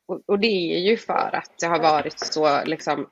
och, 0.06 0.22
och, 0.26 0.40
det 0.40 0.76
är 0.76 0.80
ju 0.80 0.98
för 0.98 1.36
att 1.36 1.52
det 1.60 1.68
har 1.68 1.80
varit 1.80 2.20
så 2.20 2.66
liksom, 2.66 3.10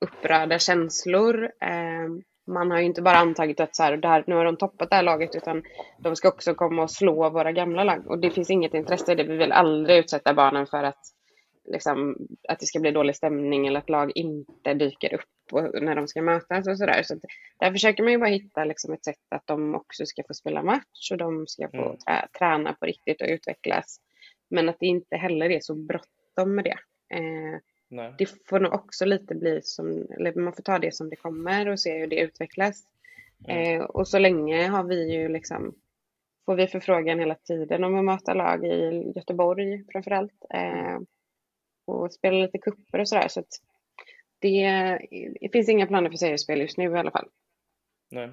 upprörda 0.00 0.58
känslor. 0.58 1.44
Eh, 1.44 2.08
man 2.46 2.70
har 2.70 2.78
ju 2.78 2.84
inte 2.84 3.02
bara 3.02 3.16
antagit 3.16 3.60
att 3.60 3.76
så 3.76 3.82
här, 3.82 3.96
där, 3.96 4.24
nu 4.26 4.34
har 4.34 4.44
de 4.44 4.56
toppat 4.56 4.90
det 4.90 4.96
här 4.96 5.02
laget 5.02 5.34
utan 5.34 5.62
de 5.98 6.16
ska 6.16 6.28
också 6.28 6.54
komma 6.54 6.82
och 6.82 6.90
slå 6.90 7.30
våra 7.30 7.52
gamla 7.52 7.84
lag. 7.84 8.06
Och 8.06 8.18
det 8.18 8.30
finns 8.30 8.50
inget 8.50 8.74
intresse 8.74 9.12
i 9.12 9.14
det. 9.14 9.24
Vi 9.24 9.36
vill 9.36 9.52
aldrig 9.52 9.98
utsätta 9.98 10.34
barnen 10.34 10.66
för 10.66 10.84
att, 10.84 11.00
liksom, 11.64 12.16
att 12.48 12.58
det 12.58 12.66
ska 12.66 12.80
bli 12.80 12.90
dålig 12.90 13.16
stämning 13.16 13.66
eller 13.66 13.80
att 13.80 13.90
lag 13.90 14.12
inte 14.14 14.74
dyker 14.74 15.14
upp 15.14 15.52
när 15.82 15.94
de 15.94 16.08
ska 16.08 16.22
mötas 16.22 16.68
och 16.68 16.78
sådär. 16.78 17.02
Så, 17.02 17.14
där 17.60 17.72
försöker 17.72 18.02
man 18.02 18.12
ju 18.12 18.18
bara 18.18 18.30
hitta 18.30 18.64
liksom, 18.64 18.94
ett 18.94 19.04
sätt 19.04 19.16
att 19.30 19.46
de 19.46 19.74
också 19.74 20.06
ska 20.06 20.22
få 20.28 20.34
spela 20.34 20.62
match 20.62 21.10
och 21.12 21.18
de 21.18 21.46
ska 21.46 21.68
få 21.68 21.84
mm. 21.84 21.96
trä, 21.96 22.28
träna 22.38 22.72
på 22.72 22.86
riktigt 22.86 23.20
och 23.20 23.28
utvecklas. 23.28 24.00
Men 24.50 24.68
att 24.68 24.76
det 24.80 24.86
inte 24.86 25.16
heller 25.16 25.50
är 25.50 25.60
så 25.60 25.74
bråttom 25.74 26.54
med 26.54 26.64
det. 26.64 26.78
Eh, 27.16 27.60
Nej. 27.92 28.14
Det 28.18 28.26
får 28.48 28.60
nog 28.60 28.72
också 28.72 29.04
lite 29.04 29.34
bli 29.34 29.60
som, 29.62 30.06
eller 30.18 30.34
man 30.34 30.52
får 30.52 30.62
ta 30.62 30.78
det 30.78 30.94
som 30.94 31.10
det 31.10 31.16
kommer 31.16 31.68
och 31.68 31.80
se 31.80 31.98
hur 31.98 32.06
det 32.06 32.20
utvecklas. 32.20 32.84
Mm. 33.48 33.80
Eh, 33.80 33.84
och 33.84 34.08
så 34.08 34.18
länge 34.18 34.66
har 34.66 34.84
vi 34.84 35.12
ju 35.14 35.28
liksom, 35.28 35.74
får 36.46 36.54
vi 36.54 36.66
förfrågan 36.66 37.18
hela 37.18 37.34
tiden 37.34 37.84
om 37.84 37.94
att 37.94 38.04
möta 38.04 38.34
lag 38.34 38.66
i 38.66 39.12
Göteborg 39.16 39.84
framförallt. 39.92 40.44
Eh, 40.54 40.98
och 41.86 42.12
spela 42.12 42.36
lite 42.36 42.58
kupper 42.58 42.98
och 42.98 43.08
sådär. 43.08 43.28
Så 43.28 43.40
att 43.40 43.48
det, 44.38 44.68
det 45.40 45.48
finns 45.52 45.68
inga 45.68 45.86
planer 45.86 46.10
för 46.10 46.16
seriespel 46.16 46.60
just 46.60 46.78
nu 46.78 46.84
i 46.84 46.98
alla 46.98 47.10
fall. 47.10 47.28
Nej. 48.10 48.30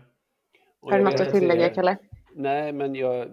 Har 0.82 0.98
du 0.98 1.04
något 1.04 1.20
att 1.20 1.32
tillägga, 1.32 1.70
Kalle? 1.70 1.98
Nej, 2.36 2.74
men 2.74 2.96
jag 2.96 3.30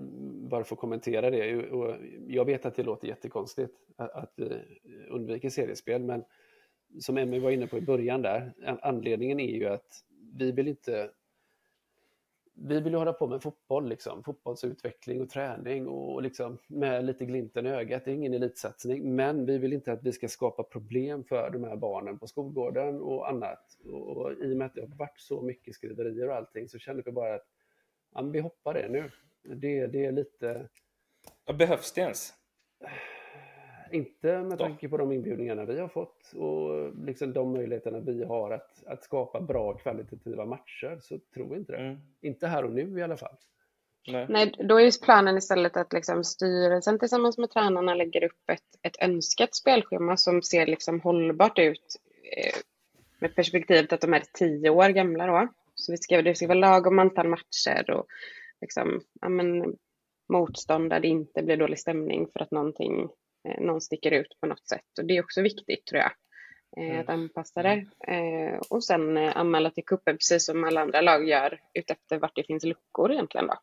bara 0.47 0.65
får 0.65 0.77
kommentera 0.77 1.31
det. 1.31 1.71
Och 1.71 1.97
jag 2.27 2.45
vet 2.45 2.67
att 2.67 2.75
det 2.75 2.83
låter 2.83 3.09
jättekonstigt 3.09 3.75
att 3.97 4.41
eh, 4.41 4.47
vi 4.83 5.07
undviker 5.11 5.51
seriespel, 5.51 6.03
men 6.03 6.25
som 7.01 7.19
Emmy 7.19 7.39
var 7.39 7.51
inne 7.51 7.67
på 7.67 7.79
i 7.79 7.81
början 7.81 8.23
där, 8.23 8.53
anledningen 8.83 9.41
är 9.41 9.57
ju 9.57 9.67
att 9.67 10.05
vi 10.33 10.53
vill 10.53 10.69
inte 10.69 11.11
vi 12.59 12.81
vill 12.81 12.93
ju 12.93 12.99
hålla 12.99 13.13
på 13.13 13.27
med 13.27 13.43
fotboll, 13.43 13.89
liksom. 13.89 14.23
fotbollsutveckling 14.25 15.21
och 15.21 15.31
träning 15.31 15.89
och 15.89 16.23
liksom 16.23 16.59
med 16.67 17.05
lite 17.05 17.25
glimten 17.25 17.67
i 17.67 17.71
ögat. 17.71 18.05
Det 18.05 18.11
är 18.11 18.15
ingen 18.15 18.35
elitsatsning, 18.35 19.17
men 19.17 19.47
vi 19.47 19.59
vill 19.59 19.73
inte 19.73 19.93
att 19.93 20.03
vi 20.03 20.13
ska 20.13 20.29
skapa 20.29 20.63
problem 20.63 21.25
för 21.25 21.51
de 21.51 21.65
här 21.65 21.77
barnen 21.77 22.19
på 22.19 22.27
skolgården 22.27 23.01
och 23.01 23.29
annat. 23.29 23.79
Och 23.85 24.33
i 24.33 24.53
och 24.53 24.57
med 24.57 24.67
att 24.67 24.75
det 24.75 24.81
har 24.81 24.97
varit 24.97 25.21
så 25.21 25.43
mycket 25.43 25.75
skriverier 25.75 26.29
och 26.29 26.35
allting 26.35 26.69
så 26.69 26.79
känner 26.79 27.03
vi 27.03 27.13
bara 27.13 27.35
att 27.35 27.47
ja, 28.15 28.23
vi 28.23 28.41
hoppar 28.41 28.75
det 28.75 28.89
nu. 28.89 29.11
Det, 29.55 29.87
det 29.87 30.05
är 30.05 30.13
lite... 30.13 30.69
Behövs 31.59 31.93
det 31.93 32.01
ens? 32.01 32.33
Inte 33.93 34.43
med 34.43 34.59
tanke 34.59 34.89
på 34.89 34.97
de 34.97 35.13
inbjudningarna 35.13 35.65
vi 35.65 35.81
har 35.81 35.89
fått 35.89 36.33
och 36.35 36.95
liksom 37.07 37.33
de 37.33 37.53
möjligheterna 37.53 38.01
vi 38.01 38.25
har 38.25 38.51
att, 38.51 38.85
att 38.87 39.05
skapa 39.05 39.41
bra 39.41 39.75
kvalitativa 39.75 40.45
matcher 40.45 40.99
så 41.01 41.19
tror 41.35 41.51
vi 41.51 41.57
inte 41.57 41.73
det. 41.73 41.79
Mm. 41.79 41.99
Inte 42.21 42.47
här 42.47 42.65
och 42.65 42.73
nu 42.73 42.99
i 42.99 43.03
alla 43.03 43.17
fall. 43.17 43.37
Nej. 44.09 44.27
Nej, 44.29 44.55
då 44.59 44.81
är 44.81 45.05
planen 45.05 45.37
istället 45.37 45.77
att 45.77 45.93
liksom 45.93 46.25
styrelsen 46.25 46.99
tillsammans 46.99 47.39
med 47.39 47.51
tränarna 47.51 47.95
lägger 47.95 48.25
upp 48.25 48.51
ett, 48.53 48.63
ett 48.83 49.03
önskat 49.03 49.55
spelschema 49.55 50.17
som 50.17 50.43
ser 50.43 50.67
liksom 50.67 51.01
hållbart 51.01 51.59
ut 51.59 51.97
eh, 52.37 52.55
med 53.19 53.35
perspektivet 53.35 53.93
att 53.93 54.01
de 54.01 54.15
är 54.15 54.23
tio 54.33 54.71
år 54.71 54.89
gamla 54.89 55.27
då. 55.27 55.49
Så 55.75 55.93
vi 55.93 55.99
ska, 55.99 56.23
det 56.23 56.35
ska 56.35 56.47
vara 56.47 56.59
lagom 56.59 56.99
antal 56.99 57.29
matcher 57.29 57.91
och 57.91 58.07
liksom, 58.61 59.01
ja, 59.21 59.29
men, 59.29 59.77
motstånd 60.29 60.91
där 60.91 61.01
det 61.01 61.09
inte 61.09 61.43
blir 61.43 61.57
dålig 61.57 61.79
stämning 61.79 62.29
för 62.33 62.41
att 62.41 62.51
någonting 62.51 63.11
Eh, 63.49 63.61
någon 63.61 63.81
sticker 63.81 64.11
ut 64.11 64.37
på 64.41 64.47
något 64.47 64.69
sätt. 64.69 64.99
Och 64.99 65.07
det 65.07 65.17
är 65.17 65.23
också 65.23 65.43
viktigt 65.43 65.87
tror 65.87 66.03
jag. 66.03 66.13
Eh, 66.77 66.91
mm. 66.91 67.01
Att 67.01 67.09
anpassa 67.09 67.63
det. 67.63 67.87
Eh, 68.09 68.59
och 68.71 68.85
sen 68.85 69.17
anmäla 69.17 69.71
till 69.71 69.85
kuppen 69.85 70.17
precis 70.17 70.47
som 70.47 70.65
alla 70.65 70.81
andra 70.81 71.01
lag 71.01 71.29
gör 71.29 71.61
utefter 71.75 72.19
vart 72.19 72.37
det 72.37 72.47
finns 72.47 72.65
luckor 72.65 73.13
egentligen. 73.13 73.47
Då. 73.47 73.59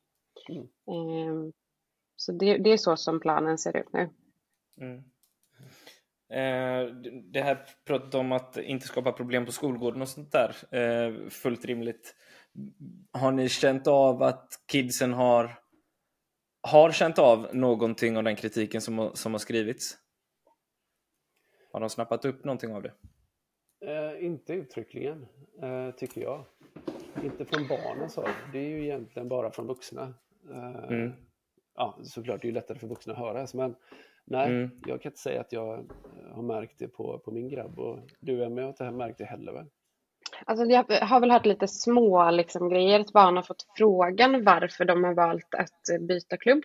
Mm. 0.94 1.54
Så 2.16 2.32
det, 2.32 2.58
det, 2.58 2.70
är 2.70 2.78
så 2.78 2.98
som 2.98 3.20
planen 3.20 3.58
ser 3.58 3.78
ut 3.78 3.94
nu. 3.94 4.10
Mm. 4.78 5.04
det 7.32 7.42
här 7.42 7.66
pratet 7.86 8.14
om 8.14 8.32
att 8.32 8.58
inte 8.58 8.88
skapa 8.88 9.12
problem 9.12 9.46
på 9.46 9.52
skolgården 9.52 10.02
och 10.02 10.10
sånt 10.10 10.32
där, 10.32 11.30
fullt 11.30 11.66
rimligt. 11.66 12.16
Har 13.12 13.32
ni 13.32 13.50
känt 13.50 13.88
av 13.88 14.24
att 14.24 14.48
kidsen 14.72 15.14
har 15.14 15.64
har 16.68 16.92
känt 16.92 17.20
av 17.20 17.48
någonting 17.54 18.18
av 18.18 18.24
den 18.24 18.36
kritiken 18.36 18.82
som, 18.82 19.12
som 19.14 19.32
har 19.32 19.40
skrivits? 19.40 19.98
Har 21.72 21.80
de 21.80 21.90
snappat 21.90 22.26
upp 22.26 22.44
någonting 22.44 22.74
av 22.74 22.82
det? 22.82 22.94
Eh, 23.86 24.26
inte 24.26 24.54
uttryckligen, 24.54 25.26
eh, 25.62 25.92
tycker 25.92 26.22
jag. 26.22 26.46
Inte 27.24 27.46
från 27.46 27.68
barnens 27.68 28.16
håll. 28.16 28.30
Det 28.52 28.60
är 28.60 28.70
ju 28.70 28.84
egentligen 28.84 29.30
bara 29.30 29.52
från 29.52 29.68
vuxna. 29.68 30.14
Eh, 30.50 30.84
mm. 30.84 31.12
Ja, 31.76 32.00
såklart, 32.04 32.42
det 32.42 32.46
är 32.46 32.50
ju 32.50 32.54
lättare 32.54 32.80
för 32.80 32.88
vuxna 32.88 33.14
att 33.14 33.20
höras, 33.20 33.54
men 33.54 33.76
nej, 34.26 34.48
mm. 34.48 34.70
jag 34.86 35.02
kan 35.02 35.10
inte 35.10 35.22
säga 35.22 35.42
att 35.42 35.52
jag 35.52 35.90
har 36.32 36.44
märkt 36.44 36.80
det 36.80 36.88
på, 36.88 37.20
på 37.20 37.32
min 37.32 37.50
grabb 37.50 37.80
och 37.80 38.00
du 38.20 38.44
Emmy 38.44 38.62
har 38.62 38.70
inte 38.70 38.92
märkt 38.92 39.18
det 39.18 39.26
heller 39.26 39.54
väl? 39.54 39.66
Alltså 40.46 40.66
jag 40.66 40.84
har 41.02 41.20
väl 41.20 41.32
hört 41.32 41.46
lite 41.46 41.68
små 41.68 42.32
liksom, 42.32 42.70
grejer. 42.70 43.00
Ett 43.00 43.14
barn 43.14 43.36
har 43.36 43.44
fått 43.44 43.68
frågan 43.78 44.44
varför 44.44 44.86
de 44.86 45.04
har 45.04 45.14
valt 45.14 45.56
att 45.56 46.08
byta 46.08 46.38
klubb. 46.38 46.64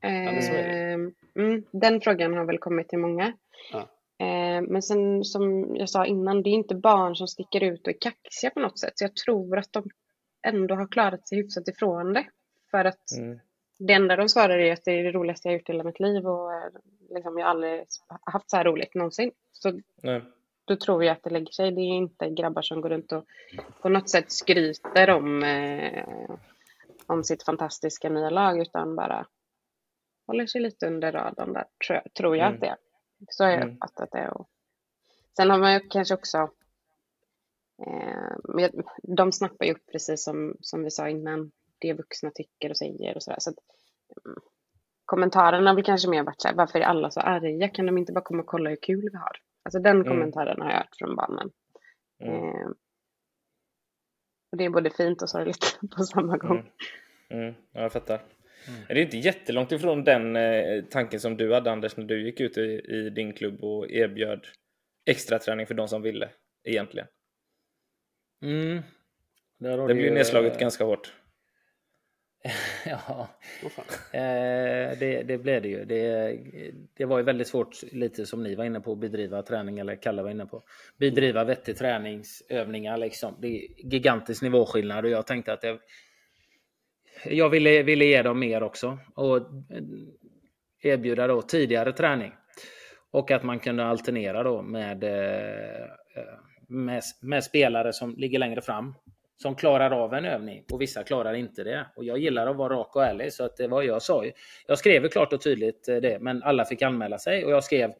Ja, 0.00 0.08
ehm, 0.08 1.14
mm, 1.34 1.64
den 1.70 2.00
frågan 2.00 2.34
har 2.34 2.44
väl 2.44 2.58
kommit 2.58 2.88
till 2.88 2.98
många. 2.98 3.32
Ja. 3.72 3.78
Eh, 4.26 4.62
men 4.62 4.82
sen 4.82 5.24
som 5.24 5.76
jag 5.76 5.88
sa 5.88 6.06
innan, 6.06 6.42
det 6.42 6.50
är 6.50 6.54
inte 6.54 6.74
barn 6.74 7.16
som 7.16 7.28
sticker 7.28 7.62
ut 7.62 7.86
och 7.86 7.88
är 7.88 8.00
kaxiga 8.00 8.50
på 8.50 8.60
något 8.60 8.78
sätt. 8.78 8.92
Så 8.94 9.04
jag 9.04 9.16
tror 9.16 9.58
att 9.58 9.72
de 9.72 9.90
ändå 10.46 10.74
har 10.74 10.86
klarat 10.86 11.28
sig 11.28 11.38
hyfsat 11.38 11.68
ifrån 11.68 12.12
det. 12.12 12.26
För 12.70 12.84
att 12.84 13.18
mm. 13.18 13.38
det 13.78 13.92
enda 13.92 14.16
de 14.16 14.28
svarar 14.28 14.58
är 14.58 14.72
att 14.72 14.84
det 14.84 14.90
är 14.90 15.04
det 15.04 15.12
roligaste 15.12 15.48
jag 15.48 15.54
gjort 15.58 15.68
i 15.68 15.72
hela 15.72 15.84
mitt 15.84 16.00
liv 16.00 16.26
och 16.26 16.52
eh, 16.52 16.70
liksom, 17.10 17.38
jag 17.38 17.46
har 17.46 17.50
aldrig 17.50 17.84
haft 18.22 18.50
så 18.50 18.56
här 18.56 18.64
roligt 18.64 18.94
någonsin. 18.94 19.30
Så 19.52 19.80
Nej 20.02 20.22
då 20.68 20.76
tror 20.76 21.04
jag 21.04 21.12
att 21.12 21.22
det 21.22 21.30
lägger 21.30 21.52
sig. 21.52 21.72
Det 21.72 21.80
är 21.80 21.96
inte 21.96 22.30
grabbar 22.30 22.62
som 22.62 22.80
går 22.80 22.88
runt 22.88 23.12
och 23.12 23.24
på 23.82 23.88
något 23.88 24.10
sätt 24.10 24.32
skryter 24.32 25.10
om, 25.10 25.42
eh, 25.42 26.04
om 27.06 27.24
sitt 27.24 27.42
fantastiska 27.42 28.08
nya 28.08 28.30
lag 28.30 28.60
utan 28.60 28.96
bara 28.96 29.26
håller 30.26 30.46
sig 30.46 30.60
lite 30.60 30.86
under 30.86 31.12
radarn 31.12 31.52
där, 31.52 31.64
tror 31.86 32.00
jag, 32.04 32.14
tror 32.14 32.36
jag 32.36 32.46
mm. 32.46 32.54
att 32.54 32.60
det 32.60 32.66
är. 32.66 32.76
Så 33.30 33.44
har 33.44 33.50
jag 33.50 33.62
mm. 33.62 33.74
uppfattat 33.74 34.10
det. 34.12 34.30
Och 34.30 34.48
sen 35.36 35.50
har 35.50 35.58
man 35.58 35.72
ju 35.72 35.80
kanske 35.80 36.14
också 36.14 36.50
eh, 37.86 38.68
de 39.02 39.32
snappar 39.32 39.66
ju 39.66 39.72
upp 39.72 39.86
precis 39.92 40.24
som, 40.24 40.56
som 40.60 40.84
vi 40.84 40.90
sa 40.90 41.08
innan, 41.08 41.50
det 41.78 41.92
vuxna 41.92 42.30
tycker 42.34 42.70
och 42.70 42.76
säger 42.76 43.16
och 43.16 43.22
sådär. 43.22 43.38
Så 43.40 43.50
att, 43.50 43.56
mm, 44.26 44.38
kommentarerna 45.04 45.70
har 45.70 45.74
väl 45.74 45.84
kanske 45.84 46.08
mer 46.08 46.22
varit 46.22 46.40
så 46.40 46.48
här, 46.48 46.54
varför 46.54 46.78
är 46.78 46.84
alla 46.84 47.10
så 47.10 47.20
arga? 47.20 47.68
Kan 47.68 47.86
de 47.86 47.98
inte 47.98 48.12
bara 48.12 48.24
komma 48.24 48.40
och 48.40 48.46
kolla 48.46 48.70
hur 48.70 48.76
kul 48.82 49.08
vi 49.12 49.18
har? 49.18 49.36
Alltså 49.68 49.78
den 49.78 49.96
mm. 49.96 50.08
kommentaren 50.08 50.60
har 50.60 50.70
jag 50.70 50.76
hört 50.76 50.96
från 50.98 51.16
barnen. 51.16 51.50
Mm. 52.20 52.34
Eh, 52.34 52.68
och 54.52 54.58
det 54.58 54.64
är 54.64 54.70
både 54.70 54.90
fint 54.90 55.22
och 55.22 55.30
sorgligt 55.30 55.78
på 55.96 56.02
samma 56.02 56.36
gång. 56.36 56.72
Mm. 57.30 57.42
mm. 57.42 57.54
Ja, 57.72 57.82
jag 57.82 57.92
fattar. 57.92 58.14
Mm. 58.68 58.80
Det 58.88 58.94
är 58.94 58.96
inte 58.96 59.18
jättelångt 59.18 59.72
ifrån 59.72 60.04
den 60.04 60.36
eh, 60.36 60.84
tanken 60.84 61.20
som 61.20 61.36
du 61.36 61.54
hade 61.54 61.70
Anders 61.70 61.96
när 61.96 62.04
du 62.04 62.24
gick 62.24 62.40
ut 62.40 62.58
i, 62.58 62.80
i 62.88 63.10
din 63.10 63.32
klubb 63.32 63.64
och 63.64 63.90
erbjöd 63.90 64.46
extra 65.06 65.38
träning 65.38 65.66
för 65.66 65.74
de 65.74 65.88
som 65.88 66.02
ville 66.02 66.30
egentligen. 66.64 67.08
Mm. 68.42 68.82
det 69.58 69.84
blev 69.84 70.00
ju 70.00 70.10
nedslaget 70.10 70.52
äh... 70.52 70.58
ganska 70.58 70.84
hårt. 70.84 71.12
ja, 72.86 73.28
eh, 74.12 74.98
det, 74.98 75.22
det 75.22 75.38
blev 75.38 75.62
det 75.62 75.68
ju. 75.68 75.84
Det, 75.84 76.38
det 76.96 77.04
var 77.04 77.18
ju 77.18 77.24
väldigt 77.24 77.48
svårt, 77.48 77.82
lite 77.92 78.26
som 78.26 78.42
ni 78.42 78.54
var 78.54 78.64
inne 78.64 78.80
på, 78.80 78.92
att 78.92 78.98
bedriva 78.98 79.42
träning, 79.42 79.78
eller 79.78 79.96
Kalle 79.96 80.22
var 80.22 80.30
inne 80.30 80.46
på. 80.46 80.62
Bedriva 80.96 81.44
vettig 81.44 81.76
träningsövningar 81.76 82.96
liksom. 82.96 83.36
Det 83.40 83.48
är 83.48 83.66
gigantisk 83.92 84.42
nivåskillnad 84.42 85.04
och 85.04 85.10
jag 85.10 85.26
tänkte 85.26 85.52
att 85.52 85.60
det, 85.60 85.78
jag 87.24 87.48
ville, 87.48 87.82
ville 87.82 88.04
ge 88.04 88.22
dem 88.22 88.38
mer 88.38 88.62
också 88.62 88.98
och 89.14 89.40
erbjuda 90.82 91.26
då 91.26 91.42
tidigare 91.42 91.92
träning. 91.92 92.32
Och 93.10 93.30
att 93.30 93.42
man 93.42 93.58
kunde 93.58 93.84
alternera 93.84 94.42
då 94.42 94.62
med, 94.62 95.04
eh, 95.04 95.86
med, 96.68 97.02
med 97.20 97.44
spelare 97.44 97.92
som 97.92 98.14
ligger 98.16 98.38
längre 98.38 98.60
fram 98.60 98.94
som 99.42 99.54
klarar 99.54 99.90
av 99.90 100.14
en 100.14 100.24
övning 100.24 100.64
och 100.72 100.80
vissa 100.80 101.02
klarar 101.02 101.34
inte 101.34 101.64
det. 101.64 101.86
Och 101.96 102.04
jag 102.04 102.18
gillar 102.18 102.46
att 102.46 102.56
vara 102.56 102.74
rak 102.74 102.96
och 102.96 103.04
ärlig 103.04 103.32
så 103.32 103.44
att 103.44 103.60
eh, 103.60 103.64
det 103.64 103.68
var 103.68 103.82
jag 103.82 104.02
sa. 104.02 104.24
Jag 104.66 104.78
skrev 104.78 105.08
klart 105.08 105.32
och 105.32 105.42
tydligt 105.42 105.88
eh, 105.88 105.96
det, 105.96 106.18
men 106.20 106.42
alla 106.42 106.64
fick 106.64 106.82
anmäla 106.82 107.18
sig 107.18 107.44
och 107.44 107.50
jag 107.50 107.64
skrev 107.64 107.92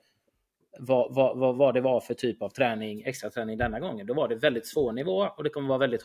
vad, 0.78 1.14
vad, 1.14 1.56
vad, 1.56 1.74
det 1.74 1.80
var 1.80 2.00
för 2.00 2.14
typ 2.14 2.42
av 2.42 2.48
träning, 2.48 3.02
extra 3.02 3.30
träning 3.30 3.58
denna 3.58 3.80
gången. 3.80 4.06
Då 4.06 4.14
var 4.14 4.28
det 4.28 4.34
väldigt 4.34 4.66
svår 4.66 4.92
nivå 4.92 5.28
och 5.36 5.44
det 5.44 5.50
kommer 5.50 5.68
vara 5.68 5.78
väldigt 5.78 6.02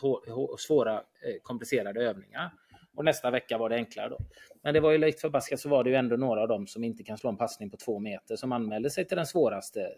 svåra, 0.58 0.94
eh, 0.94 1.34
komplicerade 1.42 2.04
övningar. 2.04 2.50
Och 2.96 3.04
nästa 3.04 3.30
vecka 3.30 3.58
var 3.58 3.68
det 3.68 3.76
enklare 3.76 4.08
då. 4.08 4.18
Men 4.62 4.74
det 4.74 4.80
var 4.80 4.90
ju 4.90 4.98
likt 4.98 5.20
förbaskat 5.20 5.60
så 5.60 5.68
var 5.68 5.84
det 5.84 5.90
ju 5.90 5.96
ändå 5.96 6.16
några 6.16 6.42
av 6.42 6.48
dem 6.48 6.66
som 6.66 6.84
inte 6.84 7.02
kan 7.02 7.18
slå 7.18 7.30
en 7.30 7.36
passning 7.36 7.70
på 7.70 7.76
två 7.76 7.98
meter 7.98 8.36
som 8.36 8.52
anmälde 8.52 8.90
sig 8.90 9.04
till 9.04 9.16
den 9.16 9.26
svåraste. 9.26 9.92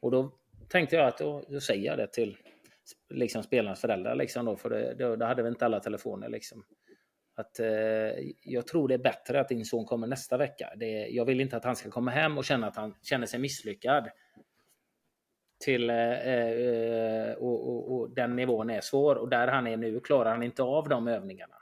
Och 0.00 0.10
då 0.10 0.32
tänkte 0.68 0.96
jag 0.96 1.06
att 1.06 1.18
då, 1.18 1.42
då 1.48 1.60
säger 1.60 1.86
jag 1.86 1.98
det 1.98 2.06
till 2.06 2.36
liksom 3.10 3.42
spelarnas 3.42 3.80
föräldrar 3.80 4.14
liksom 4.14 4.46
då, 4.46 4.56
för 4.56 4.70
det, 4.70 4.94
då, 4.94 5.16
då 5.16 5.26
hade 5.26 5.42
vi 5.42 5.48
inte 5.48 5.64
alla 5.64 5.80
telefoner 5.80 6.28
liksom. 6.28 6.64
Att, 7.34 7.60
eh, 7.60 7.68
jag 8.42 8.66
tror 8.66 8.88
det 8.88 8.94
är 8.94 8.98
bättre 8.98 9.40
att 9.40 9.48
din 9.48 9.64
son 9.64 9.84
kommer 9.84 10.06
nästa 10.06 10.36
vecka. 10.36 10.72
Det, 10.76 11.08
jag 11.08 11.24
vill 11.24 11.40
inte 11.40 11.56
att 11.56 11.64
han 11.64 11.76
ska 11.76 11.90
komma 11.90 12.10
hem 12.10 12.38
och 12.38 12.44
känna 12.44 12.66
att 12.66 12.76
han 12.76 12.94
känner 13.02 13.26
sig 13.26 13.40
misslyckad. 13.40 14.08
Till, 15.64 15.90
eh, 15.90 15.96
eh 15.96 17.32
och, 17.32 17.68
och, 17.68 17.92
och, 17.92 18.10
den 18.10 18.36
nivån 18.36 18.70
är 18.70 18.80
svår 18.80 19.16
och 19.16 19.28
där 19.28 19.48
han 19.48 19.66
är 19.66 19.76
nu 19.76 20.00
klarar 20.00 20.30
han 20.30 20.42
inte 20.42 20.62
av 20.62 20.88
de 20.88 21.08
övningarna. 21.08 21.54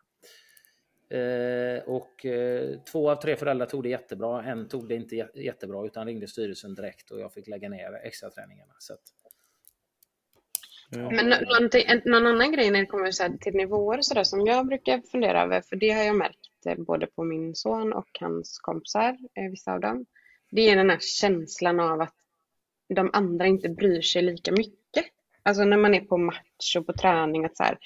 Eh, 1.09 1.83
och 1.87 2.27
eh, 2.27 2.79
två 2.93 3.11
av 3.11 3.17
tre 3.17 3.37
föräldrar 3.37 3.67
tog 3.67 3.83
det 3.83 3.89
jättebra. 3.89 4.45
En 4.45 4.69
tog 4.69 4.89
det 4.89 4.95
inte 4.95 5.29
jättebra 5.35 5.87
utan 5.87 6.07
ringde 6.07 6.29
styrelsen 6.29 6.75
direkt 6.75 7.11
och 7.11 7.21
jag 7.21 7.33
fick 7.33 7.49
lägga 7.49 7.69
ner 7.69 7.93
extra 7.93 8.31
träningarna. 8.31 8.75
Så 8.79 8.93
att, 8.93 9.01
men 10.91 11.35
någon 12.05 12.27
annan 12.27 12.53
grej 12.53 12.71
när 12.71 12.81
det 12.81 12.87
kommer 12.87 13.39
till 13.39 13.55
nivåer 13.55 14.03
så 14.03 14.15
där, 14.15 14.25
som 14.25 14.47
jag 14.47 14.67
brukar 14.67 15.01
fundera 15.01 15.43
över, 15.43 15.61
för 15.61 15.77
det 15.77 15.91
har 15.91 16.03
jag 16.03 16.17
märkt 16.17 16.67
eh, 16.67 16.77
både 16.79 17.07
på 17.07 17.25
min 17.25 17.55
son 17.55 17.93
och 17.93 18.09
hans 18.21 18.59
kompisar, 18.59 19.17
eh, 19.35 19.51
vissa 19.51 19.73
av 19.73 19.81
dem. 19.81 20.07
Det 20.51 20.71
är 20.71 20.77
den 20.77 20.91
här 20.91 20.99
känslan 21.01 21.81
av 21.81 22.01
att 22.01 22.15
de 22.89 23.11
andra 23.13 23.47
inte 23.47 23.69
bryr 23.69 24.03
sig 24.03 24.23
lika 24.23 24.53
mycket. 24.53 25.05
Alltså 25.43 25.65
när 25.65 25.77
man 25.77 25.95
är 25.95 26.01
på 26.01 26.19
match 26.19 26.77
och 26.79 26.87
på 26.87 26.93
träning, 26.93 27.45
att 27.45 27.57
så 27.57 27.63
här, 27.63 27.79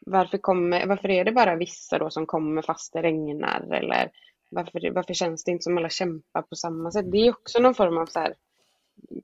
varför, 0.00 0.38
kommer, 0.38 0.86
varför 0.86 1.10
är 1.10 1.24
det 1.24 1.32
bara 1.32 1.56
vissa 1.56 1.98
då 1.98 2.10
som 2.10 2.26
kommer 2.26 2.62
fast 2.62 2.92
det 2.92 3.02
regnar? 3.02 3.74
Eller 3.74 4.10
varför, 4.48 4.90
varför 4.90 5.14
känns 5.14 5.44
det 5.44 5.50
inte 5.50 5.62
som 5.62 5.78
alla 5.78 5.88
kämpar 5.88 6.42
på 6.42 6.56
samma 6.56 6.90
sätt? 6.90 7.12
Det 7.12 7.18
är 7.18 7.30
också 7.30 7.58
någon 7.58 7.74
form 7.74 7.98
av 7.98 8.06
så 8.06 8.20
här, 8.20 8.34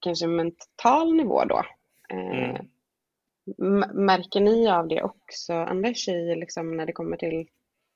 kanske 0.01 0.27
mental 0.27 1.15
nivå 1.15 1.45
då. 1.45 1.63
Eh, 2.09 2.39
mm. 2.39 2.67
Märker 3.93 4.41
ni 4.41 4.69
av 4.69 4.89
det 4.89 5.03
också, 5.03 5.53
Anders, 5.53 6.09
i, 6.09 6.35
liksom, 6.37 6.77
när 6.77 6.87
det 6.87 6.93
kommer 6.93 7.17
till 7.17 7.47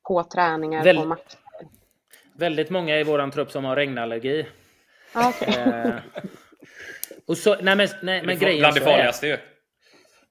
på 0.08 0.24
träningar, 0.24 0.84
Väl, 0.84 0.96
på 0.96 1.04
matcher? 1.04 1.38
Väldigt 2.34 2.70
många 2.70 2.98
i 2.98 3.04
vår 3.04 3.30
trupp 3.30 3.50
som 3.50 3.64
har 3.64 3.76
regnallergi. 3.76 4.46
Okay. 5.14 5.54
eh, 5.54 5.94
och 7.26 7.38
så, 7.38 7.56
nej 7.62 7.76
men, 7.76 7.88
nej, 8.02 8.22
men 8.26 8.38
grejen 8.38 8.58
Bland 8.58 8.74
det 8.74 8.80
farligaste 8.80 9.26
ju. 9.26 9.36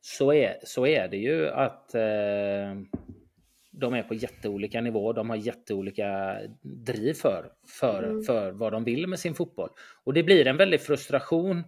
Så 0.01 0.33
är, 0.33 0.57
så 0.63 0.87
är 0.87 1.07
det 1.07 1.17
ju 1.17 1.49
att 1.49 1.95
eh, 1.95 2.01
de 3.71 3.93
är 3.93 4.03
på 4.03 4.13
jätteolika 4.13 4.81
nivåer. 4.81 5.13
De 5.13 5.29
har 5.29 5.37
jätteolika 5.37 6.37
driv 6.61 7.13
för, 7.13 7.51
för, 7.79 8.03
mm. 8.03 8.23
för 8.23 8.51
vad 8.51 8.71
de 8.71 8.83
vill 8.83 9.07
med 9.07 9.19
sin 9.19 9.35
fotboll. 9.35 9.69
Och 10.03 10.13
det 10.13 10.23
blir 10.23 10.47
en 10.47 10.57
väldig 10.57 10.81
frustration 10.81 11.63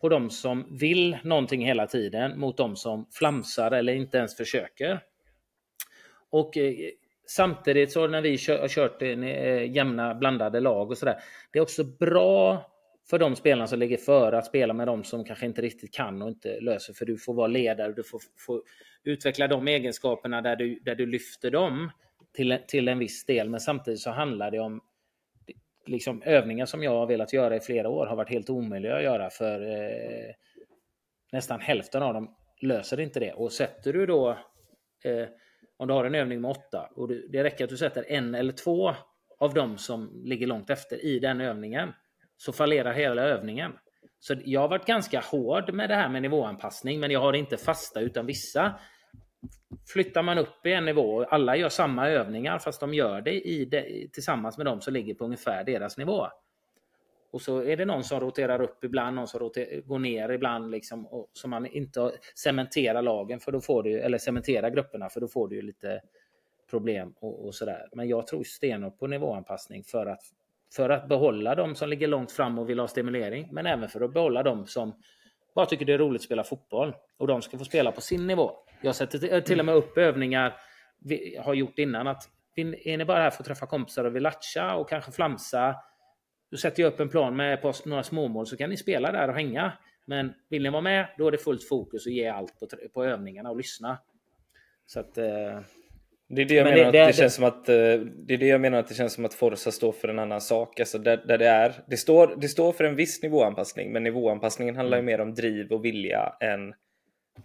på 0.00 0.08
de 0.08 0.30
som 0.30 0.66
vill 0.70 1.18
någonting 1.24 1.66
hela 1.66 1.86
tiden 1.86 2.40
mot 2.40 2.56
de 2.56 2.76
som 2.76 3.06
flamsar 3.10 3.70
eller 3.70 3.92
inte 3.92 4.18
ens 4.18 4.36
försöker. 4.36 5.00
Och 6.30 6.56
eh, 6.56 6.74
samtidigt 7.26 7.92
så 7.92 8.06
när 8.06 8.22
vi 8.22 8.30
har 8.30 8.68
kört 8.68 9.02
eh, 9.02 9.08
eh, 9.08 9.72
jämna 9.72 10.14
blandade 10.14 10.60
lag 10.60 10.90
och 10.90 10.98
sådär. 10.98 11.16
Det 11.52 11.58
är 11.58 11.62
också 11.62 11.84
bra 11.84 12.66
för 13.10 13.18
de 13.18 13.36
spelarna 13.36 13.66
som 13.66 13.78
ligger 13.78 13.96
före 13.96 14.38
att 14.38 14.46
spela 14.46 14.74
med 14.74 14.86
de 14.86 15.04
som 15.04 15.24
kanske 15.24 15.46
inte 15.46 15.62
riktigt 15.62 15.94
kan 15.94 16.22
och 16.22 16.28
inte 16.28 16.60
löser. 16.60 16.94
För 16.94 17.06
du 17.06 17.18
får 17.18 17.34
vara 17.34 17.46
ledare, 17.46 17.92
du 17.92 18.02
får, 18.02 18.20
får 18.38 18.62
utveckla 19.04 19.48
de 19.48 19.68
egenskaperna 19.68 20.42
där 20.42 20.56
du, 20.56 20.80
där 20.84 20.94
du 20.94 21.06
lyfter 21.06 21.50
dem 21.50 21.90
till, 22.32 22.58
till 22.68 22.88
en 22.88 22.98
viss 22.98 23.24
del. 23.24 23.48
Men 23.48 23.60
samtidigt 23.60 24.00
så 24.00 24.10
handlar 24.10 24.50
det 24.50 24.58
om 24.58 24.80
liksom, 25.90 26.22
övningar 26.22 26.66
som 26.66 26.82
jag 26.82 26.90
har 26.90 27.06
velat 27.06 27.32
göra 27.32 27.56
i 27.56 27.60
flera 27.60 27.88
år 27.88 28.06
har 28.06 28.16
varit 28.16 28.30
helt 28.30 28.50
omöjliga 28.50 28.96
att 28.96 29.02
göra 29.02 29.30
för 29.30 29.60
eh, 29.70 30.34
nästan 31.32 31.60
hälften 31.60 32.02
av 32.02 32.14
dem 32.14 32.36
löser 32.62 33.00
inte 33.00 33.20
det. 33.20 33.32
Och 33.32 33.52
sätter 33.52 33.92
du 33.92 34.06
då, 34.06 34.30
eh, 35.04 35.28
om 35.76 35.88
du 35.88 35.94
har 35.94 36.04
en 36.04 36.14
övning 36.14 36.40
med 36.40 36.50
åtta, 36.50 36.90
och 36.96 37.08
du, 37.08 37.28
det 37.28 37.44
räcker 37.44 37.64
att 37.64 37.70
du 37.70 37.76
sätter 37.76 38.04
en 38.08 38.34
eller 38.34 38.52
två 38.52 38.94
av 39.38 39.54
dem 39.54 39.78
som 39.78 40.22
ligger 40.24 40.46
långt 40.46 40.70
efter 40.70 41.04
i 41.04 41.18
den 41.18 41.40
övningen, 41.40 41.92
så 42.36 42.52
fallerar 42.52 42.92
hela 42.92 43.22
övningen. 43.22 43.72
Så 44.18 44.34
jag 44.44 44.60
har 44.60 44.68
varit 44.68 44.86
ganska 44.86 45.20
hård 45.20 45.72
med 45.74 45.90
det 45.90 45.94
här 45.94 46.08
med 46.08 46.22
nivåanpassning, 46.22 47.00
men 47.00 47.10
jag 47.10 47.20
har 47.20 47.32
inte 47.32 47.56
fasta 47.56 48.00
utan 48.00 48.26
vissa 48.26 48.80
flyttar 49.92 50.22
man 50.22 50.38
upp 50.38 50.66
i 50.66 50.72
en 50.72 50.84
nivå. 50.84 51.24
Alla 51.24 51.56
gör 51.56 51.68
samma 51.68 52.08
övningar 52.08 52.58
fast 52.58 52.80
de 52.80 52.94
gör 52.94 53.20
det, 53.20 53.40
i 53.40 53.64
det 53.64 54.08
tillsammans 54.12 54.56
med 54.56 54.66
de 54.66 54.80
som 54.80 54.92
ligger 54.92 55.14
på 55.14 55.24
ungefär 55.24 55.64
deras 55.64 55.98
nivå. 55.98 56.26
Och 57.32 57.42
så 57.42 57.62
är 57.62 57.76
det 57.76 57.84
någon 57.84 58.04
som 58.04 58.20
roterar 58.20 58.62
upp 58.62 58.84
ibland, 58.84 59.16
någon 59.16 59.28
som 59.28 59.40
roterar, 59.40 59.80
går 59.80 59.98
ner 59.98 60.28
ibland. 60.28 60.70
Liksom, 60.70 61.06
och, 61.06 61.30
så 61.32 61.48
man 61.48 61.66
inte 61.66 62.12
cementerar 62.34 63.02
lagen, 63.02 63.40
för 63.40 63.52
då 63.52 63.60
får 63.60 63.82
du, 63.82 64.00
eller 64.00 64.18
cementerar 64.18 64.70
grupperna, 64.70 65.08
för 65.08 65.20
då 65.20 65.28
får 65.28 65.48
du 65.48 65.56
ju 65.56 65.62
lite 65.62 66.00
problem 66.70 67.14
och, 67.20 67.46
och 67.46 67.54
sådär. 67.54 67.88
Men 67.92 68.08
jag 68.08 68.26
tror 68.26 68.44
stenhårt 68.44 68.98
på 68.98 69.06
nivåanpassning 69.06 69.84
för 69.84 70.06
att, 70.06 70.22
för 70.76 70.90
att 70.90 71.08
behålla 71.08 71.54
de 71.54 71.74
som 71.74 71.88
ligger 71.88 72.08
långt 72.08 72.32
fram 72.32 72.58
och 72.58 72.70
vill 72.70 72.78
ha 72.78 72.88
stimulering, 72.88 73.48
men 73.52 73.66
även 73.66 73.88
för 73.88 74.00
att 74.00 74.12
behålla 74.12 74.42
de 74.42 74.66
som 74.66 75.02
bara 75.54 75.66
tycker 75.66 75.84
det 75.84 75.92
är 75.92 75.98
roligt 75.98 76.20
att 76.20 76.24
spela 76.24 76.44
fotboll. 76.44 76.94
Och 77.16 77.26
de 77.26 77.42
ska 77.42 77.58
få 77.58 77.64
spela 77.64 77.92
på 77.92 78.00
sin 78.00 78.26
nivå. 78.26 78.52
Jag 78.82 78.96
sätter 78.96 79.40
till 79.40 79.58
och 79.60 79.66
med 79.66 79.74
upp 79.74 79.98
övningar 79.98 80.56
vi 80.98 81.36
har 81.44 81.54
gjort 81.54 81.78
innan. 81.78 82.06
att 82.06 82.28
Är 82.56 82.96
ni 82.96 83.04
bara 83.04 83.18
här 83.18 83.30
för 83.30 83.42
att 83.42 83.46
träffa 83.46 83.66
kompisar 83.66 84.04
och 84.04 84.14
vill 84.14 84.22
latcha 84.22 84.74
och 84.74 84.88
kanske 84.88 85.12
flamsa. 85.12 85.76
Då 86.50 86.56
sätter 86.56 86.82
jag 86.82 86.92
upp 86.92 87.00
en 87.00 87.08
plan 87.08 87.36
med 87.36 87.74
några 87.84 88.02
småmål 88.02 88.46
så 88.46 88.56
kan 88.56 88.70
ni 88.70 88.76
spela 88.76 89.12
där 89.12 89.28
och 89.28 89.34
hänga. 89.34 89.72
Men 90.06 90.32
vill 90.48 90.62
ni 90.62 90.70
vara 90.70 90.82
med, 90.82 91.06
då 91.18 91.26
är 91.26 91.30
det 91.30 91.38
fullt 91.38 91.68
fokus 91.68 92.06
och 92.06 92.12
ge 92.12 92.28
allt 92.28 92.58
på, 92.60 92.66
på 92.94 93.04
övningarna 93.04 93.50
och 93.50 93.56
lyssna. 93.56 93.98
Så 94.86 95.00
att, 95.00 95.18
eh, 95.18 95.60
det 96.28 96.42
är 96.42 96.44
det 96.44 96.54
jag 96.54 96.64
menar 96.64 96.76
det, 96.76 96.86
att 96.86 96.92
det, 96.92 97.06
det 97.06 97.12
känns 97.12 97.34
som 97.34 97.44
att 97.44 97.68
eh, 97.68 97.74
det 98.26 98.34
är 98.34 98.38
det 98.38 98.46
jag 98.46 98.60
menar 98.60 98.78
att 98.78 98.88
det 98.88 98.94
känns 98.94 99.12
som 99.14 99.24
att 99.24 99.34
Forza 99.34 99.70
står 99.70 99.92
för 99.92 100.08
en 100.08 100.18
annan 100.18 100.40
sak. 100.40 100.80
Alltså 100.80 100.98
där, 100.98 101.16
där 101.26 101.38
det 101.38 101.48
är. 101.48 101.74
Det 101.86 101.96
står, 101.96 102.36
det 102.40 102.48
står 102.48 102.72
för 102.72 102.84
en 102.84 102.96
viss 102.96 103.22
nivåanpassning, 103.22 103.92
men 103.92 104.02
nivåanpassningen 104.02 104.76
handlar 104.76 104.96
ju 104.96 105.02
mm. 105.02 105.06
mer 105.06 105.20
om 105.20 105.34
driv 105.34 105.72
och 105.72 105.84
vilja 105.84 106.32
än 106.40 106.74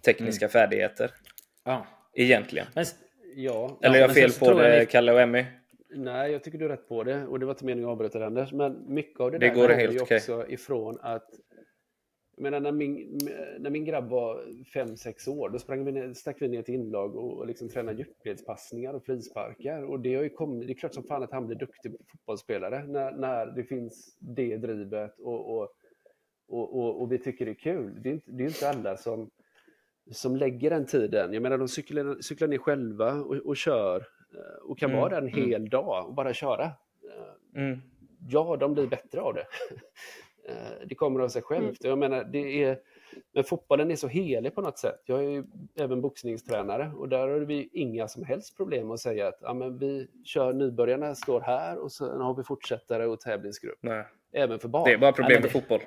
tekniska 0.04 0.44
mm. 0.44 0.50
färdigheter. 0.50 1.10
Ja. 1.64 1.86
Egentligen. 2.14 2.66
Men, 2.74 2.84
ja, 3.36 3.78
Eller 3.82 3.96
är 3.96 4.00
jag 4.00 4.14
fel 4.14 4.30
på 4.32 4.52
det, 4.52 4.76
jag... 4.76 4.90
Kalle 4.90 5.12
och 5.12 5.20
Emmy? 5.20 5.44
Nej, 5.90 6.32
jag 6.32 6.44
tycker 6.44 6.58
du 6.58 6.64
är 6.64 6.68
rätt 6.68 6.88
på 6.88 7.04
det. 7.04 7.26
Och 7.26 7.40
det 7.40 7.46
var 7.46 7.52
inte 7.52 7.64
meningen 7.64 7.88
att 7.88 7.92
avbryta 7.92 8.18
det 8.18 8.26
Anders. 8.26 8.52
Men 8.52 8.94
mycket 8.94 9.20
av 9.20 9.30
det, 9.30 9.38
det 9.38 9.48
där 9.48 9.54
går 9.54 9.68
helt 9.68 9.94
ju 9.94 10.00
också 10.00 10.34
okay. 10.34 10.54
ifrån 10.54 10.98
att 11.02 11.30
menar, 12.36 12.60
när, 12.60 12.72
min, 12.72 13.18
när 13.58 13.70
min 13.70 13.84
grabb 13.84 14.08
var 14.08 14.44
5-6 14.74 15.28
år, 15.28 15.48
då 15.48 15.58
sprang 15.58 15.84
vi 15.84 15.92
ner, 15.92 16.12
stack 16.12 16.42
vi 16.42 16.48
ner 16.48 16.62
till 16.62 16.74
inlag 16.74 17.16
och, 17.16 17.38
och 17.38 17.46
liksom 17.46 17.68
tränade 17.68 17.98
djupledspassningar 17.98 18.94
och 18.94 19.04
frisparkar. 19.04 19.82
Och 19.82 20.00
det, 20.00 20.14
har 20.14 20.22
ju 20.22 20.28
kommit, 20.28 20.66
det 20.66 20.72
är 20.72 20.74
klart 20.74 20.94
som 20.94 21.02
fan 21.02 21.22
att 21.22 21.32
han 21.32 21.46
blir 21.46 21.56
duktig 21.56 21.96
fotbollsspelare 22.12 22.86
när, 22.86 23.12
när 23.12 23.46
det 23.46 23.64
finns 23.64 24.16
det 24.20 24.56
drivet 24.56 25.18
och, 25.18 25.56
och, 25.56 25.68
och, 26.48 26.76
och, 26.76 27.02
och 27.02 27.12
vi 27.12 27.18
tycker 27.18 27.44
det 27.44 27.50
är 27.50 27.54
kul. 27.54 28.02
Det 28.02 28.08
är 28.08 28.12
inte, 28.12 28.30
det 28.30 28.44
är 28.44 28.48
inte 28.48 28.68
alla 28.68 28.96
som, 28.96 29.30
som 30.10 30.36
lägger 30.36 30.70
den 30.70 30.86
tiden. 30.86 31.32
Jag 31.32 31.42
menar, 31.42 31.58
de 31.58 31.68
cyklar, 31.68 32.22
cyklar 32.22 32.48
ner 32.48 32.58
själva 32.58 33.12
och, 33.12 33.36
och 33.36 33.56
kör 33.56 34.06
eh, 34.34 34.70
och 34.70 34.78
kan 34.78 34.90
mm, 34.90 35.00
vara 35.00 35.10
där 35.10 35.22
en 35.22 35.28
hel 35.28 35.54
mm. 35.54 35.68
dag 35.68 36.08
och 36.08 36.14
bara 36.14 36.34
köra. 36.34 36.64
Eh, 36.64 37.62
mm. 37.62 37.80
Ja, 38.28 38.56
de 38.60 38.74
blir 38.74 38.86
bättre 38.86 39.20
av 39.20 39.34
det. 39.34 39.46
Eh, 40.48 40.86
det 40.86 40.94
kommer 40.94 41.20
av 41.20 41.28
sig 41.28 41.42
självt. 41.42 41.84
Mm. 41.84 41.90
Jag 41.90 41.98
menar, 41.98 42.24
det 42.24 42.64
är, 42.64 42.78
men 43.32 43.44
fotbollen 43.44 43.90
är 43.90 43.96
så 43.96 44.08
helig 44.08 44.54
på 44.54 44.60
något 44.60 44.78
sätt. 44.78 45.02
Jag 45.04 45.24
är 45.24 45.30
ju 45.30 45.44
även 45.78 46.00
boxningstränare 46.00 46.90
och 46.96 47.08
där 47.08 47.28
har 47.28 47.40
vi 47.40 47.68
inga 47.72 48.08
som 48.08 48.24
helst 48.24 48.56
problem 48.56 48.90
att 48.90 49.00
säga 49.00 49.28
att 49.28 49.38
ja, 49.40 49.54
men 49.54 49.78
vi 49.78 50.08
kör 50.24 50.52
nybörjarna 50.52 51.14
står 51.14 51.40
här 51.40 51.78
och 51.78 51.92
sen 51.92 52.20
har 52.20 52.34
vi 52.34 52.42
fortsättare 52.42 53.06
och 53.06 53.20
tävlingsgrupp. 53.20 53.78
Nej. 53.80 54.04
Även 54.32 54.58
för 54.58 54.68
barn. 54.68 54.84
Det 54.84 54.92
är 54.92 54.98
bara 54.98 55.12
problem 55.12 55.42
med 55.42 55.50
fotboll. 55.50 55.80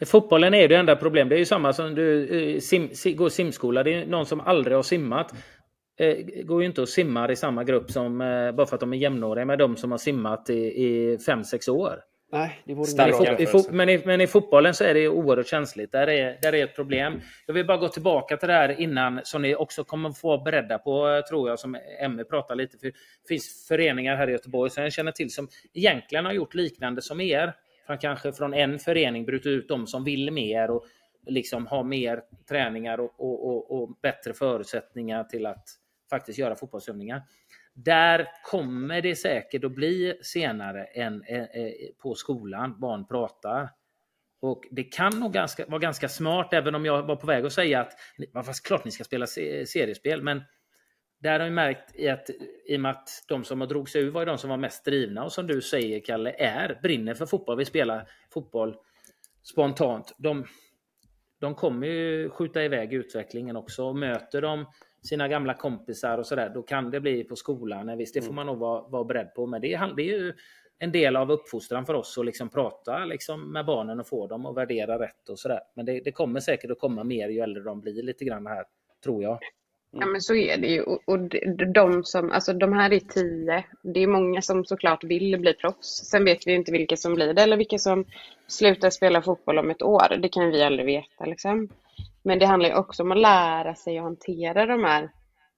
Fotbollen 0.00 0.54
är 0.54 0.68
det 0.68 0.76
enda 0.76 0.96
problem. 0.96 1.28
Det 1.28 1.34
är 1.34 1.38
ju 1.38 1.44
samma 1.44 1.72
som 1.72 1.94
du 1.94 2.28
eh, 2.54 2.60
sim, 2.60 2.88
går 3.16 3.28
simskola. 3.28 3.82
Det 3.82 3.94
är 3.94 4.06
någon 4.06 4.26
som 4.26 4.40
aldrig 4.40 4.76
har 4.76 4.82
simmat. 4.82 5.34
Eh, 5.98 6.16
går 6.44 6.62
ju 6.62 6.66
inte 6.66 6.80
och 6.82 6.88
simmar 6.88 7.30
i 7.30 7.36
samma 7.36 7.64
grupp 7.64 7.90
som, 7.90 8.20
eh, 8.20 8.52
bara 8.52 8.66
för 8.66 8.76
att 8.76 8.80
de 8.80 8.92
är 8.92 8.96
jämnåriga 8.96 9.44
med 9.44 9.58
de 9.58 9.76
som 9.76 9.90
har 9.90 9.98
simmat 9.98 10.50
i 10.50 11.18
5-6 11.26 11.68
år. 11.68 12.00
Nej, 12.32 12.62
det 12.64 12.74
vore 12.74 12.86
Stark 12.86 13.18
bra. 13.18 13.24
jämförelse. 13.26 13.58
I 13.58 13.62
fo- 13.62 13.72
men, 13.72 13.88
i, 13.88 14.02
men 14.04 14.20
i 14.20 14.26
fotbollen 14.26 14.74
så 14.74 14.84
är 14.84 14.94
det 14.94 15.08
oerhört 15.08 15.46
känsligt. 15.46 15.92
Där 15.92 16.06
är, 16.08 16.38
där 16.42 16.54
är 16.54 16.64
ett 16.64 16.76
problem. 16.76 17.20
Jag 17.46 17.54
vill 17.54 17.66
bara 17.66 17.76
gå 17.76 17.88
tillbaka 17.88 18.36
till 18.36 18.48
det 18.48 18.54
här 18.54 18.80
innan, 18.80 19.20
som 19.24 19.42
ni 19.42 19.54
också 19.54 19.84
kommer 19.84 20.10
få 20.10 20.28
vara 20.28 20.38
beredda 20.44 20.78
på, 20.78 21.22
tror 21.30 21.48
jag, 21.48 21.58
som 21.58 21.76
Emmy 22.00 22.24
pratar 22.24 22.54
lite. 22.54 22.78
För 22.78 22.86
det 22.86 22.92
finns 23.28 23.66
föreningar 23.68 24.16
här 24.16 24.28
i 24.28 24.32
Göteborg 24.32 24.70
som 24.70 24.82
jag 24.82 24.92
känner 24.92 25.12
till 25.12 25.30
som 25.30 25.48
egentligen 25.74 26.24
har 26.24 26.32
gjort 26.32 26.54
liknande 26.54 27.02
som 27.02 27.20
er. 27.20 27.52
Från 27.86 27.98
kanske 27.98 28.32
från 28.32 28.54
en 28.54 28.78
förening 28.78 29.24
brutit 29.24 29.46
ut 29.46 29.68
de 29.68 29.86
som 29.86 30.04
vill 30.04 30.30
mer 30.30 30.70
och 30.70 30.84
liksom 31.26 31.66
ha 31.66 31.82
mer 31.82 32.22
träningar 32.48 33.00
och, 33.00 33.20
och, 33.20 33.48
och, 33.48 33.82
och 33.82 33.96
bättre 34.02 34.34
förutsättningar 34.34 35.24
till 35.24 35.46
att 35.46 35.68
faktiskt 36.10 36.38
göra 36.38 36.56
fotbollsövningar. 36.56 37.22
Där 37.74 38.28
kommer 38.44 39.02
det 39.02 39.16
säkert 39.16 39.64
att 39.64 39.74
bli 39.74 40.18
senare 40.22 40.84
än 40.84 41.22
eh, 41.22 41.42
eh, 41.42 41.72
på 41.98 42.14
skolan, 42.14 42.80
barn 42.80 43.06
pratar. 43.06 43.68
Och 44.40 44.64
det 44.70 44.84
kan 44.84 45.20
nog 45.20 45.32
ganska, 45.32 45.66
vara 45.66 45.78
ganska 45.78 46.08
smart, 46.08 46.52
även 46.52 46.74
om 46.74 46.84
jag 46.84 47.02
var 47.02 47.16
på 47.16 47.26
väg 47.26 47.46
att 47.46 47.52
säga 47.52 47.80
att 47.80 48.46
fast 48.46 48.66
klart 48.66 48.84
ni 48.84 48.90
ska 48.90 49.04
spela 49.04 49.26
seriespel, 49.26 50.22
men 50.22 50.42
där 51.24 51.38
har 51.38 51.46
jag 51.46 51.52
märkt 51.54 51.96
i, 51.96 52.08
att, 52.08 52.30
i 52.66 52.76
och 52.76 52.80
med 52.80 52.90
att 52.90 53.08
de 53.28 53.44
som 53.44 53.60
har 53.60 53.68
drog 53.68 53.88
sig 53.88 54.02
ur 54.02 54.10
var 54.10 54.26
de 54.26 54.38
som 54.38 54.50
var 54.50 54.56
mest 54.56 54.84
drivna 54.84 55.24
och 55.24 55.32
som 55.32 55.46
du 55.46 55.62
säger 55.62 56.00
Kalle, 56.00 56.30
är, 56.38 56.78
brinner 56.82 57.14
för 57.14 57.26
fotboll, 57.26 57.56
vill 57.56 57.66
spela 57.66 58.06
fotboll 58.30 58.76
spontant. 59.42 60.14
De, 60.18 60.44
de 61.40 61.54
kommer 61.54 61.86
ju 61.86 62.30
skjuta 62.30 62.64
iväg 62.64 62.92
utvecklingen 62.92 63.56
också. 63.56 63.84
Och 63.84 63.96
möter 63.96 64.42
de 64.42 64.66
sina 65.02 65.28
gamla 65.28 65.54
kompisar 65.54 66.18
och 66.18 66.26
sådär, 66.26 66.50
då 66.54 66.62
kan 66.62 66.90
det 66.90 67.00
bli 67.00 67.24
på 67.24 67.36
skolan. 67.36 67.98
Visst, 67.98 68.14
det 68.14 68.22
får 68.22 68.32
man 68.32 68.46
nog 68.46 68.58
vara, 68.58 68.88
vara 68.88 69.04
beredd 69.04 69.34
på. 69.34 69.46
Men 69.46 69.60
det 69.60 69.74
är, 69.74 69.94
det 69.96 70.02
är 70.02 70.18
ju 70.18 70.34
en 70.78 70.92
del 70.92 71.16
av 71.16 71.30
uppfostran 71.30 71.86
för 71.86 71.94
oss 71.94 72.18
att 72.18 72.26
liksom 72.26 72.48
prata 72.48 73.04
liksom 73.04 73.52
med 73.52 73.66
barnen 73.66 74.00
och 74.00 74.08
få 74.08 74.26
dem 74.26 74.46
att 74.46 74.56
värdera 74.56 74.98
rätt 74.98 75.28
och 75.28 75.38
sådär. 75.38 75.60
Men 75.74 75.86
det, 75.86 76.00
det 76.00 76.12
kommer 76.12 76.40
säkert 76.40 76.70
att 76.70 76.78
komma 76.78 77.04
mer 77.04 77.28
ju 77.28 77.40
äldre 77.40 77.62
de 77.62 77.80
blir 77.80 78.02
lite 78.02 78.24
grann 78.24 78.46
här, 78.46 78.64
tror 79.04 79.22
jag. 79.22 79.38
Ja 80.00 80.06
men 80.06 80.20
så 80.20 80.34
är 80.34 80.58
det 80.58 80.66
ju. 80.66 80.82
Och, 80.82 81.02
och 81.04 81.18
de, 81.74 82.04
som, 82.04 82.30
alltså 82.30 82.52
de 82.52 82.72
här 82.72 82.92
är 82.92 83.00
tio. 83.00 83.64
Det 83.82 84.00
är 84.00 84.06
många 84.06 84.42
som 84.42 84.64
såklart 84.64 85.04
vill 85.04 85.40
bli 85.40 85.54
proffs. 85.54 86.10
Sen 86.10 86.24
vet 86.24 86.46
vi 86.46 86.54
inte 86.54 86.72
vilka 86.72 86.96
som 86.96 87.14
blir 87.14 87.34
det 87.34 87.42
eller 87.42 87.56
vilka 87.56 87.78
som 87.78 88.04
slutar 88.46 88.90
spela 88.90 89.22
fotboll 89.22 89.58
om 89.58 89.70
ett 89.70 89.82
år. 89.82 90.16
Det 90.22 90.28
kan 90.28 90.50
vi 90.50 90.62
aldrig 90.62 90.86
veta 90.86 91.24
liksom. 91.24 91.68
Men 92.22 92.38
det 92.38 92.46
handlar 92.46 92.68
ju 92.68 92.74
också 92.74 93.02
om 93.02 93.12
att 93.12 93.20
lära 93.20 93.74
sig 93.74 93.98
att 93.98 94.04
hantera 94.04 94.66
de 94.66 94.84
här 94.84 95.10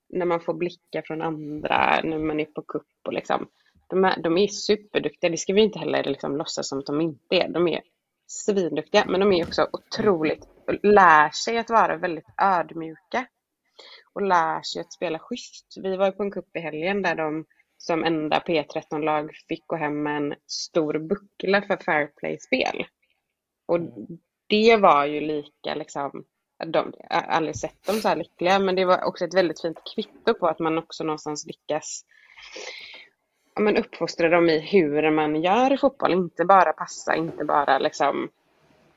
när 0.09 0.27
man 0.27 0.41
får 0.41 0.55
blickar 0.55 1.03
från 1.03 1.23
andra, 1.23 2.01
när 2.05 2.19
man 2.19 2.41
är 2.41 2.45
på 2.45 2.63
kupp 2.63 3.07
och 3.07 3.13
liksom. 3.13 3.49
De 3.89 4.05
är, 4.05 4.23
de 4.23 4.39
är 4.39 4.47
superduktiga, 4.47 5.31
det 5.31 5.37
ska 5.37 5.53
vi 5.53 5.61
inte 5.61 5.79
heller 5.79 6.05
liksom 6.05 6.37
låtsas 6.37 6.69
som 6.69 6.79
att 6.79 6.87
de 6.87 7.01
inte 7.01 7.37
är. 7.37 7.49
De 7.49 7.69
är 7.69 7.81
svinduktiga, 8.27 9.05
men 9.07 9.21
de 9.21 9.33
är 9.33 9.45
också 9.45 9.69
otroligt, 9.73 10.49
lär 10.83 11.31
sig 11.31 11.59
att 11.59 11.71
vara 11.71 11.97
väldigt 11.97 12.27
ödmjuka 12.43 13.27
och 14.17 14.23
lär 14.23 14.63
sig 14.63 14.81
att 14.81 14.93
spela 14.93 15.19
schysst. 15.19 15.75
Vi 15.83 15.97
var 15.97 16.07
ju 16.07 16.13
på 16.13 16.23
en 16.23 16.31
cup 16.31 16.57
i 16.57 16.61
helgen 16.61 17.03
där 17.03 17.15
de 17.15 17.45
som 17.79 18.05
enda 18.05 18.39
P13-lag 18.39 19.31
fick 19.49 19.67
gå 19.67 19.77
hem 19.77 20.03
med 20.03 20.17
en 20.17 20.35
stor 20.47 20.99
buckla 20.99 21.63
för 21.63 21.77
fair 21.77 22.07
play-spel. 22.07 22.87
Och 23.67 23.81
det 24.47 24.77
var 24.77 25.05
ju 25.05 25.21
lika 25.21 25.75
liksom, 25.75 26.25
de, 26.67 26.93
jag 27.09 27.17
har 27.17 27.23
aldrig 27.23 27.57
sett 27.57 27.87
dem 27.87 27.97
så 27.97 28.09
här 28.09 28.17
lyckliga, 28.17 28.59
men 28.59 28.75
det 28.75 28.85
var 28.85 29.05
också 29.05 29.25
ett 29.25 29.35
väldigt 29.35 29.61
fint 29.61 29.79
kvitto 29.95 30.35
på 30.35 30.47
att 30.47 30.59
man 30.59 30.79
också 30.79 31.05
någonstans 31.05 31.47
lyckas 31.47 32.05
ja, 33.55 33.63
men 33.63 33.77
uppfostra 33.77 34.29
dem 34.29 34.49
i 34.49 34.59
hur 34.59 35.11
man 35.11 35.43
gör 35.43 35.73
i 35.73 35.79
fotboll. 35.79 36.13
Inte 36.13 36.45
bara 36.45 36.73
passa, 36.73 37.17
inte 37.17 37.45
bara 37.45 37.79
liksom 37.79 38.29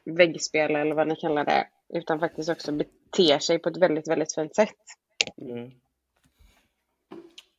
väggspela 0.04 0.80
eller 0.80 0.96
vad 0.96 1.08
ni 1.08 1.16
kallar 1.16 1.46
det, 1.46 1.68
utan 1.94 2.20
faktiskt 2.20 2.50
också 2.50 2.72
beter 2.72 3.40
sig 3.40 3.60
på 3.60 3.70
ett 3.70 3.78
väldigt, 3.78 4.08
väldigt 4.08 4.36
fint 4.36 4.56
sätt. 4.56 4.99
Mm. 5.38 5.72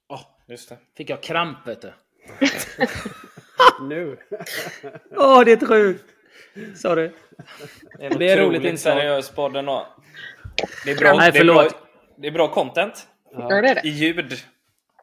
Oh, 0.08 0.20
just 0.48 0.68
det. 0.68 0.78
Fick 0.96 1.10
jag 1.10 1.22
kramp 1.22 1.66
vet 1.66 1.82
du. 1.82 1.92
Nu. 3.80 4.16
Åh, 5.16 5.44
det 5.44 5.52
är 5.52 5.66
sjukt! 5.66 6.04
Sorry. 6.76 7.10
Det 7.98 8.06
är, 8.06 8.18
Det 8.18 8.28
är 8.30 8.46
roligt 8.46 8.64
inslag. 8.64 8.96
seriös. 8.96 9.32
Det 10.84 10.90
är 10.90 10.96
bra, 10.98 11.14
Nej, 11.16 11.32
det 11.32 11.38
är 11.38 11.44
bra, 11.44 11.54
förlåt. 11.54 11.76
det 12.16 12.26
är 12.28 12.32
bra 12.32 12.48
content. 12.48 13.08
Ja, 13.32 13.48
det 13.48 13.54
är 13.68 13.74
det. 13.74 13.80
I 13.84 13.88
ljud. 13.88 14.32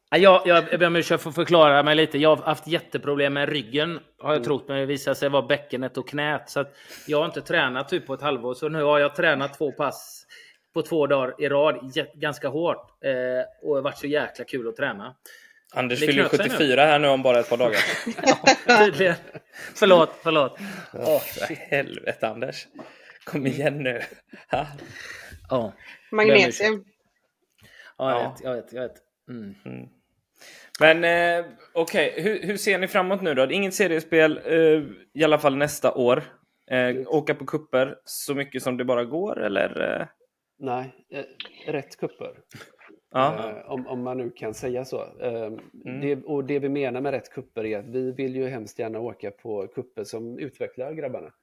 Ja, 0.09 0.17
Jag, 0.17 0.41
jag, 0.47 0.63
jag 0.71 0.79
ber 0.79 0.87
om 0.87 0.95
ursäkt 0.95 1.23
för 1.23 1.29
att 1.29 1.35
förklara 1.35 1.83
mig 1.83 1.95
lite. 1.95 2.17
Jag 2.17 2.35
har 2.35 2.43
haft 2.43 2.67
jätteproblem 2.67 3.33
med 3.33 3.49
ryggen, 3.49 3.99
har 4.19 4.33
jag 4.33 4.43
trott, 4.43 4.67
men 4.67 4.77
det 4.77 4.85
visade 4.85 5.15
sig 5.15 5.29
vara 5.29 5.41
bäckenet 5.41 5.97
och 5.97 6.09
knät. 6.09 6.49
Så 6.49 6.59
att 6.59 6.75
jag 7.07 7.17
har 7.17 7.25
inte 7.25 7.41
tränat 7.41 7.89
typ 7.89 8.07
på 8.07 8.13
ett 8.13 8.21
halvår, 8.21 8.53
så 8.53 8.69
nu 8.69 8.83
har 8.83 8.99
jag 8.99 9.15
tränat 9.15 9.57
två 9.57 9.71
pass 9.71 10.25
på 10.73 10.81
två 10.81 11.07
dagar 11.07 11.35
i 11.37 11.49
rad, 11.49 11.93
ganska 12.13 12.47
hårt. 12.47 13.03
Eh, 13.03 13.11
och 13.69 13.75
det 13.75 13.81
varit 13.81 13.97
så 13.97 14.07
jäkla 14.07 14.45
kul 14.45 14.67
att 14.67 14.75
träna. 14.75 15.15
Anders 15.73 15.99
Det 15.99 16.05
fyller 16.05 16.21
knöt 16.29 16.41
sig 16.41 16.49
nu. 16.49 16.55
74 16.55 16.81
här 16.85 16.99
nu 16.99 17.07
om 17.07 17.21
bara 17.23 17.39
ett 17.39 17.49
par 17.49 17.57
dagar. 17.57 17.79
Tydligen. 18.85 19.15
förlåt, 19.75 20.09
förlåt. 20.23 20.57
Åh, 20.93 21.19
för 21.19 21.55
helvete 21.55 22.27
Anders. 22.27 22.67
Kom 23.25 23.47
igen 23.47 23.83
nu. 23.83 24.01
Ja, 25.49 25.73
Magnesium. 26.11 26.83
ja 27.97 28.11
jag 28.11 28.21
Ja. 28.21 28.29
vet, 28.31 28.43
jag 28.43 28.55
vet. 28.55 28.73
Jag 28.73 28.81
vet. 28.81 28.95
Mm. 29.29 29.87
Men 30.79 31.03
eh, 31.03 31.45
okej, 31.73 32.13
hur, 32.17 32.41
hur 32.43 32.57
ser 32.57 32.77
ni 32.79 32.87
framåt 32.87 33.21
nu 33.21 33.33
då? 33.33 33.51
Inget 33.51 33.73
seriespel, 33.73 34.39
eh, 34.45 34.83
i 35.13 35.23
alla 35.23 35.37
fall 35.37 35.55
nästa 35.57 35.93
år. 35.93 36.23
Eh, 36.71 36.95
åka 37.07 37.35
på 37.35 37.45
kupper 37.45 37.95
så 38.05 38.35
mycket 38.35 38.63
som 38.63 38.77
det 38.77 38.85
bara 38.85 39.05
går 39.05 39.43
eller? 39.43 39.99
Nej, 40.57 41.05
eh, 41.09 41.23
rätt 41.71 41.97
kupper. 41.97 42.39
ja. 43.11 43.49
Eh, 43.49 43.71
om, 43.71 43.87
om 43.87 44.03
man 44.03 44.17
nu 44.17 44.29
kan 44.29 44.53
säga 44.53 44.85
så. 44.85 45.01
Eh, 45.19 45.43
Mm. 45.85 46.01
det, 46.01 46.23
och 46.25 46.43
det 46.45 46.59
vi 46.59 46.69
menar 46.69 47.01
med 47.01 47.11
rätt 47.11 47.29
kupper 47.31 47.65
är 47.65 47.79
att 47.79 47.85
vi 47.89 48.11
vill 48.11 48.35
ju 48.35 48.47
hemskt 48.47 48.79
gärna 48.79 48.99
åka 48.99 49.31
på 49.31 49.67
kupper 49.67 50.03
som 50.03 50.39
utvecklar 50.39 50.93
grabbarna. 50.93 51.33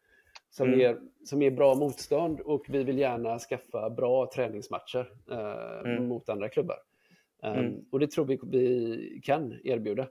Som, 0.51 0.67
Mm. 0.69 0.81
ger, 0.81 0.99
som 1.25 1.43
ger 1.43 1.51
bra 1.51 1.75
motstånd 1.75 2.41
och 2.41 2.65
vi 2.69 2.85
vill 2.85 2.99
gärna 2.99 3.39
skaffa 3.39 3.91
bra 3.91 4.31
träningsmatcher 4.35 5.13
eh, 5.31 5.91
Mm. 5.91 6.07
mot 6.09 6.29
andra 6.29 6.49
klubbar. 6.49 6.77
Mm. 7.43 7.85
Och 7.93 8.01
det 8.01 8.11
tror 8.11 8.25
vi 8.25 8.39
vi 8.43 9.21
kan 9.25 9.55
erbjuda. 9.65 10.09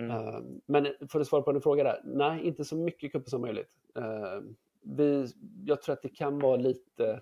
Eh, 0.00 0.40
Men 0.66 0.86
för 1.08 1.20
att 1.20 1.26
svara 1.26 1.42
på 1.42 1.52
din 1.52 1.62
fråga 1.62 1.84
där, 1.84 2.00
nej, 2.04 2.46
inte 2.46 2.64
så 2.64 2.76
mycket 2.76 3.12
kupper 3.12 3.30
som 3.30 3.40
möjligt. 3.40 3.70
Eh, 3.96 4.40
Vi, 4.82 5.26
jag 5.66 5.82
tror 5.82 5.92
att 5.92 6.02
det 6.02 6.08
kan 6.08 6.38
vara 6.38 6.56
lite... 6.56 7.20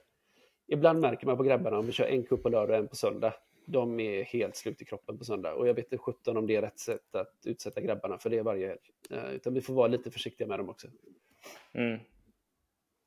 Ibland 0.69 1.01
märker 1.01 1.27
man 1.27 1.37
på 1.37 1.43
grabbarna 1.43 1.79
om 1.79 1.87
vi 1.87 1.93
kör 1.93 2.07
en 2.07 2.25
kupp 2.25 2.43
på 2.43 2.49
lördag 2.49 2.71
och 2.71 2.77
en 2.77 2.89
på 2.89 2.97
söndag. 2.97 3.35
De 3.65 4.01
är 4.01 4.25
helt 4.25 4.57
slut 4.57 4.83
i 4.83 4.85
kroppen 4.85 5.19
på 5.19 5.25
söndag 5.25 5.55
och 5.55 5.69
jag 5.69 5.75
vet 5.75 5.85
inte 5.85 5.99
17 5.99 6.37
om 6.37 6.47
det 6.47 6.57
är 6.57 6.63
rätt 6.63 6.79
sätt 6.79 7.15
att 7.15 7.35
utsätta 7.45 7.81
grabbarna 7.81 8.19
för 8.19 8.31
det 8.31 8.43
varje 8.43 8.69
helg. 8.69 8.81
Eh, 9.11 9.31
Utan 9.35 9.55
vi 9.55 9.61
får 9.61 9.75
vara 9.75 9.89
lite 9.89 10.11
försiktiga 10.11 10.47
med 10.49 10.59
dem 10.59 10.69
också. 10.69 10.89
Mm. 11.73 11.99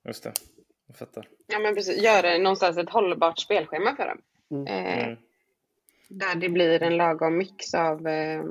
Just 0.08 0.24
det, 0.24 0.34
jag 0.88 0.98
fattar. 0.98 1.28
Ja, 1.48 1.60
men 1.60 1.76
precis. 1.76 2.04
Göra 2.04 2.38
någonstans 2.38 2.78
ett 2.78 2.90
hållbart 2.90 3.40
spelschema 3.40 3.96
för 3.96 4.08
dem. 4.08 4.22
Mm. 4.50 4.68
Eh, 4.68 5.08
Mm. 5.08 5.18
Där 6.14 6.36
det 6.36 6.50
blir 6.50 6.84
en 6.84 6.98
lagom 6.98 7.38
mix 7.38 7.74
av, 7.74 8.08
eh, 8.08 8.44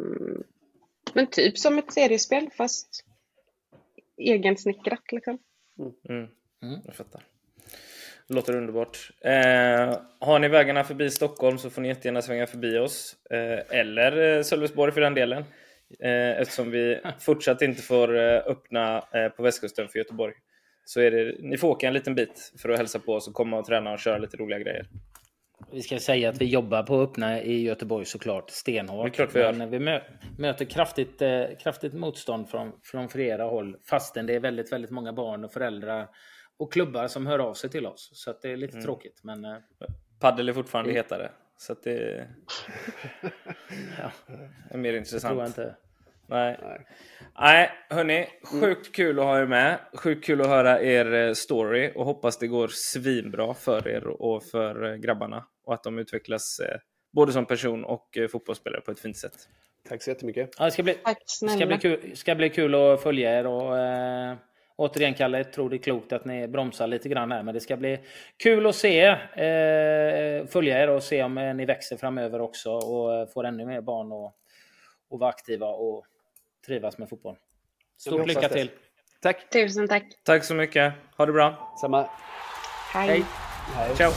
men 1.15 1.27
typ 1.31 1.59
som 1.59 1.79
ett 1.79 1.93
seriespel 1.93 2.51
fast 2.51 3.05
egensnickrat 4.17 5.13
liksom. 5.13 5.39
Mm. 5.79 6.29
Mm. 6.63 6.81
Jag 6.87 6.95
fattar. 6.95 7.23
Låter 8.33 8.57
underbart. 8.57 9.11
Eh, 9.25 9.99
har 10.21 10.39
ni 10.39 10.49
vägarna 10.49 10.85
förbi 10.85 11.11
Stockholm 11.11 11.59
så 11.59 11.71
får 11.71 11.83
ni 11.83 11.89
jättegärna 11.89 12.23
svänga 12.23 12.47
förbi 12.47 12.79
oss. 12.79 13.17
Eh, 13.31 13.79
eller 13.79 14.37
eh, 14.37 14.43
Sölvesborg 14.43 14.93
för 14.93 15.01
den 15.01 15.15
delen. 15.15 15.45
Eh, 16.01 16.41
eftersom 16.41 16.71
vi 16.71 17.01
fortsatt 17.21 17.63
inte 17.63 17.83
får 17.83 18.19
eh, 18.19 18.37
öppna 18.47 18.97
eh, 18.97 19.29
på 19.29 19.43
västkusten 19.43 19.89
för 19.89 19.99
Göteborg. 19.99 20.35
Så 20.85 21.01
är 21.01 21.11
det, 21.11 21.35
ni 21.39 21.57
får 21.57 21.69
åka 21.69 21.87
en 21.87 21.93
liten 21.93 22.15
bit 22.15 22.53
för 22.63 22.69
att 22.69 22.79
hälsa 22.79 22.99
på 22.99 23.13
oss 23.15 23.29
och 23.29 23.35
komma 23.35 23.59
och 23.59 23.65
träna 23.65 23.93
och 23.93 23.99
köra 23.99 24.19
lite 24.19 24.37
roliga 24.37 24.59
grejer. 24.59 24.87
Vi 25.73 25.83
ska 25.83 25.99
säga 25.99 26.29
att 26.29 26.41
vi 26.41 26.45
jobbar 26.45 26.83
på 26.83 27.01
att 27.01 27.11
öppna 27.11 27.43
i 27.43 27.63
Göteborg 27.63 28.05
såklart 28.05 28.51
stenhårt. 28.51 29.05
Det 29.05 29.11
är 29.11 29.27
klart 29.27 29.37
vi 29.37 29.41
gör. 29.41 29.53
Men 29.53 29.71
vi 29.71 29.79
mö 29.79 30.01
möter 30.39 30.65
kraftigt, 30.65 31.23
kraftigt 31.63 31.93
motstånd 31.93 32.49
från, 32.49 32.73
från 32.83 33.09
flera 33.09 33.45
håll. 33.45 33.77
Fastän 33.91 34.27
det 34.27 34.35
är 34.35 34.41
väldigt, 34.41 34.73
väldigt 34.73 34.91
många 34.91 35.13
barn 35.13 35.45
och 35.45 35.53
föräldrar 35.53 36.09
och 36.61 36.73
klubbar 36.73 37.09
som 37.09 37.27
hör 37.27 37.39
av 37.39 37.55
sig 37.55 37.71
till 37.71 37.87
oss. 37.87 38.11
Så 38.13 38.31
att 38.31 38.43
det 38.43 38.51
är 38.51 38.57
lite 38.57 38.73
Mm. 38.73 38.85
tråkigt. 38.85 39.21
Men 39.25 39.45
eh, 39.45 39.57
Paddel 40.21 40.49
är 40.49 40.53
fortfarande 40.53 40.93
hetare. 40.93 41.31
Så 41.57 41.73
att 41.73 41.83
det 41.83 42.27
ja, 43.99 44.11
är 44.71 44.79
mer 44.79 44.93
det 44.93 44.99
intressant. 44.99 45.23
tror 45.33 45.41
jag 45.43 45.49
inte. 45.49 45.77
Nej. 46.27 46.59
Nej. 46.63 46.87
Nej, 47.39 47.71
hörni. 47.91 48.27
Sjukt 48.61 48.95
kul 48.95 49.19
att 49.19 49.25
ha 49.25 49.41
er 49.41 49.47
med. 49.47 49.79
Sjukt 49.95 50.25
kul 50.25 50.41
att 50.41 50.47
höra 50.47 50.83
er 50.83 51.13
eh, 51.13 51.33
story 51.33 51.93
och 51.95 52.05
hoppas 52.05 52.39
det 52.39 52.47
går 52.47 52.69
svinbra 52.73 53.55
för 53.55 53.89
er 53.89 54.07
och 54.07 54.45
för 54.45 54.91
eh, 54.93 54.97
grabbarna 54.97 55.47
och 55.65 55.75
att 55.75 55.83
de 55.83 55.99
utvecklas 55.99 56.61
både 57.13 57.33
som 57.33 57.47
person 57.47 57.85
och 57.85 58.19
fotbollsspelare 58.33 58.81
på 58.81 58.91
ett 58.91 59.01
fint 59.01 59.17
sätt. 59.17 59.33
Tack 59.89 60.03
så 60.03 60.11
jättemycket. 60.11 60.51
Ja, 60.59 60.65
det 60.65 60.71
ska 60.71 60.83
bli, 60.83 60.95
Tack 60.95 61.23
snälla. 61.27 61.57
ska 61.57 61.67
bli, 61.67 61.79
kul, 61.79 62.17
ska 62.17 62.35
bli 62.35 62.51
kul 62.51 62.75
att 62.75 63.03
följa 63.03 63.39
er. 63.39 63.47
Och, 63.47 63.79
eh, 63.79 64.37
återigen, 64.81 65.15
Kalle, 65.15 65.39
jag 65.39 65.53
tror 65.53 65.71
det 65.71 65.77
är 65.77 65.79
klokt 65.79 66.13
att 66.13 66.25
ni 66.25 66.49
bromsar 66.49 66.87
lite 66.87 67.09
grann 67.09 67.33
här. 67.33 67.43
Men 67.43 67.55
det 67.55 67.61
ska 67.61 67.77
bli 67.77 67.99
kul 68.37 68.67
att 68.67 68.77
se, 68.77 69.05
eh, 69.07 70.47
följa 70.47 70.83
er 70.83 70.91
och 70.91 71.03
se 71.03 71.23
om 71.23 71.39
eh, 71.39 71.55
ni 71.55 71.65
växer 71.65 71.97
framöver 71.97 72.41
också 72.41 72.71
och 72.71 73.15
eh, 73.15 73.29
får 73.29 73.45
ännu 73.45 73.67
mer 73.67 73.81
barn 73.81 74.13
och, 74.13 74.35
och 75.11 75.19
vara 75.19 75.31
aktiva 75.31 75.67
och 75.67 76.05
trivas 76.67 76.99
med 76.99 77.09
fotboll. 77.09 77.37
Stort 77.99 78.27
lycka 78.27 78.41
det. 78.41 78.49
till! 78.49 78.71
Tack. 79.23 79.51
Tusen 79.51 79.89
tack. 79.89 80.05
Tack 80.23 80.45
så 80.45 80.55
mycket. 80.55 80.93
Ha 81.17 81.27
det 81.27 81.33
bra. 81.33 81.75
Samma. 81.81 82.09
Hej. 82.93 83.09
Hej! 83.09 83.25
Hej. 83.75 83.97
Ciao! 83.97 84.11